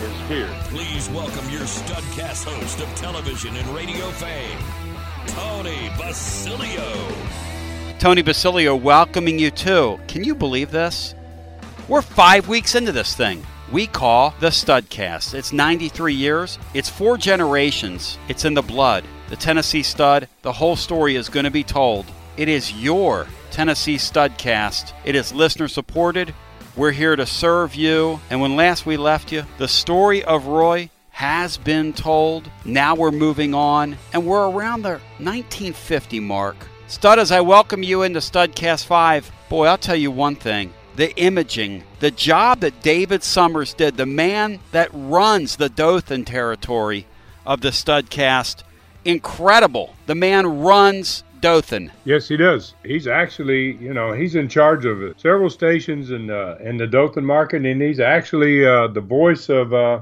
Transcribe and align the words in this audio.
is 0.00 0.28
here. 0.28 0.48
please 0.64 1.08
welcome 1.10 1.48
your 1.50 1.62
Studcast 1.62 2.44
host 2.44 2.80
of 2.80 2.94
television 2.96 3.56
and 3.56 3.66
radio 3.68 4.10
fame, 4.10 4.58
Tony 5.28 5.90
Basilio. 5.96 7.12
Tony 7.98 8.22
Basilio 8.22 8.76
welcoming 8.76 9.38
you 9.38 9.50
too. 9.50 9.98
Can 10.06 10.22
you 10.24 10.34
believe 10.34 10.70
this? 10.70 11.14
We're 11.88 12.02
five 12.02 12.48
weeks 12.48 12.74
into 12.74 12.92
this 12.92 13.14
thing. 13.14 13.44
We 13.72 13.86
call 13.86 14.34
the 14.40 14.48
Studcast. 14.48 15.34
It's 15.34 15.52
93 15.52 16.14
years, 16.14 16.58
it's 16.74 16.88
four 16.88 17.16
generations, 17.16 18.18
it's 18.28 18.44
in 18.44 18.54
the 18.54 18.62
blood. 18.62 19.04
The 19.28 19.36
Tennessee 19.36 19.82
Stud, 19.82 20.28
the 20.42 20.52
whole 20.52 20.76
story 20.76 21.16
is 21.16 21.28
going 21.28 21.44
to 21.44 21.50
be 21.50 21.64
told. 21.64 22.06
It 22.36 22.48
is 22.48 22.72
your 22.72 23.26
Tennessee 23.50 23.96
Studcast. 23.96 24.92
It 25.04 25.14
is 25.14 25.32
listener 25.32 25.68
supported. 25.68 26.34
We're 26.76 26.92
here 26.92 27.16
to 27.16 27.24
serve 27.24 27.74
you. 27.74 28.20
And 28.28 28.42
when 28.42 28.54
last 28.54 28.84
we 28.84 28.98
left 28.98 29.32
you, 29.32 29.44
the 29.56 29.66
story 29.66 30.22
of 30.22 30.44
Roy 30.44 30.90
has 31.08 31.56
been 31.56 31.94
told. 31.94 32.50
Now 32.66 32.94
we're 32.94 33.12
moving 33.12 33.54
on, 33.54 33.96
and 34.12 34.26
we're 34.26 34.50
around 34.50 34.82
the 34.82 35.00
1950 35.16 36.20
mark. 36.20 36.56
Stud, 36.86 37.18
as 37.18 37.32
I 37.32 37.40
welcome 37.40 37.82
you 37.82 38.02
into 38.02 38.18
Studcast 38.18 38.84
5, 38.84 39.32
boy, 39.48 39.64
I'll 39.64 39.78
tell 39.78 39.96
you 39.96 40.10
one 40.10 40.36
thing. 40.36 40.74
The 40.96 41.16
imaging, 41.16 41.82
the 42.00 42.10
job 42.10 42.60
that 42.60 42.82
David 42.82 43.22
Summers 43.22 43.72
did, 43.72 43.96
the 43.96 44.04
man 44.04 44.60
that 44.72 44.90
runs 44.92 45.56
the 45.56 45.70
Dothan 45.70 46.26
territory 46.26 47.06
of 47.46 47.62
the 47.62 47.70
Studcast, 47.70 48.64
incredible. 49.06 49.94
The 50.04 50.14
man 50.14 50.60
runs 50.60 51.24
Dothan. 51.40 51.92
Yes, 52.04 52.28
he 52.28 52.36
does. 52.36 52.74
He's 52.84 53.06
actually, 53.06 53.76
you 53.76 53.92
know, 53.92 54.12
he's 54.12 54.34
in 54.34 54.48
charge 54.48 54.84
of 54.84 55.18
several 55.18 55.50
stations 55.50 56.10
in 56.10 56.30
uh, 56.30 56.56
in 56.60 56.76
the 56.76 56.86
Dothan 56.86 57.24
market, 57.24 57.64
and 57.64 57.80
he's 57.80 58.00
actually 58.00 58.66
uh, 58.66 58.88
the 58.88 59.00
voice 59.00 59.48
of 59.48 59.72
uh, 59.72 60.00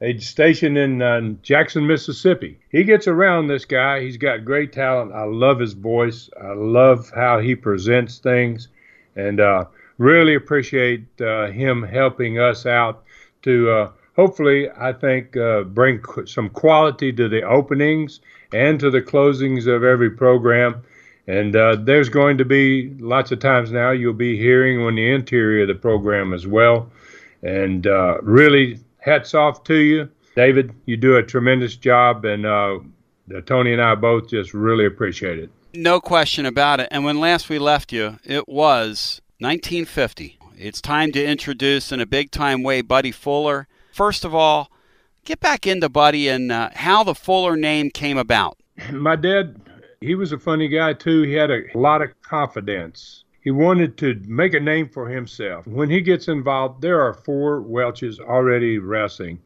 a 0.00 0.18
station 0.18 0.76
in 0.76 1.02
uh, 1.02 1.20
Jackson, 1.42 1.86
Mississippi. 1.86 2.58
He 2.70 2.84
gets 2.84 3.06
around 3.06 3.46
this 3.46 3.64
guy. 3.64 4.00
He's 4.00 4.16
got 4.16 4.44
great 4.44 4.72
talent. 4.72 5.12
I 5.12 5.24
love 5.24 5.60
his 5.60 5.74
voice. 5.74 6.30
I 6.40 6.54
love 6.54 7.10
how 7.14 7.38
he 7.38 7.54
presents 7.54 8.18
things, 8.18 8.68
and 9.16 9.40
uh, 9.40 9.66
really 9.98 10.34
appreciate 10.34 11.04
uh, 11.20 11.48
him 11.48 11.82
helping 11.82 12.38
us 12.38 12.66
out 12.66 13.04
to. 13.42 13.90
Hopefully, 14.14 14.68
I 14.78 14.92
think 14.92 15.32
bring 15.72 16.00
qu- 16.00 16.26
some 16.26 16.50
quality 16.50 17.12
to 17.14 17.30
the 17.30 17.42
openings 17.42 18.20
and 18.52 18.78
to 18.80 18.90
the 18.90 19.02
closings 19.02 19.66
of 19.66 19.84
every 19.84 20.10
program. 20.10 20.82
And 21.26 21.54
uh, 21.54 21.76
there's 21.76 22.08
going 22.08 22.38
to 22.38 22.44
be 22.44 22.90
lots 22.98 23.30
of 23.30 23.38
times 23.38 23.70
now 23.70 23.90
you'll 23.92 24.12
be 24.12 24.36
hearing 24.36 24.80
on 24.80 24.96
the 24.96 25.12
interior 25.12 25.62
of 25.62 25.68
the 25.68 25.74
program 25.74 26.32
as 26.32 26.46
well. 26.46 26.90
And 27.42 27.86
uh, 27.86 28.18
really, 28.22 28.80
hats 28.98 29.34
off 29.34 29.64
to 29.64 29.76
you, 29.76 30.08
David. 30.36 30.72
You 30.86 30.96
do 30.96 31.16
a 31.16 31.22
tremendous 31.22 31.76
job, 31.76 32.24
and 32.24 32.46
uh, 32.46 32.78
Tony 33.46 33.72
and 33.72 33.82
I 33.82 33.94
both 33.94 34.28
just 34.28 34.54
really 34.54 34.86
appreciate 34.86 35.38
it. 35.38 35.50
No 35.74 36.00
question 36.00 36.46
about 36.46 36.80
it. 36.80 36.88
And 36.90 37.04
when 37.04 37.18
last 37.18 37.48
we 37.48 37.58
left 37.58 37.92
you, 37.92 38.18
it 38.24 38.48
was 38.48 39.20
1950. 39.38 40.38
It's 40.56 40.80
time 40.80 41.12
to 41.12 41.24
introduce 41.24 41.90
in 41.90 42.00
a 42.00 42.06
big 42.06 42.30
time 42.30 42.62
way 42.62 42.82
Buddy 42.82 43.10
Fuller. 43.10 43.66
First 43.92 44.24
of 44.24 44.34
all, 44.34 44.70
get 45.24 45.40
back 45.40 45.66
into 45.66 45.88
Buddy 45.88 46.28
and 46.28 46.50
uh, 46.50 46.70
how 46.74 47.04
the 47.04 47.14
Fuller 47.14 47.56
name 47.56 47.90
came 47.90 48.18
about. 48.18 48.58
My 48.90 49.16
dad, 49.16 49.60
he 50.00 50.14
was 50.14 50.32
a 50.32 50.38
funny 50.38 50.68
guy 50.68 50.94
too. 50.94 51.22
He 51.22 51.34
had 51.34 51.50
a 51.50 51.62
lot 51.74 52.02
of 52.02 52.10
confidence. 52.22 53.24
He 53.40 53.50
wanted 53.50 53.96
to 53.98 54.20
make 54.26 54.54
a 54.54 54.60
name 54.60 54.88
for 54.88 55.08
himself. 55.08 55.66
When 55.66 55.90
he 55.90 56.00
gets 56.00 56.28
involved, 56.28 56.80
there 56.80 57.00
are 57.00 57.14
four 57.14 57.60
Welches 57.60 58.20
already 58.20 58.78
wrestling. 58.78 59.40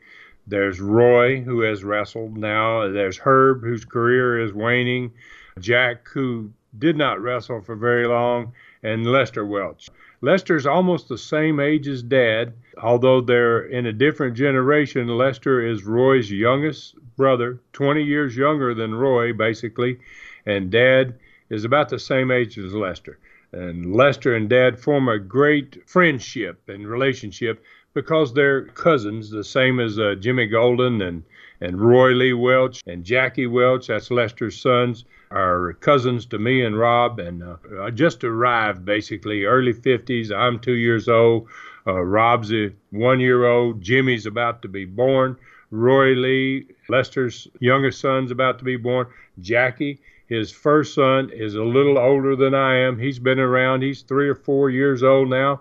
There's 0.47 0.81
Roy, 0.81 1.41
who 1.41 1.61
has 1.61 1.83
wrestled 1.83 2.37
now. 2.37 2.89
There's 2.89 3.19
Herb, 3.19 3.63
whose 3.63 3.85
career 3.85 4.39
is 4.39 4.53
waning. 4.53 5.13
Jack, 5.59 6.07
who 6.09 6.53
did 6.79 6.97
not 6.97 7.21
wrestle 7.21 7.63
for 7.63 7.75
very 7.75 8.07
long. 8.07 8.53
And 8.83 9.07
Lester 9.07 9.45
Welch. 9.45 9.89
Lester's 10.27 10.67
almost 10.67 11.09
the 11.09 11.17
same 11.17 11.61
age 11.61 11.87
as 11.87 12.03
Dad, 12.03 12.53
although 12.83 13.21
they're 13.21 13.63
in 13.63 13.87
a 13.87 13.93
different 13.93 14.37
generation. 14.37 15.07
Lester 15.07 15.65
is 15.65 15.85
Roy's 15.85 16.29
youngest 16.33 16.97
brother, 17.17 17.61
20 17.75 18.03
years 18.03 18.37
younger 18.37 18.75
than 18.75 18.93
Roy, 18.93 19.33
basically, 19.33 20.01
and 20.45 20.69
Dad 20.69 21.15
is 21.49 21.65
about 21.65 21.91
the 21.91 22.01
same 22.01 22.33
age 22.33 22.59
as 22.59 22.75
Lester. 22.75 23.21
And 23.53 23.95
Lester 23.95 24.35
and 24.35 24.49
Dad 24.49 24.81
form 24.81 25.09
a 25.09 25.21
great 25.21 25.89
friendship 25.89 26.61
and 26.67 26.89
relationship 26.89 27.63
because 27.95 28.35
they're 28.35 28.65
cousins, 28.65 29.31
the 29.31 29.45
same 29.45 29.79
as 29.79 29.97
uh, 29.97 30.17
Jimmy 30.19 30.49
Golden 30.49 31.03
and, 31.03 31.23
and 31.61 31.81
Roy 31.81 32.11
Lee 32.11 32.33
Welch 32.33 32.83
and 32.89 33.05
Jackie 33.05 33.47
Welch, 33.47 33.87
that's 33.87 34.11
Lester's 34.11 34.61
sons, 34.61 35.05
are 35.31 35.75
cousins 35.75 36.27
to 36.27 36.39
me 36.39 36.65
and 36.65 36.79
Rob. 36.79 37.19
And 37.19 37.43
uh, 37.43 37.91
just 37.91 38.25
arrived 38.25 38.85
basically 38.85 39.45
early 39.45 39.73
50s. 39.73 40.31
I'm 40.31 40.59
two 40.59 40.75
years 40.75 41.09
old. 41.09 41.49
Uh, 41.87 42.01
Rob's 42.03 42.53
a 42.53 42.73
one 42.91 43.21
year 43.21 43.47
old. 43.47 43.81
Jimmy's 43.81 44.27
about 44.27 44.63
to 44.63 44.69
be 44.69 44.85
born. 44.85 45.37
Roy 45.71 46.15
Lee, 46.15 46.67
Lester's 46.89 47.49
youngest 47.61 48.01
son's 48.01 48.31
about 48.31 48.59
to 48.59 48.65
be 48.65 48.77
born. 48.77 49.07
Jackie, 49.41 50.01
his 50.27 50.51
first 50.51 50.95
son, 50.95 51.31
is 51.31 51.55
a 51.55 51.63
little 51.63 51.99
older 51.99 52.37
than 52.37 52.55
I 52.55 52.77
am. 52.79 52.99
He's 52.99 53.19
been 53.19 53.39
around. 53.39 53.83
He's 53.83 54.03
three 54.03 54.29
or 54.29 54.35
four 54.35 54.71
years 54.71 55.03
old 55.03 55.29
now. 55.29 55.61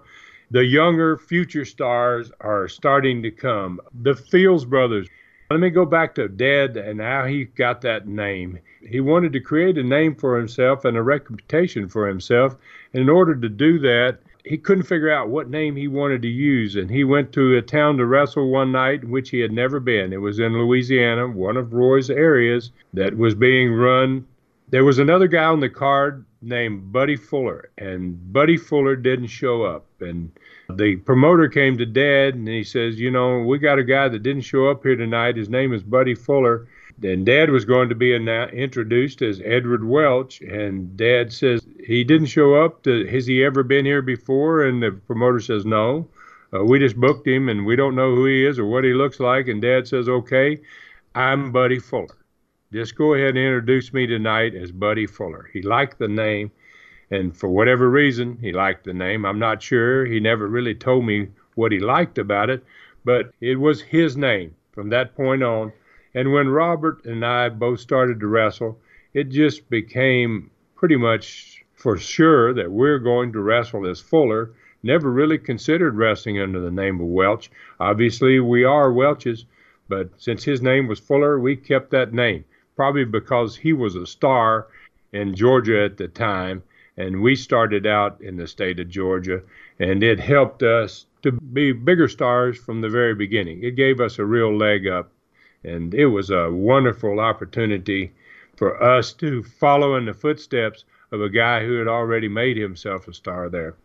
The 0.51 0.63
younger 0.63 1.17
future 1.17 1.65
stars 1.65 2.31
are 2.39 2.67
starting 2.67 3.23
to 3.23 3.31
come. 3.31 3.81
The 4.01 4.15
Fields 4.15 4.65
brothers. 4.65 5.07
Let 5.49 5.59
me 5.59 5.69
go 5.69 5.85
back 5.85 6.15
to 6.15 6.27
Dad 6.27 6.77
and 6.77 6.99
how 7.01 7.25
he 7.25 7.45
got 7.45 7.81
that 7.81 8.07
name. 8.07 8.59
He 8.85 8.99
wanted 8.99 9.33
to 9.33 9.39
create 9.39 9.77
a 9.77 9.83
name 9.83 10.15
for 10.15 10.37
himself 10.37 10.85
and 10.85 10.95
a 10.95 11.01
reputation 11.01 11.87
for 11.87 12.07
himself. 12.07 12.55
And 12.93 13.01
in 13.01 13.09
order 13.09 13.35
to 13.35 13.49
do 13.49 13.79
that, 13.79 14.19
he 14.43 14.57
couldn't 14.57 14.83
figure 14.83 15.11
out 15.11 15.29
what 15.29 15.49
name 15.49 15.75
he 15.75 15.87
wanted 15.87 16.21
to 16.21 16.27
use. 16.27 16.75
And 16.75 16.89
he 16.89 17.03
went 17.03 17.31
to 17.33 17.57
a 17.57 17.61
town 17.61 17.97
to 17.97 18.05
wrestle 18.05 18.49
one 18.49 18.71
night 18.71 19.03
in 19.03 19.09
which 19.09 19.31
he 19.31 19.39
had 19.39 19.51
never 19.51 19.79
been. 19.79 20.13
It 20.13 20.21
was 20.21 20.39
in 20.39 20.53
Louisiana, 20.53 21.27
one 21.27 21.57
of 21.57 21.73
Roy's 21.73 22.09
areas 22.09 22.71
that 22.93 23.17
was 23.17 23.33
being 23.33 23.73
run. 23.73 24.27
There 24.69 24.85
was 24.85 24.99
another 24.99 25.27
guy 25.27 25.45
on 25.45 25.59
the 25.59 25.69
card 25.69 26.25
named 26.41 26.91
Buddy 26.91 27.15
Fuller, 27.15 27.69
and 27.77 28.31
Buddy 28.31 28.57
Fuller 28.57 28.95
didn't 28.95 29.27
show 29.27 29.63
up. 29.63 29.85
And 29.99 30.31
the 30.69 30.97
promoter 30.97 31.47
came 31.47 31.77
to 31.77 31.85
Dad 31.85 32.35
and 32.35 32.47
he 32.47 32.63
says, 32.63 32.99
You 32.99 33.11
know, 33.11 33.39
we 33.39 33.57
got 33.57 33.79
a 33.79 33.83
guy 33.83 34.07
that 34.09 34.23
didn't 34.23 34.43
show 34.43 34.69
up 34.69 34.83
here 34.83 34.95
tonight. 34.95 35.37
His 35.37 35.49
name 35.49 35.73
is 35.73 35.83
Buddy 35.83 36.15
Fuller. 36.15 36.67
And 37.03 37.25
Dad 37.25 37.49
was 37.49 37.65
going 37.65 37.89
to 37.89 37.95
be 37.95 38.15
introduced 38.15 39.21
as 39.21 39.41
Edward 39.43 39.83
Welch. 39.83 40.41
And 40.41 40.95
Dad 40.95 41.33
says, 41.33 41.65
He 41.85 42.03
didn't 42.03 42.27
show 42.27 42.55
up. 42.55 42.83
To, 42.83 43.05
has 43.07 43.25
he 43.25 43.43
ever 43.43 43.63
been 43.63 43.85
here 43.85 44.01
before? 44.01 44.63
And 44.63 44.81
the 44.81 44.91
promoter 44.91 45.39
says, 45.39 45.65
No. 45.65 46.07
Uh, 46.53 46.63
we 46.63 46.79
just 46.79 46.95
booked 46.95 47.27
him 47.27 47.49
and 47.49 47.65
we 47.65 47.75
don't 47.75 47.95
know 47.95 48.15
who 48.15 48.25
he 48.25 48.45
is 48.45 48.57
or 48.59 48.65
what 48.65 48.85
he 48.85 48.93
looks 48.93 49.19
like. 49.19 49.47
And 49.49 49.61
Dad 49.61 49.87
says, 49.87 50.07
Okay, 50.07 50.61
I'm 51.13 51.51
Buddy 51.51 51.79
Fuller. 51.79 52.17
Just 52.71 52.95
go 52.95 53.13
ahead 53.13 53.29
and 53.29 53.37
introduce 53.39 53.93
me 53.93 54.07
tonight 54.07 54.55
as 54.55 54.71
Buddy 54.71 55.05
Fuller. 55.05 55.49
He 55.53 55.61
liked 55.61 55.99
the 55.99 56.07
name. 56.07 56.51
And 57.11 57.35
for 57.35 57.49
whatever 57.49 57.89
reason, 57.89 58.37
he 58.41 58.51
liked 58.51 58.85
the 58.85 58.93
name. 58.93 59.25
I'm 59.25 59.39
not 59.39 59.61
sure. 59.61 60.05
He 60.05 60.19
never 60.19 60.47
really 60.47 60.73
told 60.75 61.05
me 61.05 61.27
what 61.55 61.71
he 61.71 61.79
liked 61.79 62.17
about 62.17 62.49
it. 62.49 62.63
but 63.03 63.31
it 63.39 63.59
was 63.59 63.81
his 63.81 64.17
name 64.17 64.55
from 64.71 64.89
that 64.89 65.15
point 65.15 65.43
on. 65.43 65.71
And 66.15 66.31
when 66.31 66.47
Robert 66.47 67.05
and 67.05 67.23
I 67.25 67.49
both 67.49 67.81
started 67.81 68.19
to 68.21 68.27
wrestle, 68.27 68.79
it 69.13 69.29
just 69.29 69.69
became 69.69 70.49
pretty 70.75 70.95
much 70.95 71.63
for 71.73 71.97
sure 71.97 72.53
that 72.53 72.71
we're 72.71 72.99
going 72.99 73.33
to 73.33 73.41
wrestle 73.41 73.85
as 73.85 73.99
Fuller. 73.99 74.51
Never 74.81 75.11
really 75.11 75.37
considered 75.37 75.95
wrestling 75.95 76.39
under 76.39 76.61
the 76.61 76.71
name 76.71 77.01
of 77.01 77.07
Welch. 77.07 77.51
Obviously, 77.79 78.39
we 78.39 78.63
are 78.63 78.93
Welches, 78.93 79.45
but 79.89 80.09
since 80.17 80.43
his 80.43 80.61
name 80.61 80.87
was 80.87 80.99
Fuller, 80.99 81.39
we 81.39 81.55
kept 81.55 81.91
that 81.91 82.13
name, 82.13 82.45
probably 82.75 83.05
because 83.05 83.57
he 83.57 83.73
was 83.73 83.95
a 83.95 84.05
star 84.05 84.67
in 85.11 85.35
Georgia 85.35 85.83
at 85.83 85.97
the 85.97 86.07
time, 86.07 86.63
and 86.97 87.21
we 87.21 87.35
started 87.35 87.85
out 87.85 88.21
in 88.21 88.37
the 88.37 88.47
state 88.47 88.79
of 88.79 88.89
Georgia, 88.89 89.41
and 89.79 90.01
it 90.01 90.19
helped 90.19 90.63
us 90.63 91.07
to 91.23 91.31
be 91.31 91.71
bigger 91.71 92.07
stars 92.07 92.57
from 92.57 92.79
the 92.79 92.89
very 92.89 93.15
beginning. 93.15 93.63
It 93.63 93.75
gave 93.75 93.99
us 93.99 94.17
a 94.17 94.25
real 94.25 94.55
leg 94.55 94.87
up, 94.87 95.11
and 95.65 95.93
it 95.93 96.07
was 96.07 96.29
a 96.29 96.51
wonderful 96.51 97.19
opportunity 97.19 98.13
for 98.55 98.81
us 98.81 99.13
to 99.13 99.43
follow 99.43 99.95
in 99.95 100.05
the 100.05 100.13
footsteps 100.13 100.85
of 101.11 101.21
a 101.21 101.29
guy 101.29 101.65
who 101.65 101.77
had 101.77 101.87
already 101.87 102.27
made 102.27 102.57
himself 102.57 103.07
a 103.07 103.13
star 103.13 103.49
there. 103.49 103.75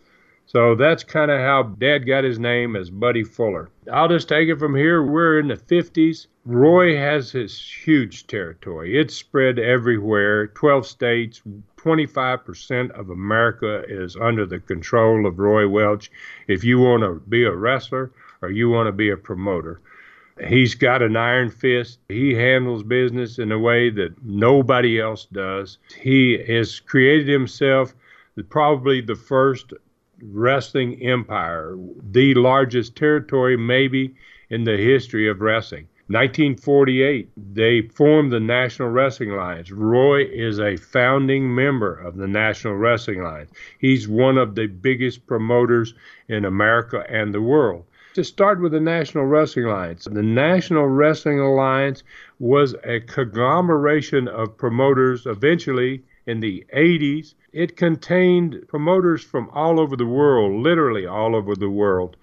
So 0.46 0.74
that's 0.74 1.04
kind 1.04 1.30
of 1.30 1.38
how 1.38 1.62
Dad 1.62 2.06
got 2.06 2.24
his 2.24 2.40
name 2.40 2.74
as 2.74 2.90
Buddy 2.90 3.22
Fuller. 3.22 3.70
I'll 3.92 4.08
just 4.08 4.28
take 4.28 4.48
it 4.48 4.58
from 4.58 4.74
here. 4.74 5.00
We're 5.00 5.38
in 5.38 5.46
the 5.46 5.56
50s. 5.56 6.26
Roy 6.44 6.96
has 6.96 7.30
his 7.30 7.60
huge 7.60 8.26
territory. 8.26 8.98
It's 8.98 9.14
spread 9.14 9.60
everywhere 9.60 10.48
12 10.48 10.86
states, 10.86 11.40
25% 11.76 12.90
of 12.98 13.10
America 13.10 13.84
is 13.86 14.16
under 14.16 14.44
the 14.44 14.58
control 14.58 15.24
of 15.24 15.38
Roy 15.38 15.68
Welch. 15.68 16.10
If 16.48 16.64
you 16.64 16.80
want 16.80 17.04
to 17.04 17.22
be 17.28 17.44
a 17.44 17.54
wrestler 17.54 18.10
or 18.42 18.50
you 18.50 18.70
want 18.70 18.88
to 18.88 18.92
be 18.92 19.10
a 19.10 19.16
promoter, 19.16 19.80
he's 20.46 20.74
got 20.74 21.02
an 21.02 21.16
iron 21.16 21.50
fist. 21.50 21.98
He 22.08 22.34
handles 22.34 22.82
business 22.82 23.38
in 23.38 23.52
a 23.52 23.58
way 23.58 23.90
that 23.90 24.22
nobody 24.24 25.00
else 25.00 25.26
does. 25.32 25.78
He 25.96 26.38
has 26.48 26.80
created 26.80 27.28
himself 27.28 27.94
probably 28.48 29.00
the 29.00 29.14
first 29.14 29.72
wrestling 30.22 31.02
empire, 31.02 31.76
the 32.10 32.34
largest 32.34 32.96
territory 32.96 33.56
maybe 33.56 34.14
in 34.48 34.64
the 34.64 34.76
history 34.76 35.28
of 35.28 35.40
wrestling. 35.40 35.86
1948, 36.08 37.30
they 37.54 37.82
formed 37.82 38.32
the 38.32 38.40
National 38.40 38.88
Wrestling 38.88 39.30
Alliance. 39.30 39.70
Roy 39.70 40.24
is 40.24 40.58
a 40.58 40.76
founding 40.76 41.54
member 41.54 41.94
of 41.94 42.16
the 42.16 42.26
National 42.26 42.74
Wrestling 42.74 43.20
Alliance. 43.20 43.52
He's 43.78 44.08
one 44.08 44.36
of 44.36 44.56
the 44.56 44.66
biggest 44.66 45.24
promoters 45.28 45.94
in 46.28 46.44
America 46.44 47.04
and 47.08 47.32
the 47.32 47.40
world. 47.40 47.84
To 48.14 48.24
start 48.24 48.60
with 48.60 48.72
the 48.72 48.80
National 48.80 49.24
Wrestling 49.24 49.66
Alliance, 49.66 50.08
the 50.10 50.20
National 50.20 50.88
Wrestling 50.88 51.38
Alliance 51.38 52.02
was 52.40 52.74
a 52.82 52.98
conglomeration 52.98 54.26
of 54.26 54.56
promoters 54.56 55.26
eventually 55.26 56.02
in 56.26 56.40
the 56.40 56.66
80s. 56.74 57.34
It 57.52 57.76
contained 57.76 58.66
promoters 58.66 59.22
from 59.22 59.48
all 59.52 59.78
over 59.78 59.94
the 59.94 60.06
world, 60.06 60.60
literally 60.60 61.06
all 61.06 61.36
over 61.36 61.54
the 61.54 61.70
world. 61.70 62.16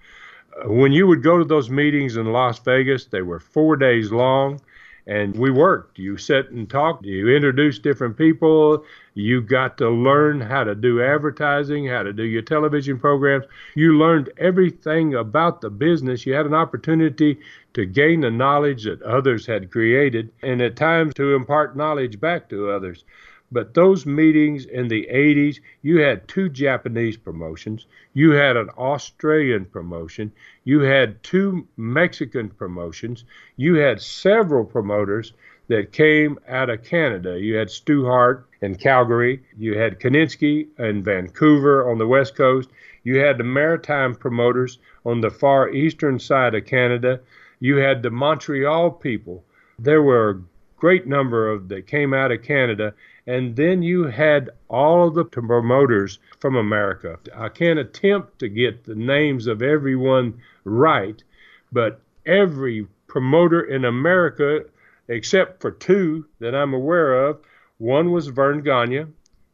When 0.66 0.92
you 0.92 1.06
would 1.06 1.22
go 1.22 1.38
to 1.38 1.44
those 1.44 1.70
meetings 1.70 2.18
in 2.18 2.32
Las 2.32 2.58
Vegas, 2.58 3.06
they 3.06 3.22
were 3.22 3.40
four 3.40 3.74
days 3.74 4.12
long, 4.12 4.60
and 5.08 5.34
we 5.36 5.50
worked. 5.50 5.98
You 5.98 6.18
sat 6.18 6.50
and 6.50 6.68
talked. 6.68 7.06
You 7.06 7.34
introduced 7.34 7.82
different 7.82 8.16
people. 8.16 8.84
You 9.14 9.40
got 9.40 9.78
to 9.78 9.88
learn 9.88 10.38
how 10.38 10.64
to 10.64 10.74
do 10.74 11.02
advertising, 11.02 11.86
how 11.86 12.02
to 12.02 12.12
do 12.12 12.24
your 12.24 12.42
television 12.42 13.00
programs. 13.00 13.46
You 13.74 13.98
learned 13.98 14.30
everything 14.36 15.14
about 15.14 15.62
the 15.62 15.70
business. 15.70 16.26
You 16.26 16.34
had 16.34 16.44
an 16.44 16.54
opportunity 16.54 17.40
to 17.72 17.86
gain 17.86 18.20
the 18.20 18.30
knowledge 18.30 18.84
that 18.84 19.00
others 19.02 19.46
had 19.46 19.70
created, 19.70 20.30
and 20.42 20.60
at 20.60 20.76
times 20.76 21.14
to 21.14 21.34
impart 21.34 21.76
knowledge 21.76 22.20
back 22.20 22.50
to 22.50 22.70
others. 22.70 23.04
But 23.50 23.72
those 23.72 24.04
meetings 24.04 24.66
in 24.66 24.88
the 24.88 25.08
80s, 25.10 25.60
you 25.80 26.00
had 26.00 26.28
two 26.28 26.50
Japanese 26.50 27.16
promotions, 27.16 27.86
you 28.12 28.32
had 28.32 28.56
an 28.56 28.68
Australian 28.76 29.64
promotion, 29.64 30.32
you 30.64 30.80
had 30.80 31.22
two 31.22 31.66
Mexican 31.76 32.50
promotions, 32.50 33.24
you 33.56 33.76
had 33.76 34.02
several 34.02 34.64
promoters 34.64 35.32
that 35.68 35.92
came 35.92 36.38
out 36.48 36.70
of 36.70 36.82
Canada. 36.82 37.38
You 37.38 37.56
had 37.56 37.70
Stu 37.70 38.04
Hart 38.04 38.46
in 38.60 38.74
Calgary, 38.74 39.42
you 39.56 39.78
had 39.78 40.00
Kiniski 40.00 40.66
in 40.78 41.02
Vancouver 41.02 41.90
on 41.90 41.98
the 41.98 42.06
West 42.06 42.34
Coast, 42.34 42.70
you 43.04 43.18
had 43.18 43.38
the 43.38 43.44
maritime 43.44 44.14
promoters 44.14 44.78
on 45.06 45.20
the 45.20 45.30
far 45.30 45.70
eastern 45.70 46.18
side 46.18 46.54
of 46.54 46.66
Canada, 46.66 47.20
you 47.60 47.76
had 47.76 48.02
the 48.02 48.10
Montreal 48.10 48.90
people. 48.90 49.44
There 49.78 50.02
were 50.02 50.30
a 50.30 50.42
great 50.78 51.06
number 51.06 51.50
of 51.50 51.68
that 51.68 51.86
came 51.86 52.14
out 52.14 52.32
of 52.32 52.42
Canada 52.42 52.94
and 53.28 53.56
then 53.56 53.82
you 53.82 54.04
had 54.04 54.48
all 54.68 55.06
of 55.06 55.14
the 55.14 55.24
promoters 55.24 56.18
from 56.40 56.56
America. 56.56 57.18
I 57.36 57.50
can't 57.50 57.78
attempt 57.78 58.38
to 58.38 58.48
get 58.48 58.84
the 58.84 58.94
names 58.94 59.46
of 59.46 59.60
everyone 59.60 60.40
right, 60.64 61.22
but 61.70 62.00
every 62.24 62.86
promoter 63.06 63.60
in 63.60 63.84
America, 63.84 64.64
except 65.08 65.60
for 65.60 65.70
two 65.70 66.24
that 66.40 66.54
I'm 66.54 66.72
aware 66.72 67.26
of, 67.26 67.40
one 67.76 68.12
was 68.12 68.28
Verne 68.28 68.62
Gagne 68.62 69.04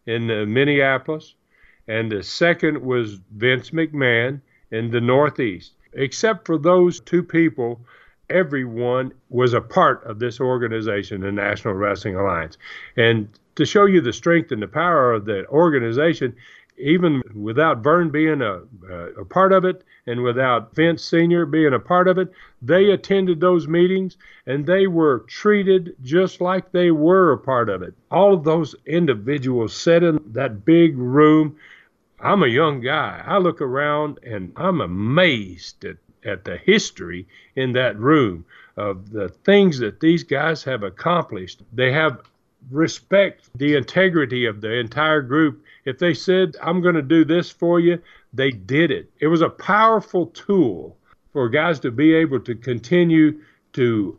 in 0.07 0.31
uh, 0.31 0.45
Minneapolis, 0.47 1.35
and 1.89 2.13
the 2.13 2.23
second 2.23 2.81
was 2.81 3.19
Vince 3.33 3.71
McMahon 3.71 4.41
in 4.71 4.93
the 4.93 5.01
Northeast. 5.01 5.73
Except 5.95 6.47
for 6.47 6.59
those 6.59 7.01
two 7.01 7.25
people, 7.25 7.81
everyone 8.31 9.13
was 9.31 9.53
a 9.53 9.61
part 9.61 10.05
of 10.05 10.21
this 10.21 10.39
organization, 10.39 11.23
the 11.23 11.33
National 11.33 11.75
Wrestling 11.75 12.15
Alliance. 12.15 12.57
And 12.97 13.29
to 13.57 13.65
show 13.65 13.87
you 13.87 14.01
the 14.01 14.13
strength 14.13 14.53
and 14.53 14.63
the 14.63 14.69
power 14.69 15.13
of 15.13 15.25
the 15.25 15.47
organization, 15.49 16.35
even 16.77 17.23
without 17.35 17.83
Verne 17.83 18.11
being 18.11 18.43
a, 18.43 18.63
a 19.19 19.25
part 19.25 19.53
of 19.53 19.65
it 19.65 19.85
and 20.07 20.23
without 20.23 20.75
Vince 20.75 21.03
Sr. 21.03 21.47
being 21.47 21.73
a 21.73 21.79
part 21.79 22.09
of 22.09 22.19
it, 22.19 22.33
they 22.61 22.91
attended 22.91 23.41
those 23.41 23.69
meetings 23.69 24.17
and 24.47 24.67
they 24.67 24.87
were 24.87 25.21
treated 25.29 25.95
just 26.03 26.41
like 26.41 26.73
they 26.73 26.91
were 26.91 27.33
a 27.33 27.39
part 27.39 27.69
of 27.69 27.83
it. 27.83 27.95
All 28.11 28.35
of 28.35 28.45
those 28.45 28.75
individuals 28.87 29.75
sat 29.75 30.03
in 30.03 30.21
that 30.33 30.65
big 30.65 30.99
room. 30.99 31.57
I'm 32.21 32.43
a 32.43 32.49
young 32.49 32.81
guy. 32.81 33.23
I 33.25 33.39
look 33.39 33.61
around 33.61 34.19
and 34.25 34.53
I'm 34.57 34.81
amazed 34.81 35.85
at, 35.85 35.97
at 36.25 36.45
the 36.45 36.57
history 36.57 37.27
in 37.55 37.73
that 37.75 37.99
room 37.99 38.45
of 38.77 39.11
the 39.11 39.29
things 39.29 39.79
that 39.79 40.01
these 40.01 40.25
guys 40.25 40.65
have 40.65 40.83
accomplished. 40.83 41.63
They 41.73 41.93
have 41.93 42.21
respect 42.71 43.51
the 43.57 43.77
integrity 43.77 44.47
of 44.47 44.61
the 44.61 44.73
entire 44.73 45.23
group. 45.23 45.65
If 45.85 45.99
they 45.99 46.15
said, 46.15 46.57
I'm 46.63 46.81
going 46.81 46.95
to 46.95 47.03
do 47.03 47.25
this 47.25 47.51
for 47.51 47.81
you, 47.81 47.99
they 48.33 48.51
did 48.51 48.91
it. 48.91 49.11
It 49.21 49.29
was 49.29 49.43
a 49.43 49.49
powerful 49.49 50.27
tool 50.29 50.97
for 51.33 51.49
guys 51.49 51.81
to 51.81 51.91
be 51.91 52.15
able 52.15 52.41
to 52.41 52.55
continue 52.55 53.41
to 53.75 54.19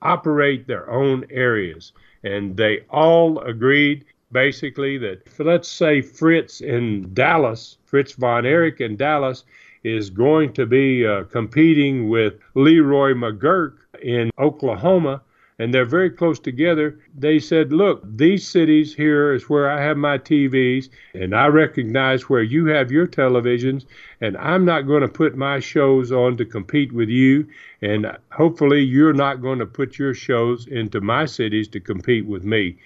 operate 0.00 0.66
their 0.66 0.90
own 0.90 1.24
areas. 1.30 1.92
And 2.24 2.56
they 2.56 2.84
all 2.90 3.40
agreed 3.40 4.04
basically 4.30 4.98
that, 4.98 5.22
let's 5.38 5.68
say, 5.68 6.00
Fritz 6.00 6.60
in 6.60 7.12
Dallas, 7.14 7.78
Fritz 7.84 8.12
von 8.12 8.46
Erich 8.46 8.80
in 8.80 8.96
Dallas, 8.96 9.44
is 9.84 10.10
going 10.10 10.52
to 10.54 10.64
be 10.64 11.06
uh, 11.06 11.24
competing 11.24 12.08
with 12.08 12.34
Leroy 12.54 13.12
McGuirk 13.12 13.78
in 14.00 14.30
Oklahoma 14.38 15.20
and 15.62 15.72
they're 15.72 15.84
very 15.84 16.10
close 16.10 16.40
together. 16.40 16.98
They 17.16 17.38
said, 17.38 17.72
Look, 17.72 18.02
these 18.04 18.44
cities 18.44 18.92
here 18.92 19.32
is 19.32 19.48
where 19.48 19.70
I 19.70 19.80
have 19.80 19.96
my 19.96 20.18
TVs, 20.18 20.88
and 21.14 21.36
I 21.36 21.46
recognize 21.46 22.28
where 22.28 22.42
you 22.42 22.66
have 22.66 22.90
your 22.90 23.06
televisions, 23.06 23.84
and 24.20 24.36
I'm 24.38 24.64
not 24.64 24.88
going 24.88 25.02
to 25.02 25.08
put 25.08 25.36
my 25.36 25.60
shows 25.60 26.10
on 26.10 26.36
to 26.38 26.44
compete 26.44 26.90
with 26.90 27.08
you, 27.08 27.46
and 27.80 28.10
hopefully 28.32 28.80
you're 28.80 29.12
not 29.12 29.40
going 29.40 29.60
to 29.60 29.66
put 29.66 30.00
your 30.00 30.14
shows 30.14 30.66
into 30.66 31.00
my 31.00 31.26
cities 31.26 31.68
to 31.68 31.78
compete 31.78 32.26
with 32.26 32.42
me. 32.42 32.76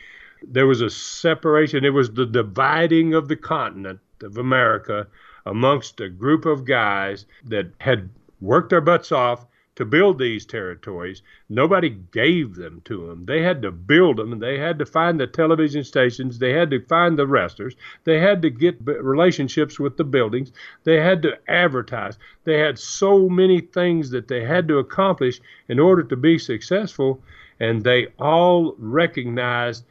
There 0.46 0.66
was 0.66 0.82
a 0.82 0.90
separation, 0.90 1.82
it 1.82 1.94
was 1.94 2.10
the 2.10 2.26
dividing 2.26 3.14
of 3.14 3.28
the 3.28 3.36
continent 3.36 4.00
of 4.20 4.36
America 4.36 5.06
amongst 5.46 5.98
a 6.00 6.10
group 6.10 6.44
of 6.44 6.66
guys 6.66 7.24
that 7.46 7.68
had 7.78 8.10
worked 8.42 8.68
their 8.68 8.82
butts 8.82 9.12
off 9.12 9.46
to 9.76 9.84
build 9.84 10.18
these 10.18 10.44
territories. 10.46 11.22
Nobody 11.48 11.90
gave 12.10 12.54
them 12.54 12.80
to 12.86 13.06
them. 13.06 13.26
They 13.26 13.42
had 13.42 13.62
to 13.62 13.70
build 13.70 14.16
them, 14.16 14.32
and 14.32 14.42
they 14.42 14.58
had 14.58 14.78
to 14.78 14.86
find 14.86 15.20
the 15.20 15.26
television 15.26 15.84
stations. 15.84 16.38
They 16.38 16.52
had 16.52 16.70
to 16.70 16.80
find 16.86 17.18
the 17.18 17.26
wrestlers. 17.26 17.76
They 18.04 18.18
had 18.18 18.42
to 18.42 18.50
get 18.50 18.78
relationships 18.84 19.78
with 19.78 19.96
the 19.96 20.04
buildings. 20.04 20.52
They 20.84 21.00
had 21.00 21.22
to 21.22 21.38
advertise. 21.46 22.18
They 22.44 22.58
had 22.58 22.78
so 22.78 23.28
many 23.28 23.60
things 23.60 24.10
that 24.10 24.28
they 24.28 24.44
had 24.44 24.66
to 24.68 24.78
accomplish 24.78 25.40
in 25.68 25.78
order 25.78 26.02
to 26.04 26.16
be 26.16 26.38
successful, 26.38 27.22
and 27.60 27.84
they 27.84 28.08
all 28.18 28.74
recognized 28.78 29.84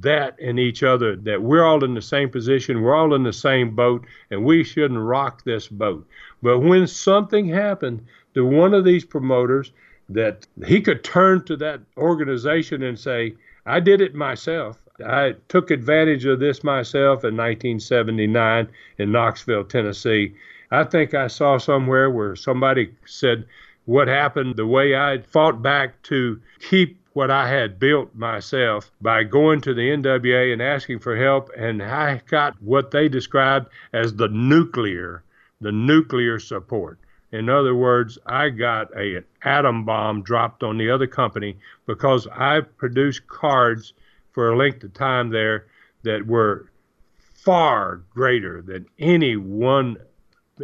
that 0.00 0.38
in 0.38 0.58
each 0.58 0.82
other 0.82 1.16
that 1.16 1.40
we're 1.40 1.64
all 1.64 1.82
in 1.82 1.94
the 1.94 2.02
same 2.02 2.28
position, 2.28 2.82
we're 2.82 2.94
all 2.94 3.14
in 3.14 3.22
the 3.22 3.32
same 3.32 3.74
boat, 3.74 4.04
and 4.30 4.44
we 4.44 4.62
shouldn't 4.62 5.00
rock 5.00 5.42
this 5.44 5.66
boat. 5.66 6.06
But 6.42 6.58
when 6.58 6.86
something 6.86 7.48
happened 7.48 8.04
to 8.38 8.46
one 8.46 8.72
of 8.72 8.84
these 8.84 9.04
promoters, 9.04 9.72
that 10.08 10.46
he 10.64 10.80
could 10.80 11.02
turn 11.02 11.44
to 11.44 11.56
that 11.56 11.80
organization 11.96 12.84
and 12.84 12.96
say, 12.96 13.34
I 13.66 13.80
did 13.80 14.00
it 14.00 14.14
myself. 14.14 14.78
I 15.04 15.34
took 15.48 15.72
advantage 15.72 16.24
of 16.24 16.38
this 16.38 16.62
myself 16.62 17.24
in 17.24 17.36
1979 17.36 18.68
in 18.98 19.10
Knoxville, 19.10 19.64
Tennessee. 19.64 20.36
I 20.70 20.84
think 20.84 21.14
I 21.14 21.26
saw 21.26 21.58
somewhere 21.58 22.10
where 22.10 22.36
somebody 22.36 22.94
said 23.06 23.44
what 23.86 24.06
happened, 24.06 24.54
the 24.54 24.68
way 24.68 24.94
I 24.94 25.18
fought 25.18 25.60
back 25.60 26.00
to 26.04 26.40
keep 26.60 26.96
what 27.14 27.32
I 27.32 27.48
had 27.48 27.80
built 27.80 28.14
myself 28.14 28.92
by 29.02 29.24
going 29.24 29.62
to 29.62 29.74
the 29.74 29.90
NWA 29.90 30.52
and 30.52 30.62
asking 30.62 31.00
for 31.00 31.16
help, 31.16 31.50
and 31.56 31.82
I 31.82 32.22
got 32.28 32.54
what 32.62 32.92
they 32.92 33.08
described 33.08 33.66
as 33.92 34.14
the 34.14 34.28
nuclear, 34.28 35.24
the 35.60 35.72
nuclear 35.72 36.38
support. 36.38 37.00
In 37.30 37.48
other 37.48 37.74
words, 37.74 38.18
I 38.26 38.48
got 38.48 38.90
a, 38.96 39.16
an 39.16 39.24
atom 39.42 39.84
bomb 39.84 40.22
dropped 40.22 40.62
on 40.62 40.78
the 40.78 40.90
other 40.90 41.06
company 41.06 41.58
because 41.86 42.26
I 42.28 42.60
produced 42.60 43.26
cards 43.26 43.92
for 44.32 44.50
a 44.50 44.56
length 44.56 44.82
of 44.84 44.94
time 44.94 45.30
there 45.30 45.66
that 46.04 46.26
were 46.26 46.70
far 47.18 48.02
greater 48.10 48.62
than 48.62 48.86
any 48.98 49.36
one 49.36 49.96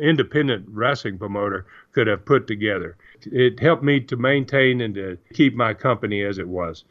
independent 0.00 0.66
wrestling 0.68 1.18
promoter 1.18 1.66
could 1.92 2.06
have 2.06 2.24
put 2.24 2.46
together. 2.46 2.96
It 3.22 3.60
helped 3.60 3.82
me 3.82 4.00
to 4.00 4.16
maintain 4.16 4.80
and 4.80 4.94
to 4.94 5.18
keep 5.34 5.54
my 5.54 5.74
company 5.74 6.22
as 6.22 6.38
it 6.38 6.48
was. 6.48 6.84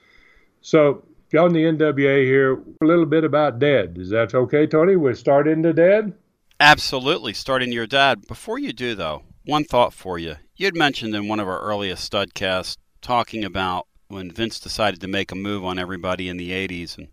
So, 0.62 1.04
on 1.38 1.52
the 1.52 1.64
NWA 1.64 2.24
here, 2.24 2.54
a 2.82 2.86
little 2.86 3.08
bit 3.08 3.24
about 3.24 3.60
Dad. 3.60 3.98
Is 3.98 4.10
that 4.12 4.36
okay, 4.36 4.68
Tony? 4.68 4.96
We'll 4.96 5.16
start 5.16 5.48
into 5.48 5.74
Dad? 5.74 6.14
Absolutely. 6.60 7.34
Starting 7.34 7.72
your 7.72 7.88
dad. 7.88 8.28
Before 8.28 8.60
you 8.60 8.72
do, 8.72 8.96
though, 8.96 9.24
one 9.46 9.64
thought 9.64 9.94
for 9.94 10.18
you. 10.18 10.36
You 10.56 10.68
had 10.68 10.76
mentioned 10.76 11.16
in 11.16 11.28
one 11.28 11.40
of 11.40 11.48
our 11.48 11.60
earliest 11.60 12.10
studcasts 12.12 12.78
talking 13.02 13.44
about 13.44 13.88
when 14.08 14.32
Vince 14.32 14.60
decided 14.60 15.02
to 15.02 15.08
make 15.08 15.32
a 15.32 15.36
move 15.36 15.66
on 15.66 15.80
everybody 15.80 16.30
in 16.30 16.38
the 16.38 16.52
80s 16.52 16.98
and 16.98 17.10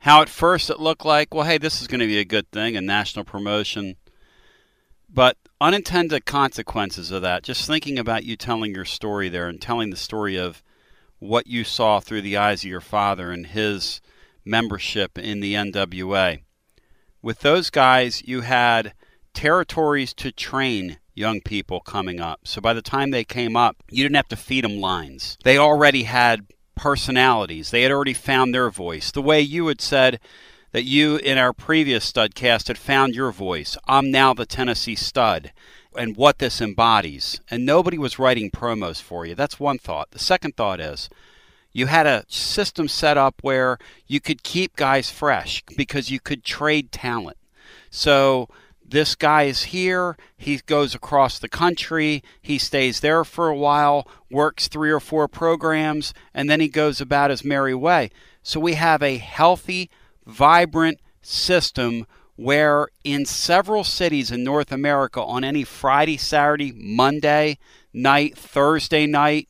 how 0.00 0.22
at 0.22 0.28
first 0.28 0.70
it 0.70 0.80
looked 0.80 1.04
like, 1.04 1.32
well, 1.32 1.46
hey, 1.46 1.58
this 1.58 1.80
is 1.80 1.86
going 1.86 2.00
to 2.00 2.06
be 2.06 2.18
a 2.18 2.24
good 2.24 2.50
thing, 2.50 2.76
a 2.76 2.80
national 2.80 3.24
promotion. 3.24 3.96
But 5.08 5.36
unintended 5.60 6.26
consequences 6.26 7.10
of 7.10 7.22
that, 7.22 7.42
just 7.42 7.66
thinking 7.66 7.98
about 7.98 8.24
you 8.24 8.36
telling 8.36 8.74
your 8.74 8.84
story 8.84 9.28
there 9.28 9.48
and 9.48 9.60
telling 9.60 9.90
the 9.90 9.96
story 9.96 10.36
of 10.36 10.62
what 11.18 11.46
you 11.46 11.64
saw 11.64 12.00
through 12.00 12.20
the 12.20 12.36
eyes 12.36 12.62
of 12.62 12.70
your 12.70 12.80
father 12.80 13.30
and 13.30 13.46
his 13.46 14.00
membership 14.44 15.16
in 15.18 15.40
the 15.40 15.54
NWA. 15.54 16.42
With 17.22 17.40
those 17.40 17.70
guys, 17.70 18.22
you 18.26 18.42
had 18.42 18.92
territories 19.32 20.12
to 20.14 20.30
train 20.30 20.98
young 21.16 21.40
people 21.40 21.80
coming 21.80 22.20
up. 22.20 22.40
So 22.44 22.60
by 22.60 22.74
the 22.74 22.82
time 22.82 23.10
they 23.10 23.24
came 23.24 23.56
up, 23.56 23.82
you 23.90 24.04
didn't 24.04 24.16
have 24.16 24.28
to 24.28 24.36
feed 24.36 24.64
them 24.64 24.80
lines. 24.80 25.38
They 25.42 25.58
already 25.58 26.04
had 26.04 26.46
personalities. 26.76 27.70
They 27.70 27.82
had 27.82 27.90
already 27.90 28.14
found 28.14 28.54
their 28.54 28.70
voice. 28.70 29.10
The 29.10 29.22
way 29.22 29.40
you 29.40 29.66
had 29.66 29.80
said 29.80 30.20
that 30.72 30.84
you 30.84 31.16
in 31.16 31.38
our 31.38 31.54
previous 31.54 32.10
studcast 32.10 32.68
had 32.68 32.76
found 32.76 33.14
your 33.14 33.32
voice. 33.32 33.78
I'm 33.88 34.10
now 34.10 34.34
the 34.34 34.44
Tennessee 34.44 34.94
stud 34.94 35.52
and 35.96 36.16
what 36.16 36.38
this 36.38 36.60
embodies. 36.60 37.40
And 37.50 37.64
nobody 37.64 37.96
was 37.96 38.18
writing 38.18 38.50
promos 38.50 39.00
for 39.00 39.24
you. 39.24 39.34
That's 39.34 39.58
one 39.58 39.78
thought. 39.78 40.10
The 40.10 40.18
second 40.18 40.56
thought 40.56 40.80
is 40.80 41.08
you 41.72 41.86
had 41.86 42.06
a 42.06 42.24
system 42.28 42.88
set 42.88 43.16
up 43.16 43.36
where 43.40 43.78
you 44.06 44.20
could 44.20 44.42
keep 44.42 44.76
guys 44.76 45.10
fresh 45.10 45.62
because 45.76 46.10
you 46.10 46.20
could 46.20 46.44
trade 46.44 46.92
talent. 46.92 47.38
So 47.90 48.48
this 48.88 49.14
guy 49.14 49.44
is 49.44 49.64
here, 49.64 50.16
he 50.36 50.58
goes 50.58 50.94
across 50.94 51.38
the 51.38 51.48
country, 51.48 52.22
he 52.40 52.58
stays 52.58 53.00
there 53.00 53.24
for 53.24 53.48
a 53.48 53.56
while, 53.56 54.06
works 54.30 54.68
three 54.68 54.90
or 54.90 55.00
four 55.00 55.28
programs, 55.28 56.14
and 56.32 56.48
then 56.48 56.60
he 56.60 56.68
goes 56.68 57.00
about 57.00 57.30
his 57.30 57.44
merry 57.44 57.74
way. 57.74 58.10
So 58.42 58.60
we 58.60 58.74
have 58.74 59.02
a 59.02 59.18
healthy, 59.18 59.90
vibrant 60.24 61.00
system 61.20 62.06
where 62.36 62.88
in 63.02 63.24
several 63.24 63.82
cities 63.82 64.30
in 64.30 64.44
North 64.44 64.70
America 64.70 65.22
on 65.22 65.42
any 65.42 65.64
Friday, 65.64 66.16
Saturday, 66.16 66.72
Monday 66.72 67.58
night, 67.92 68.36
Thursday 68.36 69.06
night, 69.06 69.48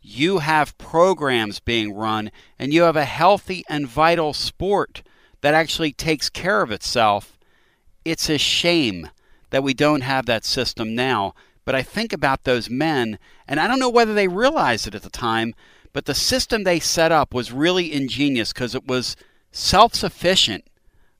you 0.00 0.38
have 0.38 0.78
programs 0.78 1.60
being 1.60 1.92
run 1.92 2.30
and 2.58 2.72
you 2.72 2.82
have 2.82 2.96
a 2.96 3.04
healthy 3.04 3.64
and 3.68 3.86
vital 3.86 4.32
sport 4.32 5.02
that 5.42 5.54
actually 5.54 5.92
takes 5.92 6.30
care 6.30 6.62
of 6.62 6.70
itself 6.70 7.38
it's 8.04 8.28
a 8.28 8.38
shame 8.38 9.10
that 9.50 9.62
we 9.62 9.74
don't 9.74 10.00
have 10.02 10.26
that 10.26 10.44
system 10.44 10.94
now. 10.94 11.34
But 11.64 11.74
I 11.74 11.82
think 11.82 12.12
about 12.12 12.44
those 12.44 12.68
men, 12.68 13.18
and 13.46 13.60
I 13.60 13.68
don't 13.68 13.78
know 13.78 13.90
whether 13.90 14.14
they 14.14 14.28
realized 14.28 14.86
it 14.86 14.94
at 14.94 15.02
the 15.02 15.10
time, 15.10 15.54
but 15.92 16.06
the 16.06 16.14
system 16.14 16.64
they 16.64 16.80
set 16.80 17.12
up 17.12 17.32
was 17.32 17.52
really 17.52 17.92
ingenious 17.92 18.52
because 18.52 18.74
it 18.74 18.86
was 18.86 19.16
self 19.52 19.94
sufficient. 19.94 20.64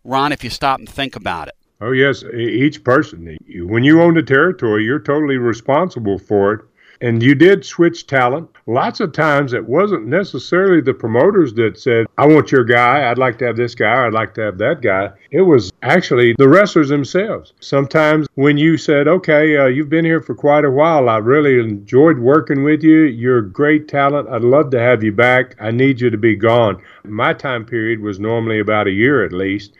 Ron, 0.03 0.33
if 0.33 0.43
you 0.43 0.51
stop 0.51 0.81
and 0.81 0.89
think 0.89 1.15
about 1.15 1.49
it. 1.49 1.55
Oh, 1.81 1.93
yes. 1.93 2.25
Each 2.25 2.83
person, 2.83 3.37
when 3.67 3.85
you 3.85 4.03
own 4.03 4.15
the 4.15 4.23
territory, 4.23 4.85
you're 4.85 4.99
totally 4.99 5.37
responsible 5.37 6.19
for 6.19 6.53
it 6.55 6.61
and 7.03 7.21
you 7.21 7.35
did 7.35 7.67
switch 7.67 8.07
talent. 8.07 8.49
Lots 8.67 9.01
of 9.01 9.13
times 9.13 9.53
it 9.53 9.67
wasn't 9.67 10.07
necessarily 10.07 10.81
the 10.81 10.95
promoters 10.95 11.53
that 11.55 11.79
said, 11.79 12.07
I 12.17 12.27
want 12.29 12.53
your 12.53 12.65
guy, 12.65 13.11
I'd 13.11 13.19
like 13.19 13.39
to 13.39 13.47
have 13.47 13.57
this 13.57 13.75
guy, 13.75 14.07
I'd 14.07 14.13
like 14.13 14.35
to 14.35 14.43
have 14.43 14.57
that 14.59 14.83
guy. 14.83 15.11
It 15.33 15.43
was 15.43 15.73
actually 15.83 16.35
the 16.39 16.49
wrestlers 16.49 16.89
themselves. 16.89 17.55
Sometimes 17.61 18.29
when 18.37 18.57
you 18.57 18.77
said, 18.77 19.09
okay, 19.09 19.57
uh, 19.57 19.67
you've 19.67 19.91
been 19.91 20.05
here 20.05 20.23
for 20.23 20.37
quite 20.37 20.65
a 20.65 20.71
while, 20.71 21.09
I 21.09 21.19
really 21.19 21.59
enjoyed 21.59 22.21
working 22.21 22.63
with 22.63 22.85
you, 22.85 23.03
you're 23.03 23.43
great 23.43 23.89
talent, 23.89 24.29
I'd 24.29 24.43
love 24.43 24.71
to 24.71 24.81
have 24.81 25.03
you 25.03 25.13
back, 25.13 25.57
I 25.61 25.73
need 25.73 26.01
you 26.01 26.09
to 26.09 26.19
be 26.19 26.37
gone. 26.37 26.81
My 27.05 27.35
time 27.35 27.65
period 27.65 28.01
was 28.01 28.21
normally 28.21 28.61
about 28.61 28.87
a 28.87 28.93
year 28.93 29.25
at 29.25 29.33
least. 29.33 29.73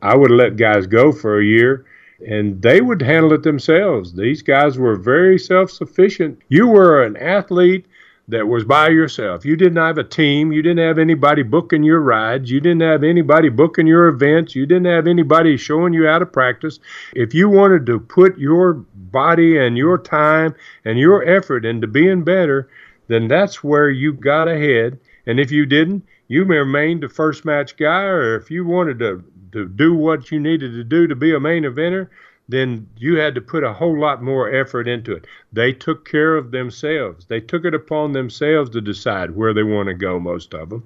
I 0.00 0.14
would 0.14 0.30
let 0.30 0.56
guys 0.56 0.86
go 0.86 1.10
for 1.10 1.40
a 1.40 1.44
year 1.44 1.84
and 2.26 2.60
they 2.62 2.80
would 2.80 3.00
handle 3.00 3.32
it 3.32 3.42
themselves. 3.42 4.12
These 4.12 4.42
guys 4.42 4.78
were 4.78 4.96
very 4.96 5.38
self 5.38 5.70
sufficient. 5.70 6.40
You 6.48 6.66
were 6.66 7.04
an 7.04 7.16
athlete 7.16 7.86
that 8.28 8.46
was 8.46 8.64
by 8.64 8.88
yourself. 8.88 9.44
You 9.44 9.56
didn't 9.56 9.76
have 9.76 9.96
a 9.96 10.04
team. 10.04 10.52
You 10.52 10.60
didn't 10.60 10.86
have 10.86 10.98
anybody 10.98 11.42
booking 11.42 11.82
your 11.82 12.00
rides. 12.00 12.50
You 12.50 12.60
didn't 12.60 12.82
have 12.82 13.02
anybody 13.02 13.48
booking 13.48 13.86
your 13.86 14.08
events. 14.08 14.54
You 14.54 14.66
didn't 14.66 14.86
have 14.86 15.06
anybody 15.06 15.56
showing 15.56 15.94
you 15.94 16.06
how 16.06 16.18
to 16.18 16.26
practice. 16.26 16.78
If 17.14 17.32
you 17.32 17.48
wanted 17.48 17.86
to 17.86 17.98
put 17.98 18.36
your 18.36 18.74
body 18.74 19.56
and 19.56 19.78
your 19.78 19.96
time 19.96 20.54
and 20.84 20.98
your 20.98 21.24
effort 21.26 21.64
into 21.64 21.86
being 21.86 22.22
better, 22.22 22.68
then 23.06 23.28
that's 23.28 23.64
where 23.64 23.88
you 23.88 24.12
got 24.12 24.46
ahead. 24.46 24.98
And 25.26 25.40
if 25.40 25.50
you 25.50 25.64
didn't, 25.64 26.04
you 26.28 26.44
remained 26.44 27.02
the 27.02 27.08
first 27.08 27.46
match 27.46 27.78
guy, 27.78 28.02
or 28.02 28.36
if 28.36 28.50
you 28.50 28.66
wanted 28.66 28.98
to 28.98 29.24
to 29.52 29.66
do 29.66 29.94
what 29.94 30.30
you 30.30 30.40
needed 30.40 30.72
to 30.72 30.84
do 30.84 31.06
to 31.06 31.14
be 31.14 31.34
a 31.34 31.40
main 31.40 31.64
eventer, 31.64 32.08
then 32.48 32.88
you 32.96 33.16
had 33.16 33.34
to 33.34 33.40
put 33.40 33.62
a 33.62 33.72
whole 33.72 33.98
lot 33.98 34.22
more 34.22 34.52
effort 34.52 34.88
into 34.88 35.12
it. 35.12 35.26
They 35.52 35.72
took 35.72 36.08
care 36.08 36.34
of 36.36 36.50
themselves. 36.50 37.26
They 37.26 37.40
took 37.40 37.64
it 37.64 37.74
upon 37.74 38.12
themselves 38.12 38.70
to 38.70 38.80
decide 38.80 39.36
where 39.36 39.52
they 39.52 39.62
want 39.62 39.88
to 39.88 39.94
go, 39.94 40.18
most 40.18 40.54
of 40.54 40.70
them. 40.70 40.84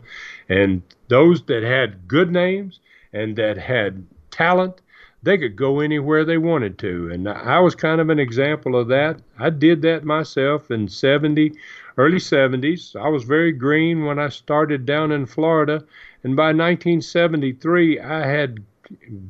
And 0.49 0.83
those 1.09 1.43
that 1.45 1.63
had 1.63 2.09
good 2.09 2.33
names 2.33 2.81
and 3.13 3.37
that 3.37 3.59
had 3.59 4.05
talent, 4.33 4.81
they 5.23 5.39
could 5.39 5.55
go 5.55 5.79
anywhere 5.79 6.25
they 6.25 6.39
wanted 6.39 6.79
to. 6.79 7.11
And 7.13 7.29
I 7.29 7.61
was 7.61 7.77
kind 7.77 8.01
of 8.01 8.11
an 8.11 8.19
example 8.19 8.75
of 8.75 8.89
that. 8.89 9.21
I 9.39 9.51
did 9.51 9.83
that 9.83 10.03
myself 10.03 10.69
in 10.73 10.89
70, 10.89 11.53
early 11.97 12.19
70s. 12.19 12.97
I 12.97 13.09
was 13.09 13.23
very 13.23 13.53
green 13.53 14.05
when 14.05 14.19
I 14.19 14.31
started 14.31 14.85
down 14.85 15.13
in 15.13 15.27
Florida 15.27 15.85
and 16.25 16.37
by 16.37 16.53
1973, 16.53 17.99
I 17.99 18.27
had 18.27 18.63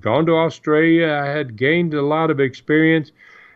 gone 0.00 0.26
to 0.26 0.36
Australia. 0.36 1.08
I 1.08 1.28
had 1.28 1.56
gained 1.56 1.94
a 1.94 2.02
lot 2.02 2.30
of 2.30 2.38
experience, 2.38 3.12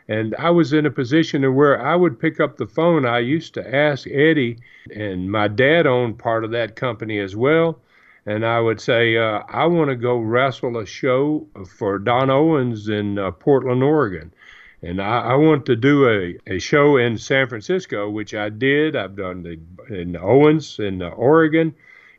and 0.08 0.34
I 0.38 0.50
was 0.50 0.72
in 0.72 0.86
a 0.86 0.90
position 0.90 1.54
where 1.54 1.80
I 1.80 1.96
would 1.96 2.18
pick 2.18 2.40
up 2.40 2.56
the 2.56 2.66
phone. 2.66 3.04
I 3.04 3.18
used 3.18 3.52
to 3.54 3.74
ask 3.74 4.06
Eddie, 4.06 4.58
and 4.94 5.30
my 5.30 5.48
dad 5.48 5.86
owned 5.86 6.18
part 6.18 6.44
of 6.44 6.50
that 6.52 6.76
company 6.76 7.18
as 7.18 7.36
well. 7.36 7.78
And 8.24 8.44
I 8.44 8.58
would 8.58 8.80
say, 8.80 9.16
uh, 9.16 9.42
I 9.48 9.66
want 9.66 9.90
to 9.90 9.96
go 9.96 10.18
wrestle 10.18 10.78
a 10.78 10.86
show 10.86 11.46
for 11.78 11.98
Don 11.98 12.30
Owens 12.30 12.88
in 12.88 13.18
uh, 13.18 13.30
Portland, 13.30 13.82
Oregon. 13.82 14.32
And 14.82 15.00
I, 15.00 15.20
I, 15.20 15.34
want 15.36 15.64
to 15.66 15.76
do 15.76 16.08
a, 16.08 16.36
a 16.46 16.58
show 16.58 16.96
in 16.96 17.18
San 17.18 17.48
Francisco, 17.48 18.10
which 18.10 18.34
I 18.34 18.48
did. 18.48 18.96
I've 18.96 19.16
done 19.16 19.42
the 19.42 19.58
in 19.94 20.16
Owens 20.16 20.78
in 20.78 21.02
uh, 21.02 21.08
Oregon 21.10 21.74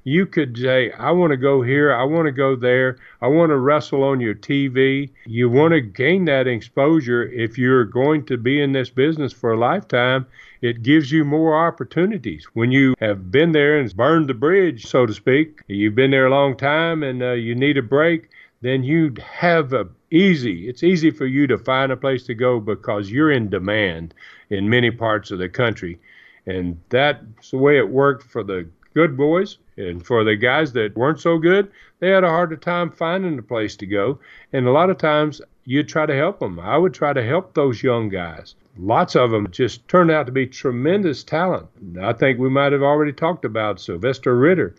you 0.07 0.25
could 0.25 0.57
say, 0.57 0.89
I 0.93 1.11
want 1.11 1.31
to 1.31 1.37
go 1.37 1.61
here, 1.61 1.93
I 1.93 2.05
want 2.05 2.27
to 2.27 2.31
go 2.31 2.55
there, 2.55 2.97
I 3.21 3.27
want 3.27 3.49
to 3.49 3.57
wrestle 3.57 4.05
on 4.05 4.21
your 4.21 4.35
TV. 4.35 5.09
You 5.25 5.49
want 5.49 5.73
to 5.73 5.81
gain 5.81 6.23
that 6.25 6.47
exposure 6.47 7.23
if 7.23 7.57
you're 7.57 7.83
going 7.83 8.25
to 8.27 8.37
be 8.37 8.61
in 8.61 8.71
this 8.71 8.89
business 8.89 9.33
for 9.33 9.51
a 9.51 9.59
lifetime. 9.59 10.25
It 10.61 10.81
gives 10.81 11.11
you 11.11 11.25
more 11.25 11.67
opportunities. 11.67 12.47
When 12.53 12.71
you 12.71 12.95
have 13.01 13.31
been 13.31 13.51
there 13.51 13.77
and 13.77 13.93
burned 13.97 14.29
the 14.29 14.33
bridge, 14.33 14.85
so 14.85 15.05
to 15.05 15.13
speak, 15.13 15.59
you've 15.67 15.95
been 15.95 16.11
there 16.11 16.27
a 16.27 16.31
long 16.31 16.55
time 16.55 17.03
and 17.03 17.21
uh, 17.21 17.33
you 17.33 17.53
need 17.53 17.77
a 17.77 17.83
break, 17.83 18.29
then 18.61 18.85
you 18.85 19.13
have 19.21 19.73
a 19.73 19.89
easy. 20.09 20.69
It's 20.69 20.83
easy 20.83 21.11
for 21.11 21.25
you 21.25 21.47
to 21.47 21.57
find 21.57 21.91
a 21.91 21.97
place 21.97 22.23
to 22.27 22.33
go 22.33 22.61
because 22.61 23.11
you're 23.11 23.31
in 23.31 23.49
demand 23.49 24.13
in 24.49 24.69
many 24.69 24.89
parts 24.89 25.31
of 25.31 25.39
the 25.39 25.49
country. 25.49 25.99
And 26.45 26.79
that's 26.87 27.51
the 27.51 27.57
way 27.57 27.77
it 27.77 27.89
worked 27.89 28.23
for 28.23 28.41
the 28.41 28.69
good 28.97 29.15
boys. 29.15 29.59
And 29.77 30.03
for 30.03 30.23
the 30.23 30.35
guys 30.35 30.73
that 30.73 30.97
weren't 30.97 31.19
so 31.19 31.37
good, 31.37 31.69
they 31.99 32.09
had 32.09 32.23
a 32.23 32.29
harder 32.29 32.55
time 32.55 32.89
finding 32.89 33.37
a 33.37 33.43
place 33.43 33.75
to 33.75 33.85
go. 33.85 34.17
And 34.53 34.65
a 34.65 34.71
lot 34.71 34.89
of 34.89 34.97
times 34.97 35.39
you'd 35.65 35.87
try 35.87 36.07
to 36.07 36.15
help 36.15 36.39
them. 36.39 36.59
I 36.59 36.77
would 36.77 36.95
try 36.95 37.13
to 37.13 37.23
help 37.23 37.53
those 37.53 37.83
young 37.83 38.09
guys. 38.09 38.55
Lots 38.75 39.15
of 39.15 39.29
them 39.29 39.51
just 39.51 39.87
turned 39.87 40.09
out 40.09 40.25
to 40.25 40.31
be 40.31 40.47
tremendous 40.47 41.23
talent. 41.23 41.67
I 42.01 42.13
think 42.13 42.39
we 42.39 42.49
might 42.49 42.71
have 42.71 42.81
already 42.81 43.13
talked 43.13 43.45
about 43.45 43.79
Sylvester 43.79 44.35
Ritter, 44.35 44.73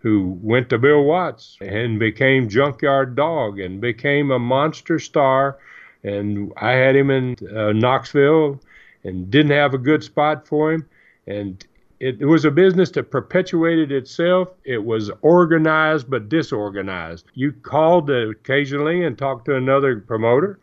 who 0.00 0.36
went 0.42 0.68
to 0.70 0.78
Bill 0.78 1.04
Watts 1.04 1.56
and 1.60 2.00
became 2.00 2.48
Junkyard 2.48 3.14
Dog 3.14 3.60
and 3.60 3.80
became 3.80 4.32
a 4.32 4.38
monster 4.40 4.98
star. 4.98 5.58
And 6.02 6.52
I 6.56 6.72
had 6.72 6.96
him 6.96 7.10
in 7.10 7.36
uh, 7.54 7.70
Knoxville 7.70 8.60
and 9.04 9.30
didn't 9.30 9.52
have 9.52 9.74
a 9.74 9.78
good 9.78 10.02
spot 10.02 10.48
for 10.48 10.72
him. 10.72 10.86
And 11.28 11.64
it, 12.00 12.22
it, 12.22 12.24
was 12.24 12.46
a 12.46 12.50
business 12.50 12.90
that 12.92 13.10
perpetuated 13.10 13.92
itself. 13.92 14.48
It 14.64 14.82
was 14.82 15.10
organized 15.20 16.08
but 16.08 16.30
disorganized. 16.30 17.26
You 17.34 17.52
called 17.52 18.10
occasionally 18.10 19.04
and 19.04 19.16
talked 19.16 19.44
to 19.46 19.56
another 19.56 20.00
promoter, 20.00 20.58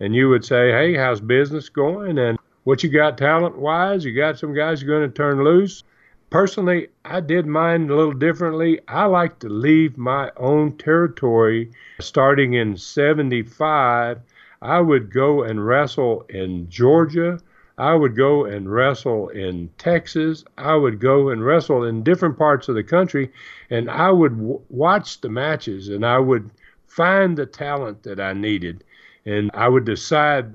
and 0.00 0.14
you 0.14 0.28
would 0.28 0.44
say, 0.44 0.70
"Hey, 0.70 0.94
how's 0.94 1.20
business 1.20 1.70
going?" 1.70 2.18
And 2.18 2.38
what 2.64 2.82
you 2.82 2.90
got 2.90 3.16
talent 3.16 3.56
wise? 3.56 4.04
You 4.04 4.14
got 4.14 4.38
some 4.38 4.54
guys 4.54 4.82
you're 4.82 4.98
going 4.98 5.10
to 5.10 5.16
turn 5.16 5.42
loose. 5.42 5.82
Personally, 6.28 6.88
I 7.06 7.20
did 7.20 7.46
mine 7.46 7.88
a 7.88 7.96
little 7.96 8.12
differently. 8.12 8.80
I 8.86 9.06
like 9.06 9.38
to 9.40 9.48
leave 9.48 9.96
my 9.96 10.30
own 10.36 10.76
territory. 10.76 11.70
Starting 12.00 12.52
in 12.52 12.76
'75, 12.76 14.20
I 14.60 14.80
would 14.80 15.10
go 15.10 15.42
and 15.42 15.66
wrestle 15.66 16.26
in 16.28 16.68
Georgia 16.68 17.38
I 17.78 17.94
would 17.94 18.16
go 18.16 18.44
and 18.44 18.70
wrestle 18.70 19.28
in 19.28 19.70
Texas. 19.78 20.44
I 20.58 20.74
would 20.74 21.00
go 21.00 21.30
and 21.30 21.44
wrestle 21.44 21.84
in 21.84 22.02
different 22.02 22.38
parts 22.38 22.68
of 22.68 22.74
the 22.74 22.84
country, 22.84 23.32
and 23.70 23.90
I 23.90 24.10
would 24.10 24.36
w- 24.36 24.60
watch 24.68 25.20
the 25.20 25.28
matches 25.28 25.88
and 25.88 26.04
I 26.04 26.18
would 26.18 26.50
find 26.86 27.36
the 27.36 27.46
talent 27.46 28.02
that 28.02 28.20
I 28.20 28.34
needed, 28.34 28.84
and 29.24 29.50
I 29.54 29.68
would 29.68 29.84
decide 29.84 30.52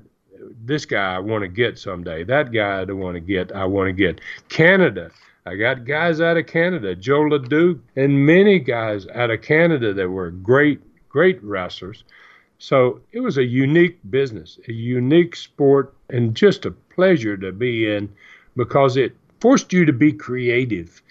this 0.64 0.86
guy 0.86 1.16
I 1.16 1.18
want 1.18 1.42
to 1.42 1.48
get 1.48 1.78
someday. 1.78 2.24
That 2.24 2.52
guy 2.52 2.80
I 2.80 2.84
want 2.84 3.14
to 3.14 3.20
get. 3.20 3.52
I 3.52 3.64
want 3.64 3.88
to 3.88 3.92
get 3.92 4.20
Canada. 4.48 5.10
I 5.46 5.56
got 5.56 5.84
guys 5.84 6.20
out 6.20 6.36
of 6.36 6.46
Canada, 6.46 6.94
Joe 6.94 7.22
LeDuc, 7.22 7.80
and 7.96 8.26
many 8.26 8.58
guys 8.58 9.06
out 9.14 9.30
of 9.30 9.40
Canada 9.40 9.94
that 9.94 10.08
were 10.08 10.30
great, 10.30 10.80
great 11.08 11.42
wrestlers. 11.42 12.04
So 12.58 13.00
it 13.12 13.20
was 13.20 13.38
a 13.38 13.44
unique 13.44 13.98
business, 14.10 14.58
a 14.68 14.72
unique 14.72 15.34
sport, 15.34 15.94
and 16.10 16.34
just 16.34 16.66
a 16.66 16.70
pleasure 16.70 17.36
to 17.36 17.52
be 17.52 17.90
in 17.90 18.08
because 18.56 18.96
it 18.96 19.16
forced 19.40 19.72
you 19.72 19.84
to 19.84 19.92
be 19.92 20.12
creative. 20.12 21.02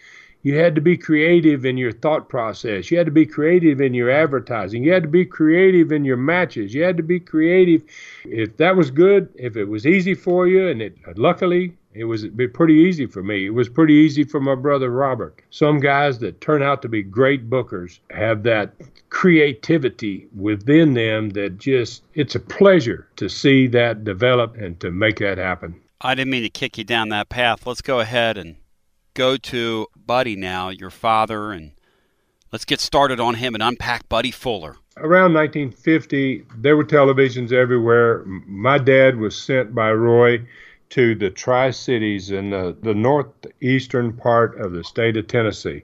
You 0.43 0.55
had 0.55 0.75
to 0.75 0.81
be 0.81 0.95
creative 0.95 1.65
in 1.65 1.77
your 1.77 1.91
thought 1.91 2.29
process. 2.29 2.89
You 2.89 2.97
had 2.97 3.07
to 3.07 3.11
be 3.11 3.25
creative 3.25 3.81
in 3.81 3.93
your 3.93 4.09
advertising. 4.09 4.83
You 4.83 4.93
had 4.93 5.03
to 5.03 5.09
be 5.09 5.25
creative 5.25 5.91
in 5.91 6.05
your 6.05 6.17
matches. 6.17 6.73
You 6.73 6.83
had 6.83 6.97
to 6.97 7.03
be 7.03 7.19
creative. 7.19 7.81
If 8.23 8.55
that 8.57 8.75
was 8.77 8.91
good, 8.91 9.29
if 9.35 9.57
it 9.57 9.65
was 9.65 9.85
easy 9.85 10.13
for 10.13 10.47
you, 10.47 10.67
and 10.67 10.81
it 10.81 10.95
luckily 11.17 11.75
it 11.97 12.03
was 12.05 12.25
pretty 12.53 12.75
easy 12.75 13.05
for 13.05 13.23
me. 13.23 13.45
It 13.47 13.53
was 13.53 13.69
pretty 13.69 13.93
easy 13.93 14.23
for 14.23 14.39
my 14.39 14.55
brother 14.55 14.91
Robert. 14.91 15.41
Some 15.49 15.79
guys 15.79 16.19
that 16.19 16.39
turn 16.41 16.61
out 16.61 16.81
to 16.83 16.89
be 16.89 17.01
great 17.01 17.49
bookers 17.49 17.99
have 18.11 18.43
that 18.43 18.73
creativity 19.09 20.27
within 20.35 20.93
them 20.93 21.29
that 21.31 21.57
just, 21.57 22.03
it's 22.13 22.35
a 22.35 22.39
pleasure 22.39 23.07
to 23.15 23.29
see 23.29 23.67
that 23.67 24.03
develop 24.03 24.55
and 24.57 24.79
to 24.79 24.91
make 24.91 25.17
that 25.19 25.37
happen. 25.37 25.79
I 26.01 26.13
didn't 26.13 26.31
mean 26.31 26.43
to 26.43 26.49
kick 26.49 26.77
you 26.77 26.83
down 26.83 27.09
that 27.09 27.29
path. 27.29 27.65
Let's 27.65 27.81
go 27.81 27.99
ahead 27.99 28.37
and 28.37 28.57
go 29.15 29.35
to 29.37 29.87
Buddy 29.95 30.35
now, 30.35 30.69
your 30.69 30.91
father, 30.91 31.51
and 31.51 31.71
let's 32.51 32.65
get 32.65 32.79
started 32.79 33.19
on 33.19 33.35
him 33.35 33.55
and 33.55 33.63
unpack 33.63 34.07
Buddy 34.07 34.29
Fuller. 34.31 34.77
Around 34.97 35.33
1950, 35.33 36.45
there 36.57 36.77
were 36.77 36.83
televisions 36.83 37.51
everywhere. 37.51 38.23
My 38.25 38.77
dad 38.77 39.17
was 39.17 39.39
sent 39.39 39.73
by 39.73 39.91
Roy 39.91 40.45
to 40.89 41.15
the 41.15 41.29
Tri 41.29 41.71
Cities 41.71 42.31
in 42.31 42.49
the, 42.49 42.75
the 42.81 42.93
northeastern 42.93 44.13
part 44.13 44.59
of 44.59 44.71
the 44.71 44.83
state 44.83 45.17
of 45.17 45.27
Tennessee. 45.27 45.83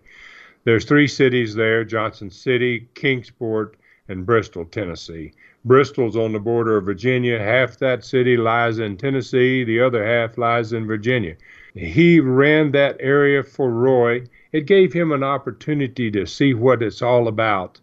There's 0.64 0.86
three 0.86 1.08
cities 1.08 1.56
there 1.56 1.84
Johnson 1.84 2.30
City, 2.30 2.88
Kingsport, 2.96 3.76
and 4.08 4.26
Bristol, 4.26 4.66
Tennessee. 4.66 5.34
Bristol's 5.66 6.18
on 6.18 6.34
the 6.34 6.40
border 6.40 6.78
of 6.78 6.86
Virginia. 6.86 7.40
Half 7.40 7.78
that 7.78 8.04
city 8.04 8.36
lies 8.36 8.80
in 8.80 8.98
Tennessee, 8.98 9.64
the 9.64 9.80
other 9.80 10.06
half 10.06 10.38
lies 10.38 10.74
in 10.74 10.86
Virginia. 10.86 11.36
He 11.74 12.20
ran 12.20 12.72
that 12.72 12.98
area 13.00 13.44
for 13.44 13.70
Roy. 13.70 14.24
It 14.52 14.68
gave 14.68 14.94
him 14.94 15.12
an 15.12 15.24
opportunity 15.24 16.12
to 16.12 16.26
see 16.26 16.54
what 16.54 16.84
it's 16.84 17.02
all 17.02 17.28
about, 17.28 17.80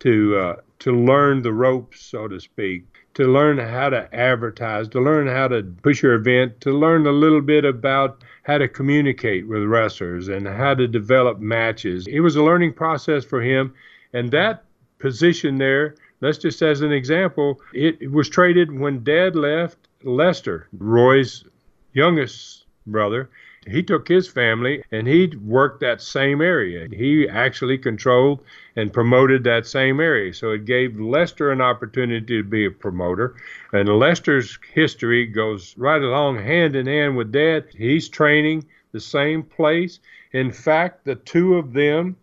to 0.00 0.36
uh, 0.36 0.56
to 0.80 0.92
learn 0.92 1.42
the 1.42 1.52
ropes, 1.52 2.00
so 2.00 2.26
to 2.26 2.40
speak, 2.40 2.84
to 3.20 3.26
learn 3.26 3.58
how 3.58 3.90
to 3.90 4.08
advertise, 4.14 4.88
to 4.88 4.98
learn 4.98 5.26
how 5.26 5.46
to 5.46 5.62
push 5.82 6.02
your 6.02 6.14
event, 6.14 6.58
to 6.62 6.72
learn 6.72 7.06
a 7.06 7.12
little 7.12 7.42
bit 7.42 7.66
about 7.66 8.24
how 8.44 8.56
to 8.56 8.66
communicate 8.66 9.46
with 9.46 9.62
wrestlers 9.64 10.28
and 10.28 10.48
how 10.48 10.74
to 10.74 10.88
develop 10.88 11.38
matches. 11.38 12.06
It 12.06 12.20
was 12.20 12.36
a 12.36 12.42
learning 12.42 12.72
process 12.72 13.22
for 13.22 13.42
him. 13.42 13.74
And 14.14 14.30
that 14.30 14.64
position 14.98 15.58
there, 15.58 15.96
let's 16.22 16.38
just 16.38 16.62
as 16.62 16.80
an 16.80 16.92
example, 16.92 17.60
it, 17.74 18.10
was 18.10 18.30
traded 18.30 18.72
when 18.72 19.04
Dad 19.04 19.36
left 19.36 19.76
Lester, 20.02 20.66
Roy's 20.72 21.44
youngest 21.92 22.64
brother 22.86 23.28
he 23.66 23.82
took 23.82 24.08
his 24.08 24.26
family 24.26 24.82
and 24.90 25.06
he 25.06 25.26
worked 25.36 25.80
that 25.80 26.00
same 26.00 26.40
area. 26.40 26.88
He 26.90 27.28
actually 27.28 27.76
controlled 27.76 28.40
and 28.74 28.92
promoted 28.92 29.44
that 29.44 29.66
same 29.66 30.00
area. 30.00 30.32
So 30.32 30.52
it 30.52 30.64
gave 30.64 30.98
Lester 30.98 31.50
an 31.50 31.60
opportunity 31.60 32.38
to 32.38 32.42
be 32.42 32.64
a 32.64 32.70
promoter. 32.70 33.34
And 33.72 33.98
Lester's 33.98 34.58
history 34.72 35.26
goes 35.26 35.76
right 35.76 36.00
along 36.00 36.38
hand 36.38 36.74
in 36.74 36.86
hand 36.86 37.18
with 37.18 37.32
Dad. 37.32 37.66
He's 37.76 38.08
training 38.08 38.64
the 38.92 39.00
same 39.00 39.42
place. 39.42 40.00
In 40.32 40.50
fact, 40.52 41.04
the 41.04 41.16
two 41.16 41.56
of 41.56 41.74
them 41.74 42.16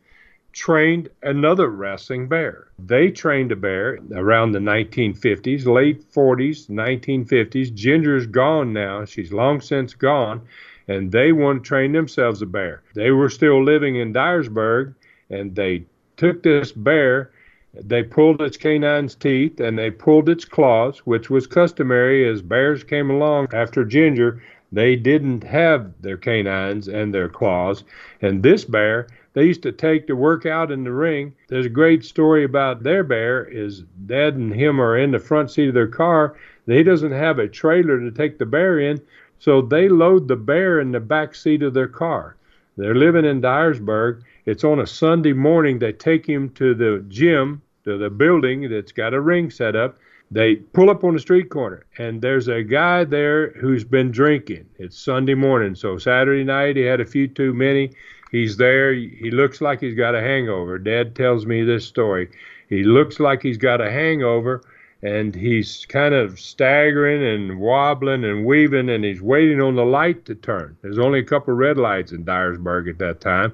trained 0.53 1.09
another 1.21 1.69
wrestling 1.69 2.27
bear. 2.27 2.69
They 2.79 3.11
trained 3.11 3.51
a 3.51 3.55
bear 3.55 3.99
around 4.11 4.53
the 4.53 4.59
1950s, 4.59 5.67
late 5.67 6.11
40s, 6.11 6.67
1950s. 6.67 7.71
Ginger's 7.75 8.25
gone 8.25 8.73
now. 8.73 9.05
She's 9.05 9.31
long 9.31 9.61
since 9.61 9.93
gone 9.93 10.41
and 10.87 11.11
they 11.11 11.31
want 11.31 11.63
to 11.63 11.67
train 11.67 11.91
themselves 11.91 12.41
a 12.41 12.45
bear. 12.45 12.81
They 12.95 13.11
were 13.11 13.29
still 13.29 13.63
living 13.63 13.95
in 13.97 14.13
Dyersburg, 14.13 14.95
and 15.29 15.55
they 15.55 15.85
took 16.15 16.43
this 16.43 16.71
bear. 16.71 17.31
They 17.73 18.01
pulled 18.01 18.41
its 18.41 18.57
canine's 18.57 19.13
teeth 19.13 19.59
and 19.59 19.77
they 19.77 19.91
pulled 19.91 20.29
its 20.29 20.45
claws, 20.45 20.99
which 20.99 21.29
was 21.29 21.45
customary 21.45 22.27
as 22.27 22.41
bears 22.41 22.83
came 22.83 23.11
along 23.11 23.49
after 23.53 23.85
Ginger. 23.85 24.41
They 24.71 24.95
didn't 24.95 25.43
have 25.43 25.93
their 26.01 26.17
canines 26.17 26.87
and 26.87 27.13
their 27.13 27.29
claws. 27.29 27.83
And 28.21 28.41
this 28.41 28.65
bear, 28.65 29.07
they 29.33 29.45
used 29.45 29.63
to 29.63 29.71
take 29.71 30.07
to 30.07 30.15
work 30.15 30.47
out 30.47 30.71
in 30.71 30.83
the 30.83 30.91
ring. 30.91 31.35
There's 31.49 31.67
a 31.67 31.69
great 31.69 32.03
story 32.03 32.43
about 32.43 32.81
their 32.81 33.03
bear 33.03 33.45
is 33.45 33.83
Dad 34.07 34.35
and 34.35 34.53
him 34.53 34.81
are 34.81 34.97
in 34.97 35.11
the 35.11 35.19
front 35.19 35.51
seat 35.51 35.67
of 35.67 35.75
their 35.75 35.87
car. 35.87 36.35
He 36.65 36.81
doesn't 36.81 37.11
have 37.11 37.37
a 37.37 37.47
trailer 37.47 37.99
to 37.99 38.11
take 38.11 38.39
the 38.39 38.45
bear 38.45 38.79
in, 38.79 38.99
so 39.39 39.61
they 39.61 39.89
load 39.89 40.27
the 40.27 40.35
bear 40.35 40.79
in 40.79 40.91
the 40.91 40.99
back 40.99 41.35
seat 41.35 41.63
of 41.63 41.73
their 41.73 41.87
car. 41.87 42.35
They're 42.77 42.95
living 42.95 43.25
in 43.25 43.41
Dyersburg. 43.41 44.21
It's 44.45 44.63
on 44.63 44.79
a 44.79 44.87
Sunday 44.87 45.33
morning. 45.33 45.79
They 45.79 45.93
take 45.93 46.25
him 46.25 46.49
to 46.51 46.73
the 46.73 47.03
gym, 47.07 47.61
to 47.85 47.97
the 47.97 48.09
building 48.09 48.69
that's 48.69 48.91
got 48.91 49.13
a 49.13 49.21
ring 49.21 49.49
set 49.49 49.75
up. 49.75 49.97
They 50.29 50.55
pull 50.55 50.89
up 50.89 51.03
on 51.03 51.13
the 51.13 51.19
street 51.19 51.49
corner, 51.49 51.85
and 51.97 52.21
there's 52.21 52.49
a 52.49 52.61
guy 52.61 53.05
there 53.05 53.51
who's 53.51 53.83
been 53.83 54.11
drinking. 54.11 54.65
It's 54.77 54.99
Sunday 54.99 55.35
morning, 55.35 55.73
so 55.73 55.97
Saturday 55.97 56.43
night 56.43 56.75
he 56.75 56.83
had 56.83 56.99
a 56.99 57.05
few 57.05 57.27
too 57.27 57.53
many. 57.53 57.91
He's 58.31 58.57
there. 58.57 58.93
He 58.93 59.31
looks 59.31 59.61
like 59.61 59.79
he's 59.79 59.95
got 59.95 60.15
a 60.15 60.21
hangover. 60.21 60.77
Dad 60.77 61.15
tells 61.15 61.45
me 61.45 61.63
this 61.63 61.85
story. 61.85 62.29
He 62.67 62.83
looks 62.83 63.21
like 63.21 63.41
he's 63.41 63.57
got 63.57 63.79
a 63.79 63.89
hangover 63.89 64.61
and 65.07 65.33
he's 65.33 65.85
kind 65.85 66.13
of 66.13 66.37
staggering 66.37 67.23
and 67.23 67.59
wobbling 67.59 68.25
and 68.25 68.45
weaving, 68.45 68.89
and 68.89 69.05
he's 69.05 69.21
waiting 69.21 69.61
on 69.61 69.75
the 69.75 69.85
light 69.85 70.25
to 70.25 70.35
turn. 70.35 70.77
There's 70.81 70.99
only 70.99 71.19
a 71.19 71.23
couple 71.23 71.53
of 71.53 71.59
red 71.59 71.77
lights 71.77 72.11
in 72.11 72.25
Dyersburg 72.25 72.89
at 72.89 72.97
that 72.99 73.21
time, 73.21 73.53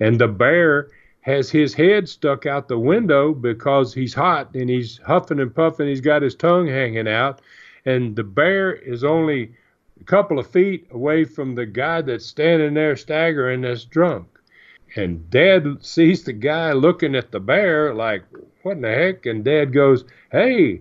and 0.00 0.18
the 0.18 0.28
bear 0.28 0.88
has 1.20 1.50
his 1.50 1.74
head 1.74 2.08
stuck 2.08 2.46
out 2.46 2.68
the 2.68 2.78
window 2.78 3.34
because 3.34 3.92
he's 3.92 4.14
hot 4.14 4.54
and 4.54 4.70
he's 4.70 4.98
huffing 4.98 5.40
and 5.40 5.54
puffing. 5.54 5.88
He's 5.88 6.00
got 6.00 6.22
his 6.22 6.34
tongue 6.34 6.68
hanging 6.68 7.08
out, 7.08 7.42
and 7.84 8.16
the 8.16 8.24
bear 8.24 8.72
is 8.72 9.04
only 9.04 9.52
a 10.00 10.04
couple 10.04 10.38
of 10.38 10.50
feet 10.50 10.86
away 10.92 11.24
from 11.24 11.54
the 11.54 11.66
guy 11.66 12.00
that's 12.00 12.24
standing 12.24 12.74
there 12.74 12.96
staggering 12.96 13.62
that's 13.62 13.84
drunk. 13.84 14.28
And 14.94 15.28
Dad 15.28 15.78
sees 15.80 16.22
the 16.22 16.32
guy 16.32 16.72
looking 16.72 17.14
at 17.14 17.32
the 17.32 17.40
bear 17.40 17.92
like, 17.92 18.22
what 18.62 18.76
in 18.76 18.82
the 18.82 18.88
heck? 18.88 19.26
And 19.26 19.44
Dad 19.44 19.74
goes, 19.74 20.04
hey, 20.32 20.80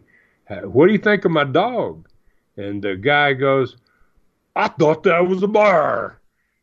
what 0.49 0.87
do 0.87 0.93
you 0.93 0.99
think 0.99 1.25
of 1.25 1.31
my 1.31 1.43
dog? 1.43 2.07
And 2.57 2.81
the 2.81 2.95
guy 2.95 3.33
goes, 3.33 3.77
I 4.55 4.67
thought 4.69 5.03
that 5.03 5.27
was 5.27 5.43
a 5.43 5.47
bear. 5.47 6.19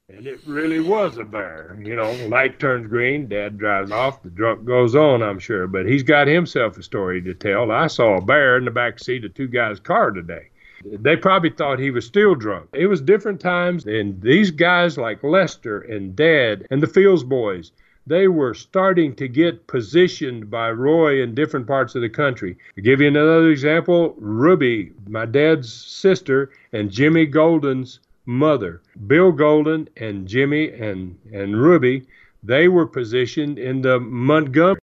And 0.09 0.27
it 0.27 0.41
really 0.47 0.81
was 0.81 1.17
a 1.17 1.25
bear. 1.25 1.79
You 1.83 1.97
know, 1.97 2.13
light 2.29 2.59
turns 2.59 2.87
green, 2.87 3.29
dad 3.29 3.59
drives 3.59 3.91
off, 3.91 4.23
the 4.23 4.31
drunk 4.31 4.65
goes 4.65 4.95
on, 4.95 5.23
I'm 5.23 5.39
sure. 5.39 5.67
But 5.67 5.87
he's 5.87 6.03
got 6.03 6.27
himself 6.27 6.77
a 6.77 6.83
story 6.83 7.23
to 7.23 7.35
tell. 7.35 7.71
I 7.71 7.87
saw 7.87 8.19
a 8.19 8.25
bear 8.25 8.59
in 8.59 8.65
the 8.65 8.71
back 8.71 8.99
seat 8.99 9.25
of 9.25 9.35
two 9.35 9.49
guys' 9.49 9.81
car 9.81 10.11
today. 10.11 10.49
They 10.85 11.17
probably 11.17 11.51
thought 11.51 11.79
he 11.79 11.91
was 11.91 12.07
still 12.07 12.35
drunk. 12.35 12.69
It 12.73 12.89
was 12.89 13.01
different 13.01 13.41
times, 13.41 13.87
and 13.87 14.21
these 14.21 14.51
guys 14.51 14.99
like 14.99 15.23
Lester 15.23 15.81
and 15.81 16.17
Dad 16.17 16.67
and 16.71 16.83
the 16.83 16.89
Fields 16.89 17.23
boys, 17.23 17.73
they 18.07 18.29
were 18.29 18.55
starting 18.55 19.15
to 19.17 19.29
get 19.29 19.67
positioned 19.67 20.51
by 20.51 20.71
Roy 20.71 21.23
in 21.23 21.35
different 21.35 21.67
parts 21.67 21.95
of 21.95 22.03
the 22.03 22.09
country. 22.09 22.57
To 22.75 22.81
give 22.81 23.01
you 23.01 23.09
another 23.09 23.51
example, 23.51 24.15
Ruby, 24.19 24.93
my 25.07 25.25
dad's 25.25 25.73
sister, 25.73 26.51
and 26.73 26.91
Jimmy 26.91 27.27
Golden's 27.27 28.01
mother. 28.27 28.83
Bill 29.07 29.33
Golden 29.33 29.89
and 29.97 30.27
Jimmy 30.27 30.73
and, 30.73 31.17
and 31.33 31.61
Ruby, 31.61 32.07
they 32.43 32.69
were 32.69 32.87
positioned 32.87 33.59
in 33.59 33.83
the 33.83 34.01
Montgomery 34.01 34.81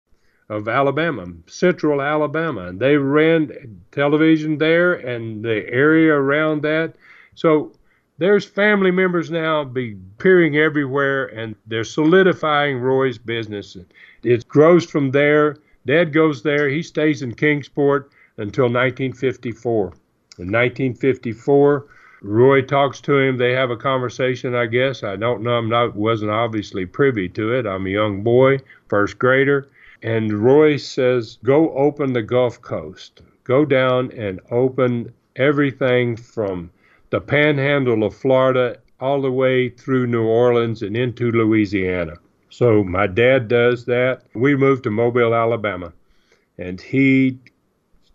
of 0.48 0.68
Alabama, 0.68 1.26
central 1.46 2.00
Alabama. 2.00 2.68
And 2.68 2.78
they 2.78 2.96
ran 2.96 3.80
television 3.92 4.58
there 4.58 4.94
and 4.94 5.44
the 5.44 5.68
area 5.68 6.14
around 6.14 6.62
that. 6.62 6.94
So 7.34 7.72
there's 8.18 8.44
family 8.44 8.90
members 8.90 9.30
now 9.30 9.64
be 9.64 9.96
peering 10.18 10.56
everywhere 10.56 11.26
and 11.26 11.54
they're 11.66 11.84
solidifying 11.84 12.78
Roy's 12.78 13.18
business. 13.18 13.76
It 14.22 14.48
grows 14.48 14.84
from 14.86 15.10
there. 15.10 15.56
Dad 15.86 16.12
goes 16.12 16.42
there. 16.42 16.68
He 16.68 16.82
stays 16.82 17.22
in 17.22 17.34
Kingsport 17.34 18.10
until 18.38 18.64
1954. 18.64 19.84
In 20.38 20.52
1954, 20.52 21.86
Roy 22.22 22.62
talks 22.62 23.00
to 23.02 23.18
him. 23.18 23.36
They 23.36 23.52
have 23.52 23.70
a 23.70 23.76
conversation, 23.76 24.54
I 24.54 24.66
guess. 24.66 25.02
I 25.02 25.16
don't 25.16 25.42
know. 25.42 25.52
I'm 25.52 25.68
not 25.68 25.94
wasn't 25.94 26.30
obviously 26.30 26.86
privy 26.86 27.28
to 27.30 27.52
it. 27.52 27.66
I'm 27.66 27.86
a 27.86 27.90
young 27.90 28.22
boy, 28.22 28.58
first 28.88 29.18
grader, 29.18 29.68
and 30.02 30.32
Roy 30.32 30.76
says, 30.76 31.38
"Go 31.44 31.74
open 31.74 32.12
the 32.12 32.22
Gulf 32.22 32.60
Coast. 32.62 33.22
Go 33.44 33.64
down 33.64 34.10
and 34.12 34.40
open 34.50 35.12
everything 35.36 36.16
from 36.16 36.70
the 37.10 37.20
Panhandle 37.20 38.04
of 38.04 38.14
Florida 38.14 38.78
all 39.00 39.20
the 39.20 39.30
way 39.30 39.68
through 39.68 40.06
New 40.06 40.24
Orleans 40.24 40.82
and 40.82 40.96
into 40.96 41.30
Louisiana." 41.30 42.14
So 42.50 42.82
my 42.84 43.06
dad 43.06 43.48
does 43.48 43.84
that. 43.86 44.22
We 44.34 44.56
moved 44.56 44.84
to 44.84 44.90
Mobile, 44.90 45.34
Alabama, 45.34 45.92
and 46.58 46.80
he 46.80 47.38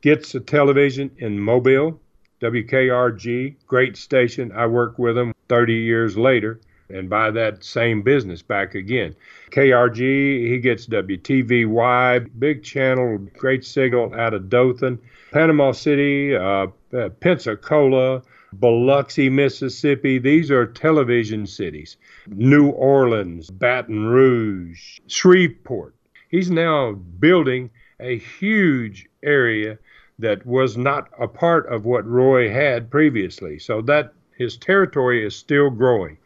gets 0.01 0.33
a 0.33 0.39
television 0.39 1.11
in 1.17 1.39
Mobile 1.39 1.99
WKRG, 2.41 3.55
great 3.67 3.95
station. 3.95 4.51
I 4.51 4.65
work 4.65 4.97
with 4.97 5.17
him 5.17 5.33
30 5.47 5.75
years 5.75 6.17
later 6.17 6.59
and 6.89 7.09
buy 7.09 7.31
that 7.31 7.63
same 7.63 8.01
business 8.01 8.41
back 8.41 8.75
again. 8.75 9.15
KRG, 9.51 10.47
he 10.47 10.57
gets 10.57 10.87
WTVY, 10.87 12.29
big 12.39 12.63
channel, 12.63 13.19
great 13.37 13.63
signal 13.63 14.13
out 14.15 14.33
of 14.33 14.49
Dothan. 14.49 14.99
Panama 15.31 15.71
City, 15.71 16.35
uh, 16.35 16.67
uh, 16.93 17.09
Pensacola, 17.19 18.23
Biloxi, 18.53 19.29
Mississippi. 19.29 20.19
These 20.19 20.51
are 20.51 20.65
television 20.65 21.45
cities. 21.45 21.97
New 22.27 22.69
Orleans, 22.69 23.49
Baton 23.49 24.07
Rouge, 24.07 24.99
Shreveport. 25.07 25.95
He's 26.29 26.51
now 26.51 26.93
building 26.93 27.69
a 27.99 28.17
huge 28.17 29.07
area 29.23 29.77
that 30.19 30.45
was 30.45 30.77
not 30.77 31.09
a 31.19 31.27
part 31.27 31.65
of 31.67 31.85
what 31.85 32.05
Roy 32.05 32.49
had 32.49 32.91
previously. 32.91 33.57
So 33.57 33.81
that 33.83 34.13
his 34.37 34.57
territory 34.57 35.25
is 35.25 35.35
still 35.35 35.69
growing. 35.69 36.17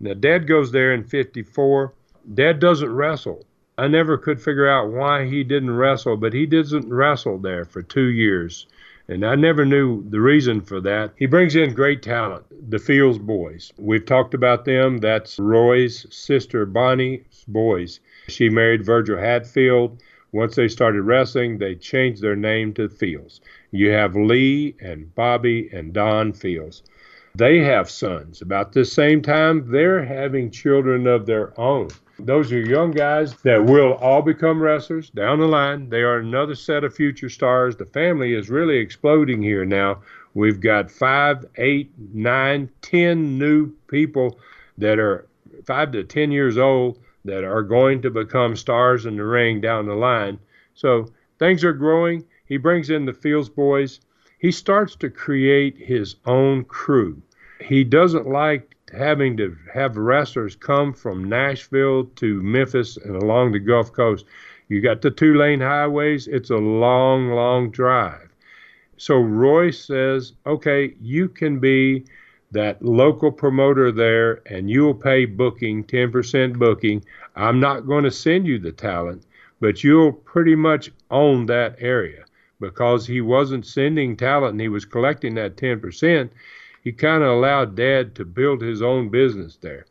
Now, 0.00 0.14
Dad 0.14 0.46
goes 0.46 0.72
there 0.72 0.92
in 0.92 1.04
54. 1.04 1.92
Dad 2.34 2.58
doesn't 2.58 2.92
wrestle. 2.92 3.44
I 3.76 3.88
never 3.88 4.16
could 4.18 4.40
figure 4.40 4.68
out 4.68 4.92
why 4.92 5.26
he 5.26 5.42
didn't 5.42 5.76
wrestle, 5.76 6.16
but 6.16 6.32
he 6.32 6.46
didn't 6.46 6.92
wrestle 6.92 7.38
there 7.38 7.64
for 7.64 7.82
two 7.82 8.06
years. 8.06 8.66
And 9.06 9.24
I 9.24 9.34
never 9.34 9.66
knew 9.66 10.02
the 10.08 10.20
reason 10.20 10.62
for 10.62 10.80
that. 10.80 11.12
He 11.16 11.26
brings 11.26 11.54
in 11.54 11.74
great 11.74 12.02
talent, 12.02 12.44
the 12.70 12.78
Fields 12.78 13.18
boys. 13.18 13.70
We've 13.76 14.06
talked 14.06 14.32
about 14.32 14.64
them. 14.64 14.98
That's 14.98 15.38
Roy's 15.38 16.06
sister 16.10 16.64
Bonnie's 16.64 17.44
boys. 17.46 18.00
She 18.28 18.48
married 18.48 18.84
Virgil 18.84 19.18
Hatfield. 19.18 20.02
Once 20.32 20.56
they 20.56 20.68
started 20.68 21.02
wrestling, 21.02 21.58
they 21.58 21.74
changed 21.74 22.22
their 22.22 22.34
name 22.34 22.72
to 22.74 22.88
Fields. 22.88 23.42
You 23.72 23.90
have 23.90 24.16
Lee 24.16 24.74
and 24.80 25.14
Bobby 25.14 25.68
and 25.70 25.92
Don 25.92 26.32
Fields. 26.32 26.82
They 27.34 27.58
have 27.58 27.90
sons. 27.90 28.40
About 28.40 28.72
the 28.72 28.84
same 28.84 29.20
time, 29.20 29.70
they're 29.70 30.04
having 30.04 30.50
children 30.50 31.06
of 31.06 31.26
their 31.26 31.58
own. 31.60 31.88
Those 32.18 32.52
are 32.52 32.60
young 32.60 32.92
guys 32.92 33.34
that 33.42 33.64
will 33.64 33.94
all 33.94 34.22
become 34.22 34.62
wrestlers 34.62 35.10
down 35.10 35.40
the 35.40 35.46
line. 35.46 35.88
They 35.88 36.02
are 36.02 36.18
another 36.18 36.54
set 36.54 36.84
of 36.84 36.94
future 36.94 37.28
stars. 37.28 37.76
The 37.76 37.86
family 37.86 38.34
is 38.34 38.48
really 38.48 38.76
exploding 38.78 39.42
here 39.42 39.64
now. 39.64 40.02
We've 40.34 40.60
got 40.60 40.90
five, 40.90 41.44
eight, 41.56 41.92
nine, 42.12 42.70
ten 42.82 43.38
new 43.38 43.72
people 43.88 44.38
that 44.78 44.98
are 44.98 45.26
five 45.66 45.92
to 45.92 46.04
ten 46.04 46.30
years 46.30 46.56
old 46.56 46.98
that 47.24 47.42
are 47.42 47.62
going 47.62 48.02
to 48.02 48.10
become 48.10 48.54
stars 48.54 49.06
in 49.06 49.16
the 49.16 49.24
ring 49.24 49.60
down 49.60 49.86
the 49.86 49.94
line. 49.94 50.38
So 50.74 51.08
things 51.38 51.64
are 51.64 51.72
growing. 51.72 52.24
He 52.46 52.58
brings 52.58 52.90
in 52.90 53.06
the 53.06 53.12
Fields 53.12 53.48
boys. 53.48 54.00
He 54.38 54.52
starts 54.52 54.94
to 54.96 55.10
create 55.10 55.76
his 55.78 56.16
own 56.26 56.64
crew. 56.64 57.22
He 57.60 57.82
doesn't 57.82 58.28
like 58.28 58.73
having 58.94 59.36
to 59.36 59.56
have 59.72 59.96
wrestlers 59.96 60.56
come 60.56 60.92
from 60.92 61.28
Nashville 61.28 62.04
to 62.16 62.42
Memphis 62.42 62.96
and 62.96 63.16
along 63.16 63.52
the 63.52 63.58
Gulf 63.58 63.92
Coast. 63.92 64.24
You 64.68 64.80
got 64.80 65.02
the 65.02 65.10
two 65.10 65.34
lane 65.34 65.60
highways, 65.60 66.26
it's 66.26 66.50
a 66.50 66.56
long, 66.56 67.30
long 67.30 67.70
drive. 67.70 68.28
So 68.96 69.16
Roy 69.16 69.70
says, 69.70 70.32
okay, 70.46 70.94
you 71.00 71.28
can 71.28 71.58
be 71.58 72.04
that 72.52 72.82
local 72.82 73.32
promoter 73.32 73.90
there 73.90 74.40
and 74.46 74.70
you'll 74.70 74.94
pay 74.94 75.24
booking 75.24 75.84
10% 75.84 76.58
booking. 76.58 77.04
I'm 77.36 77.60
not 77.60 77.86
going 77.86 78.04
to 78.04 78.10
send 78.10 78.46
you 78.46 78.58
the 78.58 78.72
talent, 78.72 79.26
but 79.60 79.82
you'll 79.82 80.12
pretty 80.12 80.54
much 80.54 80.90
own 81.10 81.46
that 81.46 81.76
area 81.80 82.24
because 82.60 83.06
he 83.06 83.20
wasn't 83.20 83.66
sending 83.66 84.16
talent 84.16 84.52
and 84.52 84.60
he 84.60 84.68
was 84.68 84.84
collecting 84.84 85.34
that 85.34 85.56
10%. 85.56 86.30
He 86.84 86.92
kind 86.92 87.22
of 87.22 87.30
allowed 87.30 87.74
dad 87.74 88.14
to 88.14 88.24
build 88.24 88.62
his 88.62 88.82
own 88.82 89.08
business 89.08 89.56
there. 89.60 89.86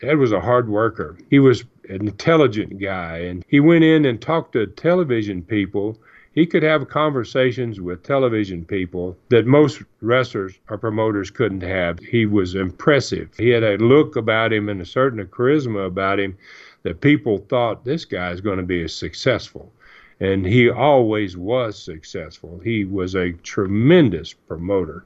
Dad 0.00 0.18
was 0.18 0.32
a 0.32 0.40
hard 0.40 0.68
worker. 0.68 1.16
He 1.30 1.38
was 1.38 1.64
an 1.88 2.08
intelligent 2.08 2.80
guy 2.80 3.18
and 3.18 3.44
he 3.48 3.60
went 3.60 3.84
in 3.84 4.04
and 4.04 4.20
talked 4.20 4.54
to 4.54 4.66
television 4.66 5.42
people 5.42 5.98
he 6.38 6.46
could 6.46 6.62
have 6.62 6.88
conversations 6.88 7.80
with 7.80 8.04
television 8.04 8.64
people 8.64 9.16
that 9.28 9.44
most 9.44 9.82
wrestlers 10.00 10.56
or 10.68 10.78
promoters 10.78 11.32
couldn't 11.32 11.62
have. 11.62 11.98
He 11.98 12.26
was 12.26 12.54
impressive. 12.54 13.30
He 13.36 13.48
had 13.48 13.64
a 13.64 13.76
look 13.78 14.14
about 14.14 14.52
him 14.52 14.68
and 14.68 14.80
a 14.80 14.86
certain 14.86 15.26
charisma 15.26 15.84
about 15.86 16.20
him 16.20 16.38
that 16.84 17.00
people 17.00 17.38
thought 17.38 17.84
this 17.84 18.04
guy 18.04 18.30
is 18.30 18.40
going 18.40 18.58
to 18.58 18.62
be 18.62 18.86
successful. 18.86 19.72
And 20.20 20.46
he 20.46 20.70
always 20.70 21.36
was 21.36 21.76
successful. 21.76 22.60
He 22.62 22.84
was 22.84 23.16
a 23.16 23.32
tremendous 23.32 24.32
promoter. 24.32 25.04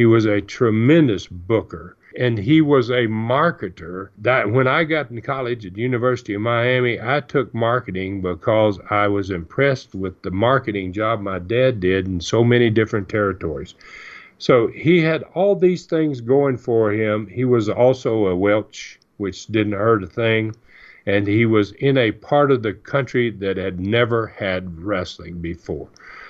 He 0.00 0.06
was 0.06 0.24
a 0.24 0.40
tremendous 0.40 1.26
booker 1.26 1.94
and 2.16 2.38
he 2.38 2.62
was 2.62 2.88
a 2.88 3.06
marketer 3.06 4.08
that 4.16 4.50
when 4.50 4.66
i 4.66 4.82
got 4.82 5.10
in 5.10 5.20
college 5.20 5.66
at 5.66 5.74
the 5.74 5.82
university 5.82 6.32
of 6.32 6.40
miami 6.40 6.98
i 6.98 7.20
took 7.20 7.52
marketing 7.52 8.22
because 8.22 8.80
i 8.88 9.06
was 9.06 9.28
impressed 9.28 9.94
with 9.94 10.22
the 10.22 10.30
marketing 10.30 10.94
job 10.94 11.20
my 11.20 11.38
dad 11.38 11.80
did 11.80 12.06
in 12.06 12.18
so 12.18 12.42
many 12.42 12.70
different 12.70 13.10
territories. 13.10 13.74
So 14.38 14.68
he 14.68 15.02
had 15.02 15.22
all 15.34 15.54
these 15.54 15.84
things 15.84 16.22
going 16.22 16.56
for 16.56 16.90
him. 16.90 17.26
He 17.26 17.44
was 17.44 17.68
also 17.68 18.28
a 18.28 18.34
welch 18.34 18.98
which 19.18 19.48
didn't 19.48 19.74
hurt 19.74 20.02
a 20.02 20.06
thing 20.06 20.56
and 21.04 21.26
he 21.26 21.44
was 21.44 21.72
in 21.72 21.98
a 21.98 22.12
part 22.12 22.50
of 22.50 22.62
the 22.62 22.72
country 22.72 23.28
that 23.32 23.58
had 23.58 23.78
never 23.78 24.28
had 24.28 24.82
wrestling 24.82 25.42
before. 25.42 25.88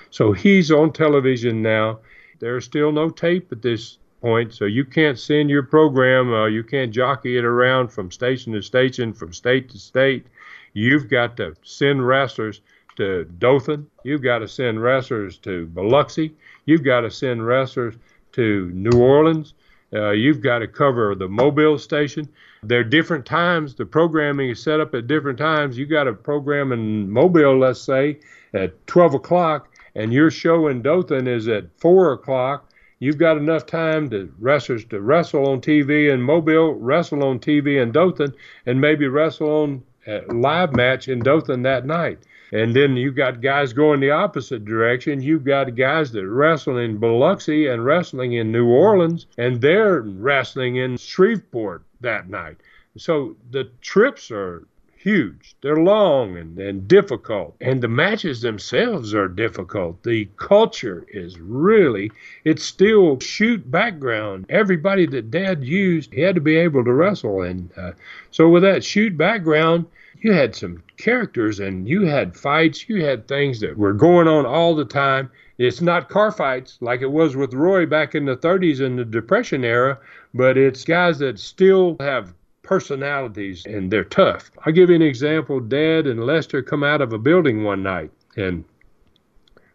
So 0.09 0.33
he's 0.33 0.71
on 0.71 0.91
television 0.91 1.61
now 1.61 1.99
there's 2.41 2.65
still 2.65 2.91
no 2.91 3.09
tape 3.09 3.51
at 3.51 3.61
this 3.61 3.99
point. 4.19 4.53
So 4.53 4.65
you 4.65 4.83
can't 4.83 5.17
send 5.17 5.49
your 5.49 5.63
program, 5.63 6.33
uh, 6.33 6.45
you 6.47 6.63
can't 6.63 6.91
jockey 6.91 7.37
it 7.37 7.45
around 7.45 7.89
from 7.89 8.11
station 8.11 8.51
to 8.53 8.61
station, 8.61 9.13
from 9.13 9.31
state 9.31 9.69
to 9.69 9.79
state. 9.79 10.25
You've 10.73 11.09
got 11.09 11.37
to 11.37 11.55
send 11.63 12.05
wrestlers 12.05 12.61
to 12.97 13.25
Dothan. 13.39 13.89
You've 14.03 14.23
got 14.23 14.39
to 14.39 14.47
send 14.47 14.81
wrestlers 14.81 15.37
to 15.39 15.67
Biloxi. 15.67 16.35
You've 16.65 16.83
got 16.83 17.01
to 17.01 17.11
send 17.11 17.45
wrestlers 17.45 17.95
to 18.33 18.69
New 18.73 18.99
Orleans. 18.99 19.53
Uh, 19.93 20.11
you've 20.11 20.41
got 20.41 20.59
to 20.59 20.67
cover 20.67 21.15
the 21.15 21.27
Mobile 21.27 21.77
station. 21.77 22.27
There 22.63 22.79
are 22.79 22.83
different 22.83 23.25
times. 23.25 23.75
The 23.75 23.85
programming 23.85 24.49
is 24.49 24.61
set 24.61 24.79
up 24.79 24.93
at 24.93 25.07
different 25.07 25.37
times. 25.37 25.77
You've 25.77 25.89
got 25.89 26.07
a 26.07 26.13
program 26.13 26.71
in 26.71 27.09
Mobile, 27.09 27.57
let's 27.57 27.81
say, 27.81 28.19
at 28.53 28.85
12 28.87 29.15
o'clock, 29.15 29.70
and 29.95 30.13
your 30.13 30.31
show 30.31 30.67
in 30.67 30.81
Dothan 30.81 31.27
is 31.27 31.47
at 31.47 31.65
4 31.79 32.13
o'clock. 32.13 32.69
You've 32.99 33.17
got 33.17 33.37
enough 33.37 33.65
time 33.65 34.09
to 34.11 34.31
wrestlers 34.39 34.85
to 34.85 35.01
wrestle 35.01 35.49
on 35.49 35.61
TV 35.61 36.13
in 36.13 36.21
Mobile, 36.21 36.75
wrestle 36.75 37.23
on 37.23 37.39
TV 37.39 37.81
in 37.81 37.91
Dothan, 37.91 38.33
and 38.65 38.79
maybe 38.79 39.07
wrestle 39.07 39.49
on 39.49 39.83
a 40.07 40.21
live 40.33 40.75
match 40.75 41.07
in 41.07 41.19
Dothan 41.19 41.63
that 41.63 41.85
night. 41.85 42.19
And 42.53 42.75
then 42.75 42.97
you've 42.97 43.15
got 43.15 43.41
guys 43.41 43.71
going 43.71 44.01
the 44.01 44.11
opposite 44.11 44.65
direction. 44.65 45.21
You've 45.21 45.45
got 45.45 45.75
guys 45.75 46.11
that 46.11 46.27
wrestle 46.27 46.77
in 46.77 46.97
Biloxi 46.97 47.67
and 47.67 47.85
wrestling 47.85 48.33
in 48.33 48.51
New 48.51 48.67
Orleans, 48.67 49.25
and 49.37 49.61
they're 49.61 50.01
wrestling 50.01 50.75
in 50.75 50.97
Shreveport 50.97 51.83
that 52.01 52.29
night. 52.29 52.57
So 52.97 53.37
the 53.51 53.71
trips 53.79 54.31
are 54.31 54.67
huge. 55.01 55.55
They're 55.61 55.77
long 55.77 56.37
and, 56.37 56.57
and 56.59 56.87
difficult. 56.87 57.55
And 57.59 57.81
the 57.81 57.87
matches 57.87 58.41
themselves 58.41 59.13
are 59.13 59.27
difficult. 59.27 60.03
The 60.03 60.29
culture 60.37 61.05
is 61.09 61.39
really, 61.39 62.11
it's 62.43 62.63
still 62.63 63.19
shoot 63.19 63.69
background. 63.69 64.45
Everybody 64.49 65.07
that 65.07 65.31
dad 65.31 65.63
used, 65.63 66.13
he 66.13 66.21
had 66.21 66.35
to 66.35 66.41
be 66.41 66.55
able 66.55 66.83
to 66.83 66.93
wrestle. 66.93 67.41
And 67.41 67.71
uh, 67.77 67.93
so 68.29 68.49
with 68.49 68.63
that 68.63 68.83
shoot 68.83 69.17
background, 69.17 69.85
you 70.19 70.33
had 70.33 70.55
some 70.55 70.83
characters 70.97 71.59
and 71.59 71.87
you 71.87 72.05
had 72.05 72.37
fights, 72.37 72.87
you 72.87 73.03
had 73.03 73.27
things 73.27 73.59
that 73.61 73.77
were 73.77 73.93
going 73.93 74.27
on 74.27 74.45
all 74.45 74.75
the 74.75 74.85
time. 74.85 75.31
It's 75.57 75.81
not 75.81 76.09
car 76.09 76.31
fights 76.31 76.77
like 76.79 77.01
it 77.01 77.11
was 77.11 77.35
with 77.35 77.53
Roy 77.53 77.85
back 77.85 78.13
in 78.13 78.25
the 78.25 78.37
30s 78.37 78.81
in 78.81 78.95
the 78.95 79.05
Depression 79.05 79.63
era, 79.63 79.97
but 80.33 80.57
it's 80.57 80.83
guys 80.83 81.19
that 81.19 81.39
still 81.39 81.97
have 81.99 82.33
personalities 82.63 83.65
and 83.65 83.91
they're 83.91 84.03
tough. 84.03 84.51
I'll 84.65 84.73
give 84.73 84.89
you 84.89 84.95
an 84.95 85.01
example. 85.01 85.59
Dad 85.59 86.07
and 86.07 86.25
Lester 86.25 86.61
come 86.61 86.83
out 86.83 87.01
of 87.01 87.13
a 87.13 87.17
building 87.17 87.63
one 87.63 87.83
night 87.83 88.11
and 88.35 88.63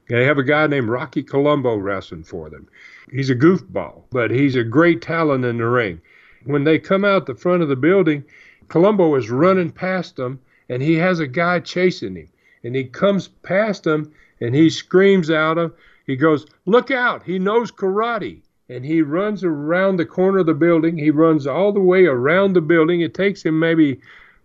they 0.09 0.25
have 0.25 0.39
a 0.39 0.45
guy 0.45 0.67
named 0.67 0.89
Rocky 0.89 1.23
Colombo 1.23 1.77
wrestling 1.77 2.23
for 2.23 2.49
them. 2.49 2.69
He's 3.11 3.31
a 3.31 3.35
goofball, 3.35 4.05
but 4.11 4.31
he's 4.31 4.55
a 4.55 4.65
great 4.65 5.03
talent 5.03 5.45
in 5.45 5.59
the 5.59 5.67
ring. 5.67 6.01
When 6.45 6.65
they 6.65 6.79
come 6.79 7.05
out 7.05 7.27
the 7.27 7.35
front 7.35 7.63
of 7.63 7.69
the 7.69 7.77
building, 7.77 8.25
Colombo 8.69 9.15
is 9.17 9.31
running 9.31 9.71
past 9.71 10.17
them, 10.17 10.41
and 10.69 10.83
he 10.83 10.95
has 10.95 11.19
a 11.19 11.27
guy 11.27 11.61
chasing 11.61 12.15
him. 12.17 12.29
And 12.63 12.75
he 12.75 12.85
comes 12.85 13.29
past 13.29 13.87
him, 13.87 14.13
and 14.41 14.55
he 14.55 14.71
screams 14.71 15.31
out 15.31 15.59
him. 15.59 15.73
He 16.07 16.17
goes, 16.17 16.47
"Look 16.67 16.91
out! 16.91 17.25
He 17.25 17.39
knows 17.39 17.73
karate!" 17.73 18.43
And 18.69 18.85
he 18.85 19.03
runs 19.03 19.45
around 19.45 19.97
the 19.97 20.07
corner 20.07 20.39
of 20.39 20.47
the 20.47 20.55
building. 20.55 20.99
He 20.99 21.11
runs 21.11 21.47
all 21.47 21.73
the 21.73 21.81
way 21.81 22.07
around 22.07 22.53
the 22.53 22.61
building. 22.61 23.01
It 23.01 23.15
takes 23.15 23.45
him 23.45 23.59
maybe 23.59 24.01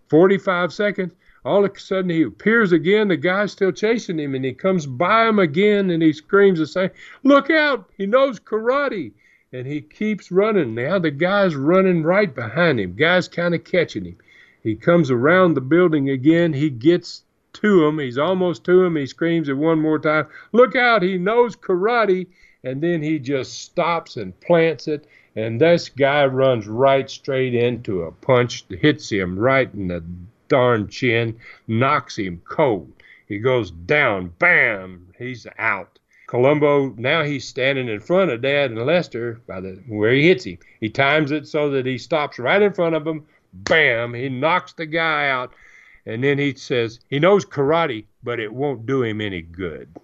45 0.08 0.72
seconds. 0.72 1.14
All 1.44 1.64
of 1.64 1.74
a 1.74 1.78
sudden, 1.78 2.10
he 2.10 2.22
appears 2.22 2.70
again. 2.70 3.08
The 3.08 3.16
guy's 3.16 3.50
still 3.50 3.72
chasing 3.72 4.18
him, 4.18 4.34
and 4.36 4.44
he 4.44 4.52
comes 4.52 4.86
by 4.86 5.26
him 5.26 5.40
again, 5.40 5.90
and 5.90 6.00
he 6.00 6.12
screams 6.12 6.60
and 6.60 6.68
says, 6.68 6.90
"Look 7.24 7.50
out! 7.50 7.90
He 7.98 8.06
knows 8.06 8.38
karate!" 8.38 9.12
and 9.52 9.66
he 9.66 9.80
keeps 9.80 10.32
running. 10.32 10.74
Now 10.74 10.98
the 10.98 11.10
guy's 11.10 11.54
running 11.54 12.02
right 12.02 12.34
behind 12.34 12.80
him. 12.80 12.94
Guy's 12.94 13.28
kind 13.28 13.54
of 13.54 13.64
catching 13.64 14.04
him. 14.04 14.16
He 14.62 14.74
comes 14.76 15.10
around 15.10 15.54
the 15.54 15.60
building 15.60 16.08
again. 16.08 16.52
He 16.52 16.70
gets 16.70 17.24
to 17.54 17.84
him. 17.84 17.98
He's 17.98 18.18
almost 18.18 18.64
to 18.64 18.82
him. 18.82 18.96
He 18.96 19.06
screams 19.06 19.48
it 19.48 19.56
one 19.56 19.80
more 19.80 19.98
time. 19.98 20.26
Look 20.52 20.74
out! 20.74 21.02
He 21.02 21.18
knows 21.18 21.56
karate. 21.56 22.28
And 22.64 22.80
then 22.80 23.02
he 23.02 23.18
just 23.18 23.60
stops 23.60 24.16
and 24.16 24.38
plants 24.40 24.86
it. 24.86 25.06
And 25.34 25.60
this 25.60 25.88
guy 25.88 26.26
runs 26.26 26.68
right 26.68 27.08
straight 27.08 27.54
into 27.54 28.02
a 28.02 28.12
punch, 28.12 28.64
hits 28.68 29.10
him 29.10 29.38
right 29.38 29.72
in 29.74 29.88
the 29.88 30.04
darn 30.48 30.88
chin, 30.88 31.38
knocks 31.66 32.16
him 32.18 32.42
cold. 32.44 32.92
He 33.26 33.38
goes 33.38 33.70
down, 33.70 34.32
bam, 34.38 35.08
he's 35.18 35.46
out. 35.58 35.98
Colombo 36.26 36.94
now 36.96 37.22
he's 37.22 37.46
standing 37.46 37.88
in 37.88 38.00
front 38.00 38.30
of 38.30 38.42
Dad 38.42 38.70
and 38.70 38.86
Lester 38.86 39.40
by 39.46 39.60
the 39.60 39.82
where 39.86 40.12
he 40.12 40.28
hits 40.28 40.44
him. 40.44 40.58
He 40.80 40.88
times 40.88 41.30
it 41.30 41.46
so 41.46 41.70
that 41.70 41.84
he 41.84 41.98
stops 41.98 42.38
right 42.38 42.62
in 42.62 42.72
front 42.72 42.94
of 42.94 43.06
him. 43.06 43.26
Bam! 43.52 44.14
He 44.14 44.28
knocks 44.30 44.72
the 44.72 44.86
guy 44.86 45.28
out, 45.28 45.52
and 46.06 46.24
then 46.24 46.38
he 46.38 46.54
says 46.54 47.00
he 47.10 47.18
knows 47.18 47.44
karate, 47.44 48.06
but 48.22 48.40
it 48.40 48.52
won't 48.52 48.86
do 48.86 49.02
him 49.02 49.20
any 49.20 49.42
good. 49.42 49.94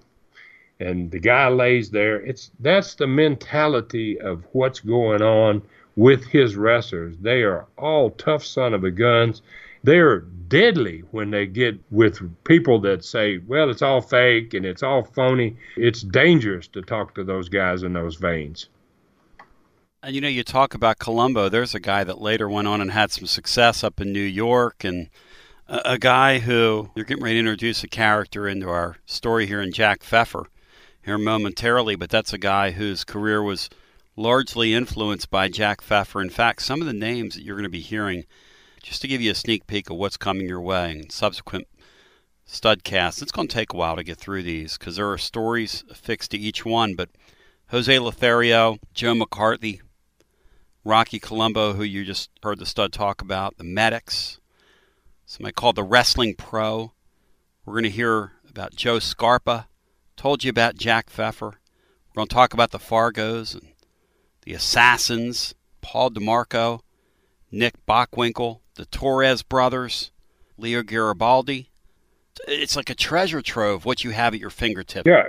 And 0.80 1.10
the 1.10 1.18
guy 1.18 1.48
lays 1.48 1.90
there. 1.90 2.20
It's 2.20 2.50
that's 2.60 2.94
the 2.94 3.06
mentality 3.06 4.20
of 4.20 4.44
what's 4.52 4.80
going 4.80 5.22
on 5.22 5.62
with 5.96 6.24
his 6.24 6.54
wrestlers. 6.54 7.16
They 7.20 7.42
are 7.42 7.66
all 7.76 8.10
tough 8.10 8.44
son 8.44 8.72
of 8.72 8.84
a 8.84 8.90
guns. 8.90 9.42
They're 9.82 10.20
deadly 10.20 11.02
when 11.10 11.30
they 11.30 11.46
get 11.46 11.78
with 11.90 12.20
people 12.44 12.80
that 12.80 13.04
say, 13.04 13.38
well, 13.38 13.70
it's 13.70 13.82
all 13.82 14.00
fake 14.00 14.54
and 14.54 14.64
it's 14.64 14.82
all 14.82 15.02
phony. 15.02 15.56
It's 15.76 16.02
dangerous 16.02 16.68
to 16.68 16.82
talk 16.82 17.14
to 17.16 17.24
those 17.24 17.48
guys 17.48 17.82
in 17.82 17.92
those 17.92 18.14
veins. 18.14 18.68
And 20.02 20.14
you 20.14 20.20
know, 20.20 20.28
you 20.28 20.44
talk 20.44 20.74
about 20.74 21.00
Colombo. 21.00 21.48
There's 21.48 21.74
a 21.74 21.80
guy 21.80 22.04
that 22.04 22.20
later 22.20 22.48
went 22.48 22.68
on 22.68 22.80
and 22.80 22.92
had 22.92 23.10
some 23.10 23.26
success 23.26 23.82
up 23.82 24.00
in 24.00 24.12
New 24.12 24.20
York, 24.20 24.84
and 24.84 25.10
a, 25.66 25.92
a 25.92 25.98
guy 25.98 26.38
who 26.38 26.90
you're 26.94 27.04
getting 27.04 27.24
ready 27.24 27.34
to 27.34 27.40
introduce 27.40 27.82
a 27.82 27.88
character 27.88 28.46
into 28.46 28.68
our 28.68 28.98
story 29.06 29.46
here 29.46 29.60
in 29.60 29.72
Jack 29.72 30.04
Pfeffer 30.04 30.46
here 31.08 31.16
momentarily, 31.16 31.96
but 31.96 32.10
that's 32.10 32.34
a 32.34 32.38
guy 32.38 32.70
whose 32.70 33.02
career 33.02 33.42
was 33.42 33.70
largely 34.14 34.74
influenced 34.74 35.30
by 35.30 35.48
Jack 35.48 35.80
Pfeffer. 35.80 36.20
In 36.20 36.28
fact, 36.28 36.60
some 36.60 36.82
of 36.82 36.86
the 36.86 36.92
names 36.92 37.34
that 37.34 37.42
you're 37.42 37.56
going 37.56 37.62
to 37.62 37.70
be 37.70 37.80
hearing 37.80 38.24
just 38.82 39.00
to 39.00 39.08
give 39.08 39.22
you 39.22 39.30
a 39.30 39.34
sneak 39.34 39.66
peek 39.66 39.88
of 39.88 39.96
what's 39.96 40.18
coming 40.18 40.46
your 40.46 40.60
way 40.60 40.90
in 40.90 41.08
subsequent 41.08 41.66
studcasts. 42.46 43.22
It's 43.22 43.32
going 43.32 43.48
to 43.48 43.54
take 43.54 43.72
a 43.72 43.76
while 43.76 43.96
to 43.96 44.04
get 44.04 44.18
through 44.18 44.42
these 44.42 44.76
because 44.76 44.96
there 44.96 45.10
are 45.10 45.16
stories 45.16 45.82
affixed 45.90 46.32
to 46.32 46.38
each 46.38 46.66
one. 46.66 46.94
But 46.94 47.08
Jose 47.70 47.98
Lothario, 47.98 48.76
Joe 48.92 49.14
McCarthy, 49.14 49.80
Rocky 50.84 51.18
Colombo, 51.18 51.72
who 51.72 51.84
you 51.84 52.04
just 52.04 52.28
heard 52.42 52.58
the 52.58 52.66
stud 52.66 52.92
talk 52.92 53.22
about, 53.22 53.56
the 53.56 53.64
Medics, 53.64 54.40
somebody 55.24 55.54
called 55.54 55.76
the 55.76 55.82
Wrestling 55.82 56.34
Pro. 56.36 56.92
We're 57.64 57.72
going 57.72 57.84
to 57.84 57.90
hear 57.90 58.32
about 58.46 58.76
Joe 58.76 58.98
Scarpa. 58.98 59.68
Told 60.18 60.42
you 60.42 60.50
about 60.50 60.74
Jack 60.74 61.10
Pfeffer. 61.10 61.60
We're 62.08 62.16
going 62.16 62.26
to 62.26 62.34
talk 62.34 62.52
about 62.52 62.72
the 62.72 62.80
Fargos 62.80 63.54
and 63.54 63.68
the 64.42 64.52
Assassins, 64.52 65.54
Paul 65.80 66.10
DeMarco, 66.10 66.80
Nick 67.52 67.74
Bockwinkel, 67.86 68.58
the 68.74 68.86
Torres 68.86 69.44
brothers, 69.44 70.10
Leo 70.56 70.82
Garibaldi. 70.82 71.70
It's 72.48 72.74
like 72.74 72.90
a 72.90 72.96
treasure 72.96 73.42
trove 73.42 73.84
what 73.84 74.02
you 74.02 74.10
have 74.10 74.34
at 74.34 74.40
your 74.40 74.50
fingertips. 74.50 75.06
Yeah, 75.06 75.24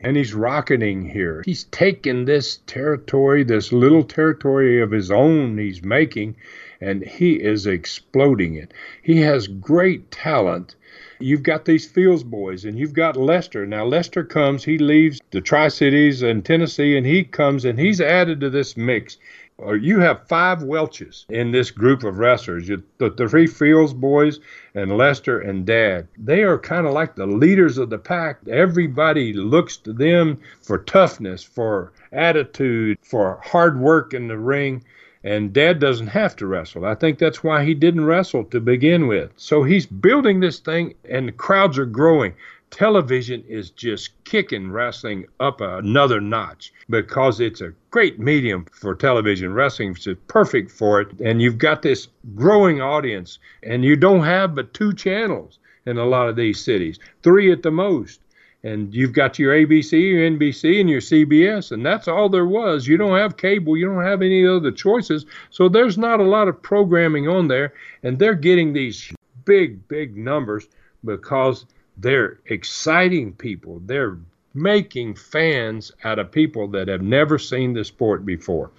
and 0.00 0.16
he's 0.16 0.32
rocketing 0.32 1.10
here. 1.10 1.42
He's 1.44 1.64
taken 1.64 2.24
this 2.24 2.60
territory, 2.66 3.44
this 3.44 3.72
little 3.72 4.04
territory 4.04 4.80
of 4.80 4.90
his 4.90 5.10
own 5.10 5.58
he's 5.58 5.82
making, 5.82 6.36
and 6.80 7.02
he 7.02 7.34
is 7.34 7.66
exploding 7.66 8.54
it. 8.54 8.72
He 9.02 9.18
has 9.18 9.48
great 9.48 10.10
talent. 10.10 10.76
You've 11.20 11.42
got 11.42 11.64
these 11.64 11.86
Fields 11.86 12.24
boys, 12.24 12.64
and 12.64 12.78
you've 12.78 12.94
got 12.94 13.16
Lester. 13.16 13.66
Now, 13.66 13.84
Lester 13.84 14.24
comes, 14.24 14.64
he 14.64 14.78
leaves 14.78 15.20
the 15.30 15.40
Tri 15.40 15.68
Cities 15.68 16.22
and 16.22 16.44
Tennessee, 16.44 16.96
and 16.96 17.06
he 17.06 17.24
comes 17.24 17.64
and 17.64 17.78
he's 17.78 18.00
added 18.00 18.40
to 18.40 18.50
this 18.50 18.76
mix 18.76 19.18
uh, 19.62 19.72
you 19.72 20.00
have 20.00 20.26
five 20.26 20.62
Welches 20.62 21.26
in 21.28 21.50
this 21.50 21.70
group 21.70 22.04
of 22.04 22.18
wrestlers. 22.18 22.68
You, 22.68 22.82
the, 22.98 23.10
the 23.10 23.28
three 23.28 23.46
Fields 23.46 23.92
boys 23.92 24.40
and 24.74 24.96
Lester 24.96 25.40
and 25.40 25.66
Dad. 25.66 26.08
They 26.16 26.42
are 26.42 26.58
kind 26.58 26.86
of 26.86 26.92
like 26.92 27.14
the 27.14 27.26
leaders 27.26 27.76
of 27.78 27.90
the 27.90 27.98
pack. 27.98 28.38
Everybody 28.48 29.32
looks 29.32 29.76
to 29.78 29.92
them 29.92 30.40
for 30.62 30.78
toughness, 30.78 31.42
for 31.42 31.92
attitude, 32.12 32.98
for 33.02 33.40
hard 33.44 33.78
work 33.78 34.14
in 34.14 34.28
the 34.28 34.38
ring. 34.38 34.82
And 35.22 35.52
Dad 35.52 35.80
doesn't 35.80 36.08
have 36.08 36.34
to 36.36 36.46
wrestle. 36.46 36.84
I 36.84 36.94
think 36.94 37.18
that's 37.18 37.44
why 37.44 37.64
he 37.64 37.74
didn't 37.74 38.06
wrestle 38.06 38.44
to 38.44 38.60
begin 38.60 39.06
with. 39.06 39.32
So 39.36 39.62
he's 39.62 39.86
building 39.86 40.40
this 40.40 40.60
thing, 40.60 40.94
and 41.08 41.28
the 41.28 41.32
crowds 41.32 41.78
are 41.78 41.86
growing 41.86 42.34
television 42.70 43.44
is 43.48 43.70
just 43.70 44.12
kicking 44.24 44.70
wrestling 44.70 45.26
up 45.40 45.60
another 45.60 46.20
notch 46.20 46.72
because 46.88 47.40
it's 47.40 47.60
a 47.60 47.74
great 47.90 48.18
medium 48.18 48.64
for 48.72 48.94
television. 48.94 49.52
Wrestling 49.52 49.96
is 49.96 50.08
perfect 50.28 50.70
for 50.70 51.00
it. 51.00 51.20
And 51.20 51.42
you've 51.42 51.58
got 51.58 51.82
this 51.82 52.08
growing 52.34 52.80
audience, 52.80 53.38
and 53.62 53.84
you 53.84 53.96
don't 53.96 54.24
have 54.24 54.54
but 54.54 54.72
two 54.72 54.92
channels 54.92 55.58
in 55.86 55.98
a 55.98 56.04
lot 56.04 56.28
of 56.28 56.36
these 56.36 56.60
cities, 56.60 56.98
three 57.22 57.50
at 57.50 57.62
the 57.62 57.70
most. 57.70 58.20
And 58.62 58.94
you've 58.94 59.14
got 59.14 59.38
your 59.38 59.54
ABC, 59.54 59.92
your 59.92 60.30
NBC, 60.30 60.80
and 60.80 60.90
your 60.90 61.00
CBS, 61.00 61.72
and 61.72 61.84
that's 61.84 62.08
all 62.08 62.28
there 62.28 62.46
was. 62.46 62.86
You 62.86 62.98
don't 62.98 63.16
have 63.16 63.38
cable, 63.38 63.76
you 63.76 63.86
don't 63.86 64.04
have 64.04 64.20
any 64.20 64.46
other 64.46 64.70
choices. 64.70 65.24
So 65.48 65.68
there's 65.68 65.96
not 65.96 66.20
a 66.20 66.24
lot 66.24 66.48
of 66.48 66.62
programming 66.62 67.26
on 67.26 67.48
there, 67.48 67.72
and 68.02 68.18
they're 68.18 68.34
getting 68.34 68.72
these 68.72 69.12
big, 69.46 69.88
big 69.88 70.16
numbers 70.16 70.68
because 71.04 71.64
they're 71.96 72.38
exciting 72.46 73.32
people. 73.32 73.80
They're 73.86 74.18
making 74.54 75.14
fans 75.14 75.92
out 76.04 76.18
of 76.18 76.32
people 76.32 76.68
that 76.68 76.88
have 76.88 77.02
never 77.02 77.38
seen 77.38 77.72
the 77.72 77.84
sport 77.84 78.26
before. 78.26 78.70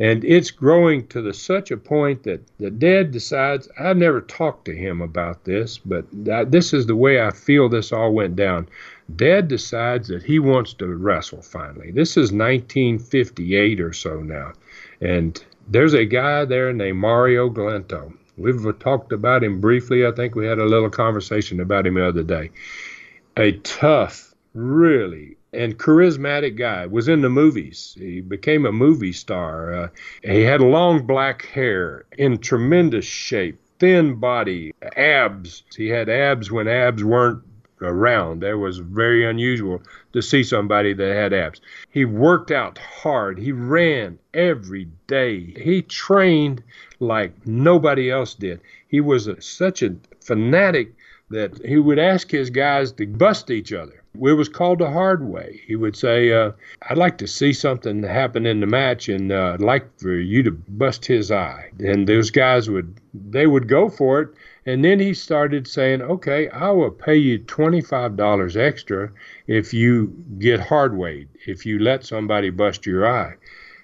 And 0.00 0.24
it's 0.24 0.50
growing 0.50 1.06
to 1.08 1.20
the, 1.20 1.34
such 1.34 1.70
a 1.70 1.76
point 1.76 2.22
that, 2.22 2.40
that 2.56 2.78
Dad 2.78 3.10
decides, 3.10 3.68
I've 3.78 3.98
never 3.98 4.22
talked 4.22 4.64
to 4.64 4.74
him 4.74 5.02
about 5.02 5.44
this, 5.44 5.76
but 5.76 6.06
that, 6.24 6.50
this 6.50 6.72
is 6.72 6.86
the 6.86 6.96
way 6.96 7.20
I 7.20 7.30
feel 7.30 7.68
this 7.68 7.92
all 7.92 8.14
went 8.14 8.34
down. 8.34 8.66
Dad 9.14 9.46
decides 9.48 10.08
that 10.08 10.22
he 10.22 10.38
wants 10.38 10.72
to 10.74 10.86
wrestle 10.86 11.42
finally. 11.42 11.90
This 11.90 12.12
is 12.12 12.32
1958 12.32 13.78
or 13.78 13.92
so 13.92 14.20
now. 14.22 14.54
And 15.02 15.44
there's 15.68 15.94
a 15.94 16.06
guy 16.06 16.46
there 16.46 16.72
named 16.72 16.98
Mario 16.98 17.50
Galento. 17.50 18.16
We've 18.38 18.78
talked 18.78 19.12
about 19.12 19.44
him 19.44 19.60
briefly. 19.60 20.06
I 20.06 20.12
think 20.12 20.34
we 20.34 20.46
had 20.46 20.58
a 20.58 20.64
little 20.64 20.88
conversation 20.88 21.60
about 21.60 21.86
him 21.86 21.94
the 21.94 22.08
other 22.08 22.22
day. 22.22 22.50
A 23.36 23.52
tough, 23.52 24.34
really 24.54 25.36
and 25.52 25.78
charismatic 25.78 26.56
guy. 26.56 26.86
Was 26.86 27.08
in 27.08 27.22
the 27.22 27.30
movies. 27.30 27.94
He 27.98 28.20
became 28.20 28.66
a 28.66 28.72
movie 28.72 29.12
star. 29.12 29.74
Uh, 29.74 29.88
he 30.22 30.42
had 30.42 30.60
long 30.60 31.06
black 31.06 31.46
hair, 31.46 32.04
in 32.16 32.38
tremendous 32.38 33.04
shape, 33.04 33.60
thin 33.78 34.16
body, 34.16 34.72
abs. 34.96 35.62
He 35.76 35.88
had 35.88 36.08
abs 36.08 36.50
when 36.50 36.68
abs 36.68 37.02
weren't 37.02 37.42
around. 37.82 38.42
That 38.42 38.58
was 38.58 38.78
very 38.78 39.24
unusual 39.24 39.82
to 40.12 40.22
see 40.22 40.42
somebody 40.42 40.92
that 40.92 41.16
had 41.16 41.32
abs. 41.32 41.60
He 41.90 42.04
worked 42.04 42.50
out 42.50 42.78
hard. 42.78 43.38
He 43.38 43.52
ran 43.52 44.18
every 44.34 44.88
day. 45.06 45.54
He 45.56 45.82
trained 45.82 46.62
like 46.98 47.46
nobody 47.46 48.10
else 48.10 48.34
did. 48.34 48.60
He 48.88 49.00
was 49.00 49.26
a, 49.26 49.40
such 49.40 49.82
a 49.82 49.96
fanatic 50.20 50.94
that 51.30 51.64
he 51.64 51.78
would 51.78 51.98
ask 51.98 52.30
his 52.30 52.50
guys 52.50 52.92
to 52.92 53.06
bust 53.06 53.50
each 53.50 53.72
other. 53.72 53.99
It 54.14 54.32
was 54.32 54.48
called 54.48 54.80
the 54.80 54.90
hard 54.90 55.22
way. 55.22 55.60
He 55.66 55.76
would 55.76 55.96
say, 55.96 56.32
uh, 56.32 56.50
I'd 56.88 56.98
like 56.98 57.16
to 57.18 57.28
see 57.28 57.52
something 57.52 58.02
happen 58.02 58.44
in 58.44 58.58
the 58.58 58.66
match, 58.66 59.08
and 59.08 59.30
uh, 59.30 59.52
I'd 59.54 59.60
like 59.60 59.98
for 60.00 60.12
you 60.12 60.42
to 60.42 60.50
bust 60.50 61.06
his 61.06 61.30
eye. 61.30 61.70
And 61.78 62.08
those 62.08 62.30
guys 62.30 62.68
would, 62.68 63.00
they 63.14 63.46
would 63.46 63.68
go 63.68 63.88
for 63.88 64.20
it. 64.20 64.30
And 64.66 64.84
then 64.84 64.98
he 64.98 65.14
started 65.14 65.68
saying, 65.68 66.02
okay, 66.02 66.48
I 66.48 66.70
will 66.70 66.90
pay 66.90 67.16
you 67.16 67.38
$25 67.38 68.56
extra 68.56 69.12
if 69.46 69.72
you 69.72 70.12
get 70.38 70.58
hard 70.58 70.96
weighed, 70.96 71.28
if 71.46 71.64
you 71.64 71.78
let 71.78 72.04
somebody 72.04 72.50
bust 72.50 72.86
your 72.86 73.06
eye. 73.06 73.36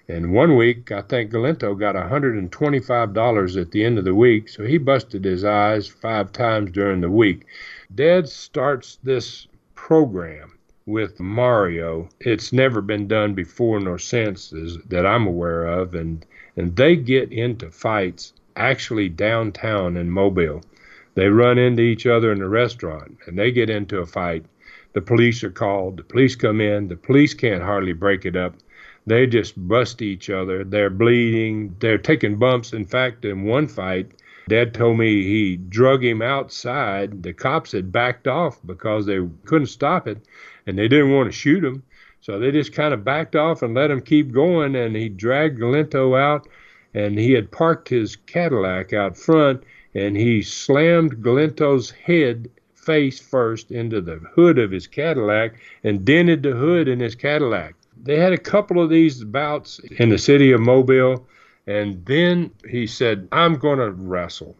And 0.08 0.32
one 0.32 0.56
week, 0.56 0.92
I 0.92 1.02
think 1.02 1.30
Galento 1.30 1.78
got 1.78 1.94
$125 1.94 3.60
at 3.60 3.70
the 3.70 3.84
end 3.84 3.98
of 3.98 4.04
the 4.04 4.14
week, 4.14 4.48
so 4.48 4.64
he 4.64 4.78
busted 4.78 5.24
his 5.24 5.44
eyes 5.44 5.88
five 5.88 6.32
times 6.32 6.72
during 6.72 7.00
the 7.00 7.10
week. 7.10 7.46
Dad 7.94 8.28
starts 8.28 8.98
this 9.02 9.46
program 9.86 10.58
with 10.84 11.20
Mario. 11.20 12.08
It's 12.18 12.52
never 12.52 12.80
been 12.80 13.06
done 13.06 13.34
before 13.34 13.78
nor 13.78 14.00
since 14.00 14.52
that 14.88 15.06
I'm 15.06 15.28
aware 15.28 15.64
of, 15.64 15.94
and 15.94 16.26
and 16.56 16.74
they 16.74 16.96
get 16.96 17.30
into 17.30 17.70
fights 17.70 18.32
actually 18.56 19.08
downtown 19.08 19.96
in 19.96 20.10
Mobile. 20.10 20.62
They 21.14 21.28
run 21.28 21.56
into 21.58 21.82
each 21.82 22.04
other 22.04 22.32
in 22.32 22.42
a 22.42 22.48
restaurant 22.48 23.16
and 23.28 23.38
they 23.38 23.52
get 23.52 23.70
into 23.70 24.00
a 24.00 24.06
fight. 24.06 24.44
The 24.92 25.02
police 25.02 25.44
are 25.44 25.52
called. 25.52 25.98
The 25.98 26.02
police 26.02 26.34
come 26.34 26.60
in. 26.60 26.88
The 26.88 26.96
police 26.96 27.32
can't 27.32 27.62
hardly 27.62 27.92
break 27.92 28.26
it 28.26 28.34
up. 28.34 28.56
They 29.06 29.28
just 29.28 29.54
bust 29.68 30.02
each 30.02 30.30
other. 30.30 30.64
They're 30.64 30.90
bleeding. 30.90 31.76
They're 31.78 32.06
taking 32.10 32.40
bumps. 32.40 32.72
In 32.72 32.86
fact, 32.86 33.24
in 33.24 33.44
one 33.44 33.68
fight, 33.68 34.10
Dad 34.48 34.74
told 34.74 34.98
me 34.98 35.24
he 35.24 35.56
drug 35.56 36.04
him 36.04 36.22
outside. 36.22 37.22
The 37.22 37.32
cops 37.32 37.72
had 37.72 37.90
backed 37.90 38.28
off 38.28 38.60
because 38.64 39.06
they 39.06 39.18
couldn't 39.44 39.66
stop 39.66 40.06
it 40.06 40.18
and 40.66 40.78
they 40.78 40.86
didn't 40.86 41.12
want 41.12 41.26
to 41.26 41.36
shoot 41.36 41.64
him. 41.64 41.82
So 42.20 42.38
they 42.38 42.52
just 42.52 42.72
kind 42.72 42.94
of 42.94 43.04
backed 43.04 43.34
off 43.34 43.62
and 43.62 43.74
let 43.74 43.90
him 43.90 44.00
keep 44.00 44.32
going. 44.32 44.76
And 44.76 44.94
he 44.94 45.08
dragged 45.08 45.58
Galento 45.58 46.18
out 46.18 46.48
and 46.94 47.18
he 47.18 47.32
had 47.32 47.50
parked 47.50 47.88
his 47.88 48.14
Cadillac 48.14 48.92
out 48.92 49.16
front 49.16 49.64
and 49.94 50.16
he 50.16 50.42
slammed 50.42 51.22
Galento's 51.22 51.90
head 51.90 52.48
face 52.74 53.18
first 53.18 53.72
into 53.72 54.00
the 54.00 54.20
hood 54.34 54.58
of 54.58 54.70
his 54.70 54.86
Cadillac 54.86 55.54
and 55.82 56.04
dented 56.04 56.44
the 56.44 56.52
hood 56.52 56.86
in 56.86 57.00
his 57.00 57.16
Cadillac. 57.16 57.74
They 58.00 58.18
had 58.18 58.32
a 58.32 58.38
couple 58.38 58.80
of 58.80 58.90
these 58.90 59.24
bouts 59.24 59.80
in 59.98 60.10
the 60.10 60.18
city 60.18 60.52
of 60.52 60.60
Mobile 60.60 61.26
and 61.66 62.04
then 62.06 62.50
he 62.68 62.86
said, 62.86 63.28
I'm 63.32 63.54
going 63.56 63.78
to 63.78 63.90
wrestle. 63.90 64.56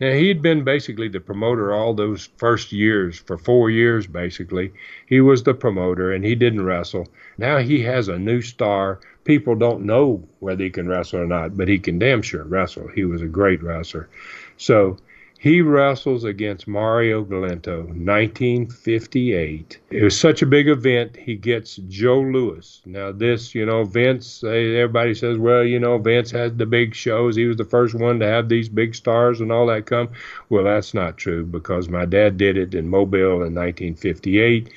Now, 0.00 0.12
he'd 0.12 0.40
been 0.40 0.64
basically 0.64 1.08
the 1.08 1.20
promoter 1.20 1.74
all 1.74 1.92
those 1.92 2.30
first 2.38 2.72
years, 2.72 3.18
for 3.18 3.36
four 3.36 3.68
years 3.68 4.06
basically. 4.06 4.72
He 5.06 5.20
was 5.20 5.42
the 5.42 5.52
promoter 5.52 6.12
and 6.12 6.24
he 6.24 6.34
didn't 6.34 6.64
wrestle. 6.64 7.06
Now 7.36 7.58
he 7.58 7.82
has 7.82 8.08
a 8.08 8.18
new 8.18 8.40
star. 8.40 9.00
People 9.24 9.54
don't 9.54 9.84
know 9.84 10.26
whether 10.38 10.64
he 10.64 10.70
can 10.70 10.88
wrestle 10.88 11.20
or 11.20 11.26
not, 11.26 11.54
but 11.54 11.68
he 11.68 11.78
can 11.78 11.98
damn 11.98 12.22
sure 12.22 12.44
wrestle. 12.44 12.88
He 12.88 13.04
was 13.04 13.20
a 13.20 13.26
great 13.26 13.62
wrestler. 13.62 14.08
So 14.56 14.96
he 15.40 15.60
wrestles 15.62 16.24
against 16.24 16.68
Mario 16.68 17.24
Galento, 17.24 17.78
1958. 17.78 19.78
It 19.90 20.02
was 20.02 20.20
such 20.20 20.42
a 20.42 20.46
big 20.46 20.68
event. 20.68 21.16
He 21.16 21.34
gets 21.34 21.76
Joe 21.88 22.20
Louis. 22.20 22.82
Now, 22.84 23.10
this, 23.10 23.54
you 23.54 23.64
know, 23.64 23.84
Vince, 23.84 24.44
eh, 24.44 24.76
everybody 24.76 25.14
says, 25.14 25.38
well, 25.38 25.64
you 25.64 25.78
know, 25.78 25.96
Vince 25.96 26.30
had 26.30 26.58
the 26.58 26.66
big 26.66 26.94
shows. 26.94 27.36
He 27.36 27.46
was 27.46 27.56
the 27.56 27.64
first 27.64 27.94
one 27.94 28.20
to 28.20 28.26
have 28.26 28.50
these 28.50 28.68
big 28.68 28.94
stars 28.94 29.40
and 29.40 29.50
all 29.50 29.66
that 29.68 29.86
come. 29.86 30.10
Well, 30.50 30.64
that's 30.64 30.92
not 30.92 31.16
true 31.16 31.46
because 31.46 31.88
my 31.88 32.04
dad 32.04 32.36
did 32.36 32.58
it 32.58 32.74
in 32.74 32.90
Mobile 32.90 33.42
in 33.42 33.54
1958. 33.54 34.70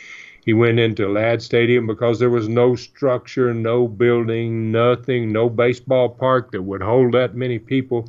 He 0.45 0.54
went 0.54 0.80
into 0.80 1.10
Ladd 1.10 1.41
Stadium 1.41 1.88
because 1.88 2.19
there 2.19 2.30
was 2.30 2.47
no 2.47 2.78
structure, 2.78 3.54
no 3.54 3.89
building, 3.89 4.71
nothing, 4.71 5.34
no 5.34 5.49
baseball 5.49 6.08
park 6.08 6.54
that 6.54 6.62
would 6.62 6.82
hold 6.82 7.15
that 7.15 7.36
many 7.36 7.60
people 7.60 8.08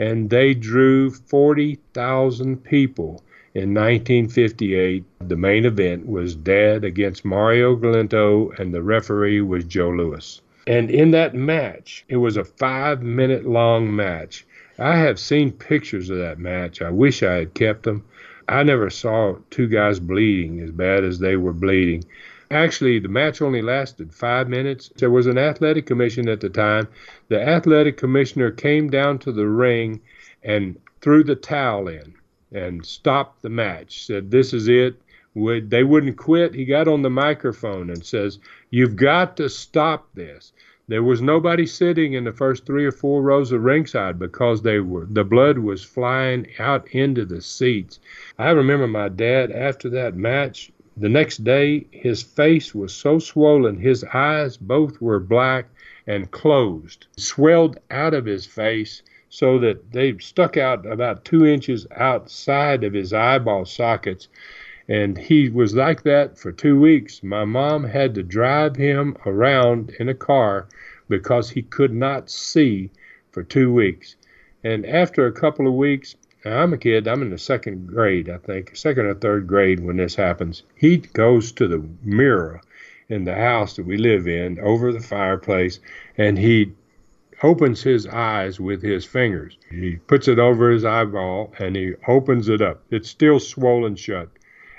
and 0.00 0.30
they 0.30 0.54
drew 0.54 1.10
40,000 1.10 2.64
people. 2.64 3.22
In 3.52 3.74
1958, 3.74 5.04
the 5.28 5.36
main 5.36 5.66
event 5.66 6.08
was 6.08 6.34
Dad 6.34 6.84
against 6.84 7.24
Mario 7.24 7.76
Galento, 7.76 8.58
and 8.58 8.72
the 8.72 8.82
referee 8.82 9.42
was 9.42 9.64
Joe 9.64 9.90
Louis. 9.90 10.40
And 10.66 10.90
in 10.90 11.10
that 11.10 11.34
match, 11.34 12.04
it 12.08 12.16
was 12.16 12.38
a 12.38 12.44
five 12.44 13.02
minute 13.02 13.46
long 13.46 13.94
match. 13.94 14.46
I 14.78 14.96
have 14.96 15.18
seen 15.18 15.52
pictures 15.52 16.08
of 16.08 16.16
that 16.18 16.38
match. 16.38 16.80
I 16.80 16.90
wish 16.90 17.22
I 17.22 17.34
had 17.34 17.52
kept 17.52 17.82
them. 17.82 18.02
I 18.48 18.62
never 18.62 18.88
saw 18.88 19.36
two 19.50 19.68
guys 19.68 20.00
bleeding 20.00 20.60
as 20.60 20.70
bad 20.70 21.04
as 21.04 21.18
they 21.18 21.36
were 21.36 21.52
bleeding. 21.52 22.04
Actually, 22.52 22.98
the 22.98 23.08
match 23.08 23.40
only 23.40 23.62
lasted 23.62 24.12
five 24.12 24.48
minutes. 24.48 24.90
There 24.96 25.10
was 25.10 25.28
an 25.28 25.38
athletic 25.38 25.86
commission 25.86 26.28
at 26.28 26.40
the 26.40 26.48
time. 26.48 26.88
The 27.28 27.40
athletic 27.40 27.96
commissioner 27.96 28.50
came 28.50 28.90
down 28.90 29.20
to 29.20 29.30
the 29.30 29.46
ring 29.46 30.00
and 30.42 30.76
threw 31.00 31.22
the 31.22 31.36
towel 31.36 31.86
in 31.86 32.14
and 32.50 32.84
stopped 32.84 33.42
the 33.42 33.50
match. 33.50 34.04
Said, 34.04 34.32
"This 34.32 34.52
is 34.52 34.66
it." 34.66 34.96
Would 35.34 35.70
they 35.70 35.84
wouldn't 35.84 36.16
quit? 36.16 36.56
He 36.56 36.64
got 36.64 36.88
on 36.88 37.02
the 37.02 37.10
microphone 37.10 37.88
and 37.88 38.04
says, 38.04 38.40
"You've 38.68 38.96
got 38.96 39.36
to 39.36 39.48
stop 39.48 40.08
this." 40.14 40.52
There 40.88 41.04
was 41.04 41.22
nobody 41.22 41.66
sitting 41.66 42.14
in 42.14 42.24
the 42.24 42.32
first 42.32 42.66
three 42.66 42.84
or 42.84 42.90
four 42.90 43.22
rows 43.22 43.52
of 43.52 43.62
ringside 43.62 44.18
because 44.18 44.62
they 44.62 44.80
were 44.80 45.06
the 45.08 45.22
blood 45.22 45.58
was 45.58 45.84
flying 45.84 46.48
out 46.58 46.88
into 46.88 47.24
the 47.24 47.42
seats. 47.42 48.00
I 48.40 48.50
remember 48.50 48.88
my 48.88 49.08
dad 49.08 49.52
after 49.52 49.88
that 49.90 50.16
match 50.16 50.72
the 50.96 51.08
next 51.08 51.44
day, 51.44 51.86
his 51.90 52.22
face 52.22 52.74
was 52.74 52.92
so 52.92 53.18
swollen, 53.18 53.78
his 53.78 54.04
eyes 54.12 54.56
both 54.56 55.00
were 55.00 55.20
black 55.20 55.66
and 56.06 56.30
closed, 56.30 57.06
swelled 57.16 57.78
out 57.90 58.12
of 58.12 58.26
his 58.26 58.44
face 58.44 59.02
so 59.28 59.58
that 59.60 59.92
they 59.92 60.18
stuck 60.18 60.56
out 60.56 60.84
about 60.84 61.24
two 61.24 61.46
inches 61.46 61.86
outside 61.94 62.82
of 62.82 62.92
his 62.92 63.12
eyeball 63.12 63.64
sockets. 63.64 64.28
And 64.88 65.16
he 65.16 65.48
was 65.48 65.74
like 65.74 66.02
that 66.02 66.36
for 66.36 66.50
two 66.50 66.80
weeks. 66.80 67.22
My 67.22 67.44
mom 67.44 67.84
had 67.84 68.14
to 68.16 68.24
drive 68.24 68.74
him 68.74 69.16
around 69.24 69.90
in 70.00 70.08
a 70.08 70.14
car 70.14 70.66
because 71.08 71.50
he 71.50 71.62
could 71.62 71.92
not 71.94 72.28
see 72.28 72.90
for 73.30 73.44
two 73.44 73.72
weeks. 73.72 74.16
And 74.64 74.84
after 74.84 75.26
a 75.26 75.32
couple 75.32 75.68
of 75.68 75.74
weeks, 75.74 76.16
I'm 76.44 76.72
a 76.72 76.78
kid, 76.78 77.06
I'm 77.06 77.22
in 77.22 77.30
the 77.30 77.38
second 77.38 77.86
grade, 77.86 78.30
I 78.30 78.38
think, 78.38 78.74
second 78.74 79.06
or 79.06 79.14
third 79.14 79.46
grade 79.46 79.80
when 79.80 79.98
this 79.98 80.14
happens. 80.14 80.62
He 80.74 80.96
goes 80.96 81.52
to 81.52 81.68
the 81.68 81.86
mirror 82.02 82.62
in 83.10 83.24
the 83.24 83.34
house 83.34 83.76
that 83.76 83.84
we 83.84 83.98
live 83.98 84.26
in 84.26 84.58
over 84.60 84.92
the 84.92 85.00
fireplace 85.00 85.80
and 86.16 86.38
he 86.38 86.72
opens 87.42 87.82
his 87.82 88.06
eyes 88.06 88.58
with 88.58 88.82
his 88.82 89.04
fingers. 89.04 89.58
He 89.70 89.96
puts 89.96 90.28
it 90.28 90.38
over 90.38 90.70
his 90.70 90.84
eyeball 90.84 91.52
and 91.58 91.76
he 91.76 91.94
opens 92.06 92.48
it 92.48 92.62
up. 92.62 92.82
It's 92.90 93.10
still 93.10 93.40
swollen 93.40 93.96
shut 93.96 94.28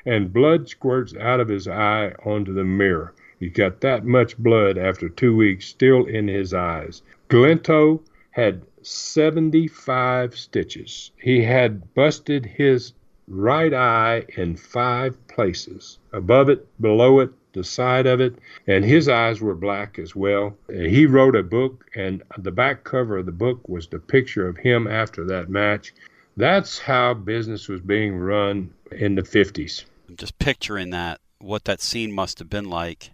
and 0.05 0.33
blood 0.33 0.67
squirts 0.67 1.13
out 1.19 1.39
of 1.39 1.47
his 1.47 1.67
eye 1.67 2.13
onto 2.25 2.53
the 2.53 2.63
mirror. 2.63 3.13
He's 3.39 3.53
got 3.53 3.81
that 3.81 4.05
much 4.05 4.37
blood 4.37 4.77
after 4.77 5.09
two 5.09 5.35
weeks 5.35 5.67
still 5.67 6.05
in 6.05 6.27
his 6.27 6.53
eyes. 6.53 7.01
Galento 7.29 8.01
had 8.31 8.61
75 8.83 10.37
stitches. 10.37 11.11
He 11.17 11.43
had 11.43 11.93
busted 11.93 12.45
his 12.45 12.93
right 13.27 13.73
eye 13.73 14.25
in 14.37 14.57
five 14.57 15.15
places 15.27 15.99
above 16.11 16.49
it, 16.49 16.67
below 16.81 17.19
it, 17.19 17.31
the 17.53 17.63
side 17.63 18.07
of 18.07 18.21
it, 18.21 18.35
and 18.67 18.85
his 18.85 19.09
eyes 19.09 19.41
were 19.41 19.55
black 19.55 19.99
as 19.99 20.15
well. 20.15 20.55
He 20.69 21.05
wrote 21.05 21.35
a 21.35 21.43
book, 21.43 21.85
and 21.95 22.23
the 22.37 22.51
back 22.51 22.83
cover 22.83 23.17
of 23.17 23.25
the 23.25 23.31
book 23.31 23.67
was 23.67 23.87
the 23.87 23.99
picture 23.99 24.47
of 24.47 24.57
him 24.57 24.87
after 24.87 25.25
that 25.25 25.49
match. 25.49 25.93
That's 26.37 26.79
how 26.79 27.13
business 27.13 27.67
was 27.67 27.81
being 27.81 28.15
run 28.17 28.73
in 28.91 29.15
the 29.15 29.21
50s. 29.21 29.83
I'm 30.07 30.15
just 30.15 30.39
picturing 30.39 30.91
that, 30.91 31.19
what 31.39 31.65
that 31.65 31.81
scene 31.81 32.11
must 32.13 32.39
have 32.39 32.49
been 32.49 32.69
like, 32.69 33.11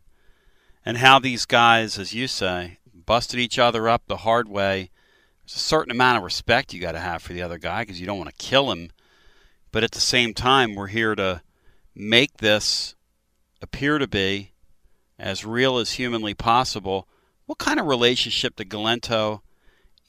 and 0.85 0.97
how 0.97 1.19
these 1.19 1.45
guys, 1.45 1.97
as 1.97 2.13
you 2.13 2.27
say, 2.27 2.77
busted 2.93 3.39
each 3.39 3.57
other 3.57 3.89
up 3.89 4.03
the 4.07 4.17
hard 4.17 4.47
way. 4.47 4.91
There's 5.47 5.55
a 5.55 5.59
certain 5.59 5.91
amount 5.91 6.17
of 6.17 6.25
respect 6.25 6.73
you 6.73 6.81
got 6.81 6.91
to 6.91 6.99
have 6.99 7.21
for 7.21 7.31
the 7.31 7.41
other 7.41 7.57
guy 7.57 7.83
because 7.83 8.01
you 8.01 8.05
don't 8.05 8.17
want 8.17 8.29
to 8.29 8.35
kill 8.35 8.69
him. 8.69 8.89
But 9.71 9.81
at 9.85 9.91
the 9.91 10.01
same 10.01 10.33
time, 10.33 10.75
we're 10.75 10.87
here 10.87 11.15
to 11.15 11.41
make 11.95 12.39
this 12.39 12.95
appear 13.61 13.97
to 13.97 14.07
be 14.07 14.51
as 15.17 15.45
real 15.45 15.77
as 15.77 15.93
humanly 15.93 16.33
possible. 16.33 17.07
What 17.45 17.59
kind 17.59 17.79
of 17.79 17.85
relationship 17.85 18.57
did 18.57 18.67
Galento 18.67 19.39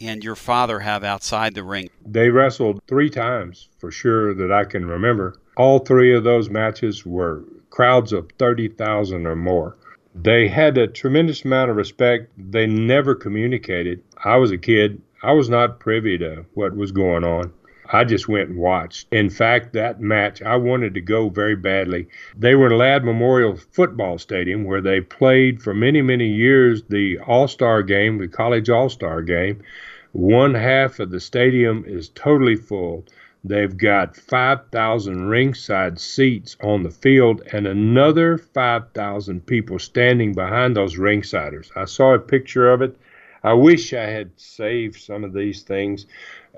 and 0.01 0.24
your 0.24 0.34
father 0.34 0.80
have 0.80 1.05
outside 1.05 1.55
the 1.55 1.62
ring? 1.62 1.89
They 2.05 2.30
wrestled 2.30 2.82
three 2.89 3.09
times 3.09 3.68
for 3.78 3.93
sure 3.93 4.34
that 4.34 4.51
I 4.51 4.64
can 4.64 4.86
remember. 4.86 5.36
All 5.57 5.78
three 5.78 6.12
of 6.16 6.24
those 6.24 6.51
matches 6.51 7.07
were 7.07 7.45
crowds 7.70 8.12
of 8.12 8.28
30,000 8.41 9.24
or 9.24 9.36
more. 9.36 9.76
They 10.16 10.49
had 10.49 10.76
a 10.76 10.89
tremendous 10.89 11.45
amount 11.45 11.70
of 11.70 11.76
respect. 11.76 12.32
They 12.36 12.66
never 12.66 13.14
communicated. 13.14 14.03
I 14.24 14.36
was 14.39 14.51
a 14.51 14.59
kid. 14.59 15.01
I 15.22 15.32
was 15.32 15.50
not 15.50 15.80
privy 15.80 16.16
to 16.18 16.44
what 16.54 16.76
was 16.76 16.92
going 16.92 17.24
on. 17.24 17.52
I 17.90 18.04
just 18.04 18.28
went 18.28 18.50
and 18.50 18.58
watched. 18.58 19.06
In 19.10 19.30
fact, 19.30 19.72
that 19.72 20.00
match, 20.00 20.42
I 20.42 20.56
wanted 20.56 20.94
to 20.94 21.00
go 21.00 21.28
very 21.30 21.56
badly. 21.56 22.06
They 22.36 22.54
were 22.54 22.66
in 22.66 22.76
Ladd 22.76 23.02
Memorial 23.02 23.56
Football 23.56 24.18
Stadium 24.18 24.64
where 24.64 24.82
they 24.82 25.00
played 25.00 25.62
for 25.62 25.72
many, 25.72 26.02
many 26.02 26.28
years 26.28 26.82
the 26.84 27.18
All 27.20 27.48
Star 27.48 27.82
game, 27.82 28.18
the 28.18 28.28
college 28.28 28.68
All 28.68 28.90
Star 28.90 29.22
game. 29.22 29.62
One 30.12 30.54
half 30.54 31.00
of 31.00 31.10
the 31.10 31.20
stadium 31.20 31.84
is 31.86 32.10
totally 32.10 32.56
full. 32.56 33.04
They've 33.42 33.76
got 33.76 34.16
5,000 34.16 35.28
ringside 35.28 35.98
seats 35.98 36.56
on 36.62 36.82
the 36.82 36.90
field 36.90 37.42
and 37.52 37.66
another 37.66 38.36
5,000 38.36 39.46
people 39.46 39.78
standing 39.78 40.34
behind 40.34 40.76
those 40.76 40.96
ringsiders. 40.96 41.70
I 41.74 41.86
saw 41.86 42.14
a 42.14 42.18
picture 42.18 42.70
of 42.70 42.82
it. 42.82 42.96
I 43.49 43.55
wish 43.55 43.94
I 43.94 44.05
had 44.05 44.30
saved 44.36 45.01
some 45.01 45.24
of 45.24 45.32
these 45.32 45.62
things 45.62 46.05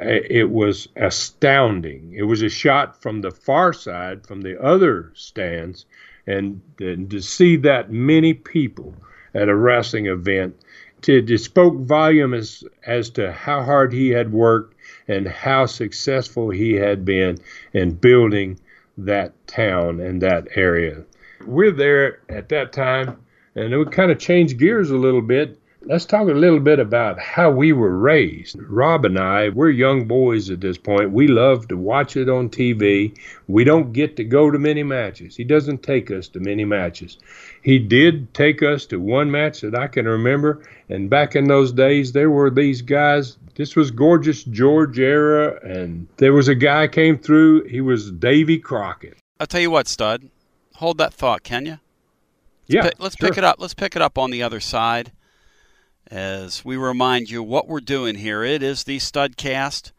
uh, 0.00 0.08
it 0.08 0.50
was 0.50 0.88
astounding. 0.96 2.12
It 2.16 2.24
was 2.24 2.42
a 2.42 2.48
shot 2.48 3.00
from 3.00 3.20
the 3.20 3.30
far 3.30 3.72
side, 3.72 4.26
from 4.26 4.40
the 4.40 4.60
other 4.60 5.12
stands, 5.14 5.86
and, 6.26 6.60
and 6.80 7.08
to 7.12 7.22
see 7.22 7.54
that 7.58 7.92
many 7.92 8.34
people 8.34 8.96
at 9.34 9.48
a 9.48 9.54
wrestling 9.54 10.06
event, 10.06 10.56
to, 11.02 11.24
it 11.24 11.38
spoke 11.38 11.76
volume 11.76 12.34
as 12.34 12.64
as 12.84 13.08
to 13.10 13.30
how 13.30 13.62
hard 13.62 13.92
he 13.92 14.08
had 14.08 14.32
worked 14.32 14.74
and 15.06 15.28
how 15.28 15.66
successful 15.66 16.50
he 16.50 16.72
had 16.72 17.04
been 17.04 17.38
in 17.72 17.92
building 17.92 18.58
that 18.98 19.32
town 19.46 20.00
and 20.00 20.20
that 20.22 20.48
area. 20.56 21.04
We're 21.46 21.70
there 21.70 22.18
at 22.28 22.48
that 22.48 22.72
time, 22.72 23.16
and 23.54 23.72
it 23.72 23.78
would 23.78 23.92
kind 23.92 24.10
of 24.10 24.18
change 24.18 24.56
gears 24.56 24.90
a 24.90 24.96
little 24.96 25.22
bit 25.22 25.56
Let's 25.82 26.04
talk 26.04 26.28
a 26.28 26.32
little 26.32 26.60
bit 26.60 26.78
about 26.78 27.18
how 27.18 27.50
we 27.50 27.72
were 27.72 27.96
raised. 27.96 28.60
Rob 28.60 29.06
and 29.06 29.18
I, 29.18 29.48
we're 29.48 29.70
young 29.70 30.06
boys 30.06 30.50
at 30.50 30.60
this 30.60 30.76
point. 30.76 31.10
We 31.10 31.26
love 31.26 31.68
to 31.68 31.76
watch 31.78 32.18
it 32.18 32.28
on 32.28 32.50
TV. 32.50 33.18
We 33.48 33.64
don't 33.64 33.94
get 33.94 34.14
to 34.16 34.24
go 34.24 34.50
to 34.50 34.58
many 34.58 34.82
matches. 34.82 35.36
He 35.36 35.44
doesn't 35.44 35.82
take 35.82 36.10
us 36.10 36.28
to 36.28 36.40
many 36.40 36.66
matches. 36.66 37.16
He 37.62 37.78
did 37.78 38.34
take 38.34 38.62
us 38.62 38.84
to 38.86 39.00
one 39.00 39.30
match 39.30 39.62
that 39.62 39.74
I 39.74 39.86
can 39.86 40.04
remember. 40.04 40.62
And 40.90 41.08
back 41.08 41.34
in 41.34 41.46
those 41.46 41.72
days, 41.72 42.12
there 42.12 42.30
were 42.30 42.50
these 42.50 42.82
guys. 42.82 43.38
This 43.54 43.74
was 43.74 43.90
Gorgeous 43.90 44.44
George 44.44 44.98
era. 44.98 45.58
And 45.62 46.06
there 46.18 46.34
was 46.34 46.48
a 46.48 46.54
guy 46.54 46.88
came 46.88 47.16
through. 47.16 47.64
He 47.64 47.80
was 47.80 48.10
Davy 48.10 48.58
Crockett. 48.58 49.16
I'll 49.40 49.46
tell 49.46 49.62
you 49.62 49.70
what, 49.70 49.88
Stud. 49.88 50.28
Hold 50.74 50.98
that 50.98 51.14
thought, 51.14 51.42
can 51.42 51.64
you? 51.64 51.72
Let's 51.72 51.80
yeah. 52.68 52.82
Pick, 52.82 52.94
let's 52.98 53.16
sure. 53.16 53.30
pick 53.30 53.38
it 53.38 53.44
up. 53.44 53.56
Let's 53.58 53.74
pick 53.74 53.96
it 53.96 54.02
up 54.02 54.18
on 54.18 54.30
the 54.30 54.42
other 54.42 54.60
side 54.60 55.12
as 56.10 56.64
we 56.64 56.76
remind 56.76 57.30
you 57.30 57.42
what 57.42 57.68
we're 57.68 57.80
doing 57.80 58.16
here. 58.16 58.42
It 58.42 58.62
is 58.62 58.84
the 58.84 58.98
Studcast. 58.98 59.92